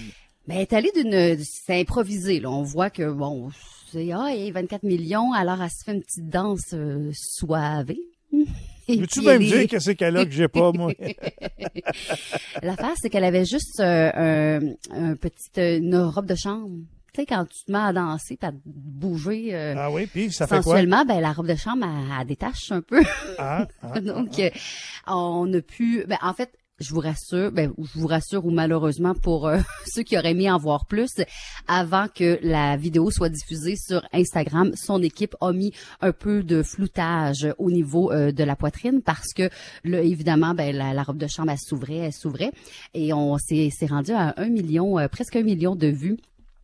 Ben, 0.46 0.56
elle 0.56 0.62
est 0.62 0.72
allée 0.72 0.90
d'une, 0.94 1.38
c'est 1.44 1.80
improvisé, 1.80 2.40
là. 2.40 2.50
On 2.50 2.62
voit 2.62 2.90
que, 2.90 3.10
bon, 3.10 3.50
c'est, 3.92 4.10
ah, 4.12 4.26
hey, 4.34 4.50
24 4.50 4.82
millions, 4.82 5.32
alors 5.32 5.62
elle 5.62 5.70
se 5.70 5.84
fait 5.84 5.92
une 5.94 6.02
petite 6.02 6.28
danse 6.28 6.72
euh. 6.72 7.12
Et 8.88 8.96
Veux-tu 8.96 9.20
puis 9.20 9.20
bien 9.20 9.32
elle 9.34 9.38
me 9.40 9.44
est- 9.44 9.58
dire 9.58 9.68
qu'est-ce 9.68 9.90
qu'elle 9.92 10.16
a 10.16 10.24
que 10.24 10.32
j'ai 10.32 10.48
pas, 10.48 10.72
moi? 10.72 10.92
L'affaire, 12.62 12.92
c'est 13.00 13.08
qu'elle 13.10 13.22
avait 13.24 13.44
juste 13.44 13.78
euh, 13.80 14.10
un, 14.14 14.60
un 14.90 15.14
petit, 15.14 15.48
euh, 15.58 15.78
une 15.78 15.96
robe 15.96 16.26
de 16.26 16.34
chambre. 16.34 16.70
Tu 17.12 17.20
sais, 17.20 17.26
quand 17.26 17.44
tu 17.44 17.64
te 17.64 17.70
mets 17.72 17.78
à 17.78 17.92
danser, 17.92 18.38
à 18.42 18.50
bouger 18.64 19.54
euh, 19.54 19.74
Ah 19.76 19.90
oui, 19.92 20.06
puis 20.06 20.32
ça 20.32 20.46
fait 20.46 20.56
quoi? 20.56 20.62
sensuellement, 20.62 21.04
ben 21.04 21.20
la 21.20 21.32
robe 21.32 21.46
de 21.48 21.54
chambre, 21.56 21.84
elle, 21.86 22.12
elle 22.20 22.26
détache 22.26 22.70
un 22.72 22.80
peu. 22.82 23.02
Ah, 23.38 23.66
ah, 23.82 24.00
Donc, 24.00 24.38
euh, 24.38 24.50
on 25.06 25.52
a 25.54 25.60
pu... 25.60 26.04
Ben, 26.08 26.18
en 26.22 26.34
fait, 26.34 26.50
je 26.80 26.94
vous 26.94 27.00
rassure, 27.00 27.52
ben, 27.52 27.72
je 27.78 27.98
vous 27.98 28.06
rassure 28.06 28.46
ou 28.46 28.50
malheureusement 28.50 29.14
pour 29.14 29.46
euh, 29.46 29.58
ceux 29.86 30.02
qui 30.02 30.16
auraient 30.18 30.30
aimé 30.32 30.50
en 30.50 30.58
voir 30.58 30.86
plus, 30.86 31.10
avant 31.68 32.06
que 32.08 32.38
la 32.42 32.76
vidéo 32.76 33.10
soit 33.10 33.28
diffusée 33.28 33.76
sur 33.76 34.02
Instagram, 34.12 34.72
son 34.74 35.02
équipe 35.02 35.36
a 35.40 35.52
mis 35.52 35.72
un 36.00 36.12
peu 36.12 36.42
de 36.42 36.62
floutage 36.62 37.46
au 37.58 37.70
niveau 37.70 38.10
euh, 38.10 38.32
de 38.32 38.44
la 38.44 38.56
poitrine 38.56 39.02
parce 39.02 39.32
que, 39.34 39.50
là, 39.84 40.00
évidemment, 40.00 40.54
ben, 40.54 40.74
la, 40.74 41.02
robe 41.02 41.18
de 41.18 41.26
chambre, 41.26 41.50
elle 41.50 41.58
s'ouvrait, 41.58 41.96
elle 41.96 42.12
s'ouvrait 42.12 42.52
et 42.94 43.12
on 43.12 43.36
s'est 43.38 43.70
s'est 43.70 43.86
rendu 43.86 44.12
à 44.12 44.34
un 44.36 44.48
million, 44.48 44.98
euh, 44.98 45.08
presque 45.08 45.36
un 45.36 45.42
million 45.42 45.76
de 45.76 45.86
vues 45.86 46.18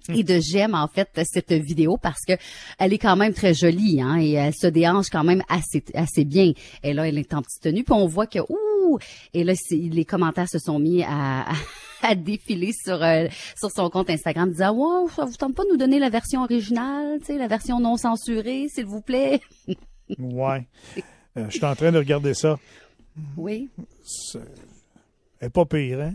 et 0.09 0.23
de 0.25 0.39
j'aime 0.41 0.75
en 0.75 0.89
fait 0.89 1.09
cette 1.25 1.53
vidéo 1.53 1.97
parce 1.97 2.25
que 2.27 2.35
elle 2.79 2.93
est 2.93 2.99
quand 2.99 3.17
même 3.17 3.33
très 3.35 3.55
jolie 3.55 4.01
hein, 4.01 4.19
et 4.21 4.33
elle 4.33 4.55
se 4.55 4.67
déhanche 4.67 5.09
quand 5.11 5.25
même 5.25 5.43
assez 5.49 5.83
assez 5.95 6.25
bien. 6.25 6.53
Et 6.83 6.93
là 6.93 7.09
elle 7.09 7.19
est 7.19 7.33
en 7.35 7.43
petite 7.43 7.63
tenue 7.63 7.85
puis 7.85 7.95
on 7.95 8.07
voit 8.07 8.27
que 8.27 8.39
ouh 8.49 8.99
et 9.35 9.45
là 9.45 9.53
les 9.71 10.05
commentaires 10.05 10.49
se 10.49 10.59
sont 10.59 10.79
mis 10.79 11.03
à, 11.03 11.47
à 12.03 12.15
défiler 12.15 12.73
sur 12.73 13.03
euh, 13.03 13.27
sur 13.59 13.71
son 13.71 13.91
compte 13.91 14.11
Instagram 14.11 14.51
disant 14.51 14.73
wow 14.75 15.09
ça 15.09 15.25
vous 15.25 15.35
tente 15.37 15.55
pas 15.55 15.65
de 15.65 15.71
nous 15.71 15.77
donner 15.77 15.99
la 15.99 16.11
version 16.11 16.43
originale, 16.43 17.19
tu 17.21 17.27
sais 17.27 17.39
la 17.39 17.49
version 17.49 17.81
non 17.81 17.97
censurée 17.97 18.69
s'il 18.69 18.87
vous 18.87 19.01
plaît. 19.01 19.41
Ouais. 20.19 20.67
Euh, 21.37 21.47
je 21.49 21.57
suis 21.57 21.65
en 21.65 21.75
train 21.75 21.91
de 21.93 21.99
regarder 21.99 22.33
ça. 22.35 22.59
oui. 23.37 23.69
Est 25.41 25.51
pas 25.51 25.65
pire, 25.67 26.01
hein? 26.01 26.15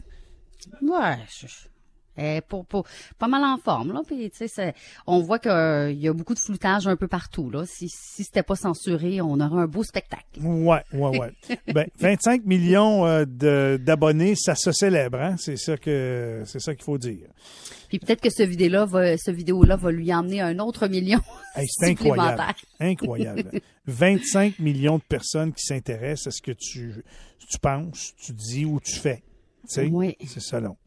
Ouais. 0.82 1.18
je- 1.40 1.48
je- 1.48 1.68
elle 2.16 2.38
est 2.38 2.42
pour, 2.42 2.66
pour, 2.66 2.86
pas 3.18 3.28
mal 3.28 3.44
en 3.44 3.58
forme 3.58 3.94
là 3.94 4.02
puis 4.06 4.30
tu 4.30 4.38
sais 4.38 4.48
c'est- 4.48 4.74
on 5.08 5.20
voit 5.22 5.40
qu'il 5.40 5.98
y 6.00 6.08
a 6.08 6.14
beaucoup 6.14 6.34
de 6.34 6.40
floutage 6.40 6.88
un 6.88 6.96
peu 6.96 7.08
partout 7.08 7.50
là 7.50 7.64
si 7.66 7.88
si 7.90 8.24
c'était 8.24 8.44
pas 8.44 8.56
censuré 8.56 9.22
on 9.22 9.40
aurait 9.40 9.62
un 9.62 9.68
beau 9.68 9.84
spectacle 9.84 10.24
Ouais, 10.42 10.82
ouais, 10.94 11.20
ouais. 11.20 11.32
ben, 11.74 11.88
25 12.00 12.46
millions 12.46 13.06
euh, 13.06 13.26
de- 13.26 13.80
d'abonnés, 13.82 14.34
ça 14.36 14.56
se 14.56 14.72
célèbre, 14.72 15.20
hein? 15.20 15.36
C'est 15.38 15.58
ça 15.58 15.78
que 15.78 16.44
c'est 16.46 16.60
ça 16.60 16.74
qu'il 16.74 16.84
faut 16.84 16.98
dire. 16.98 17.28
Puis 17.90 18.00
peut-être 18.00 18.22
que 18.22 18.30
ce 18.30 18.44
vidéo-là 18.44 18.86
va, 18.86 19.18
ce 19.18 19.32
vidéo-là 19.32 19.76
va 19.76 19.92
lui 19.92 20.14
emmener 20.14 20.42
un 20.42 20.58
autre 20.60 20.88
million 20.88 21.20
Hey, 21.56 21.68
c'est 21.70 21.88
incroyable. 21.90 22.44
Incroyable. 22.80 23.52
25 23.88 24.60
millions 24.60 24.98
de 24.98 25.04
personnes 25.04 25.54
qui 25.54 25.64
s'intéressent 25.66 26.28
à 26.28 26.32
ce 26.32 26.42
que 26.42 26.52
tu, 26.52 27.04
tu 27.50 27.60
penses, 27.60 28.14
tu 28.18 28.32
dis 28.34 28.66
ou 28.66 28.80
tu 28.80 28.96
fais. 28.96 29.24
Tu 29.68 29.76
sais, 29.76 29.90
Oui. 29.92 30.16
c'est 30.28 30.42
ça 30.42 30.60
long. 30.60 30.78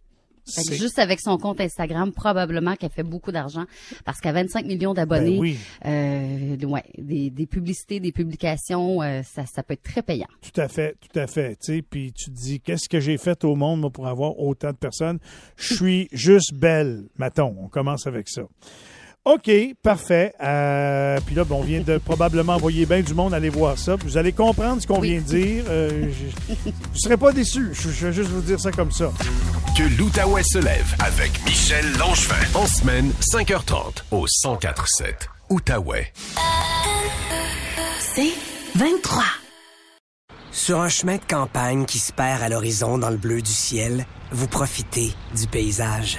Fait 0.46 0.62
que 0.62 0.68
C'est- 0.68 0.76
juste 0.76 0.98
avec 0.98 1.20
son 1.20 1.38
compte 1.38 1.60
Instagram, 1.60 2.12
probablement 2.12 2.76
qu'elle 2.76 2.90
fait 2.90 3.02
beaucoup 3.02 3.32
d'argent 3.32 3.64
parce 4.04 4.20
qu'à 4.20 4.32
25 4.32 4.66
millions 4.66 4.92
d'abonnés, 4.94 5.36
Ben 5.36 5.40
oui. 5.40 5.56
euh, 5.86 6.56
ouais, 6.66 6.82
des, 6.98 7.30
des 7.30 7.46
publicités, 7.46 7.98
des 8.00 8.12
publications, 8.12 9.02
euh, 9.02 9.22
ça, 9.22 9.46
ça 9.46 9.62
peut 9.62 9.74
être 9.74 9.82
très 9.82 10.02
payant. 10.02 10.26
Tout 10.42 10.60
à 10.60 10.68
fait, 10.68 10.96
tout 11.00 11.18
à 11.18 11.26
fait. 11.26 11.56
Tu 11.56 11.76
sais, 11.76 11.82
puis 11.82 12.12
tu 12.12 12.26
te 12.26 12.36
dis, 12.36 12.60
qu'est-ce 12.60 12.88
que 12.88 13.00
j'ai 13.00 13.16
fait 13.18 13.42
au 13.44 13.54
monde 13.56 13.80
moi, 13.80 13.90
pour 13.90 14.06
avoir 14.06 14.38
autant 14.38 14.70
de 14.72 14.76
personnes? 14.76 15.18
Je 15.56 15.74
suis 15.74 16.08
juste 16.12 16.52
belle, 16.54 17.04
mettons. 17.18 17.54
On 17.60 17.68
commence 17.68 18.06
avec 18.06 18.28
ça. 18.28 18.42
OK, 19.24 19.50
parfait. 19.82 20.34
Euh, 20.42 21.18
puis 21.24 21.34
là, 21.34 21.44
ben, 21.44 21.56
on 21.56 21.62
vient 21.62 21.80
de 21.80 21.96
probablement 22.04 22.54
envoyer 22.56 22.84
bien 22.84 23.00
du 23.00 23.14
monde 23.14 23.32
aller 23.32 23.48
voir 23.48 23.78
ça. 23.78 23.96
Vous 23.96 24.18
allez 24.18 24.32
comprendre 24.32 24.82
ce 24.82 24.86
qu'on 24.86 25.00
vient 25.00 25.16
de 25.16 25.24
dire. 25.24 25.64
Euh, 25.68 26.10
je 26.12 26.52
ne 26.70 26.72
serai 26.94 27.16
pas 27.16 27.32
déçu. 27.32 27.70
Je, 27.72 27.88
je 27.90 28.06
vais 28.08 28.12
juste 28.12 28.30
vous 28.30 28.42
dire 28.42 28.60
ça 28.60 28.70
comme 28.70 28.92
ça. 28.92 29.10
Que 29.76 29.82
l'Outaouais 29.98 30.42
se 30.42 30.58
lève 30.58 30.94
avec 30.98 31.32
Michel 31.46 31.84
Langevin. 31.98 32.34
En 32.54 32.66
semaine, 32.66 33.12
5h30 33.32 34.02
au 34.10 34.26
1047 34.44 35.28
Outaouais. 35.48 36.12
C'est 38.00 38.32
23. 38.76 39.24
Sur 40.52 40.80
un 40.80 40.88
chemin 40.88 41.16
de 41.16 41.24
campagne 41.28 41.86
qui 41.86 41.98
se 41.98 42.12
perd 42.12 42.42
à 42.42 42.48
l'horizon 42.48 42.98
dans 42.98 43.10
le 43.10 43.16
bleu 43.16 43.40
du 43.40 43.50
ciel, 43.50 44.06
vous 44.30 44.46
profitez 44.46 45.12
du 45.34 45.46
paysage. 45.46 46.18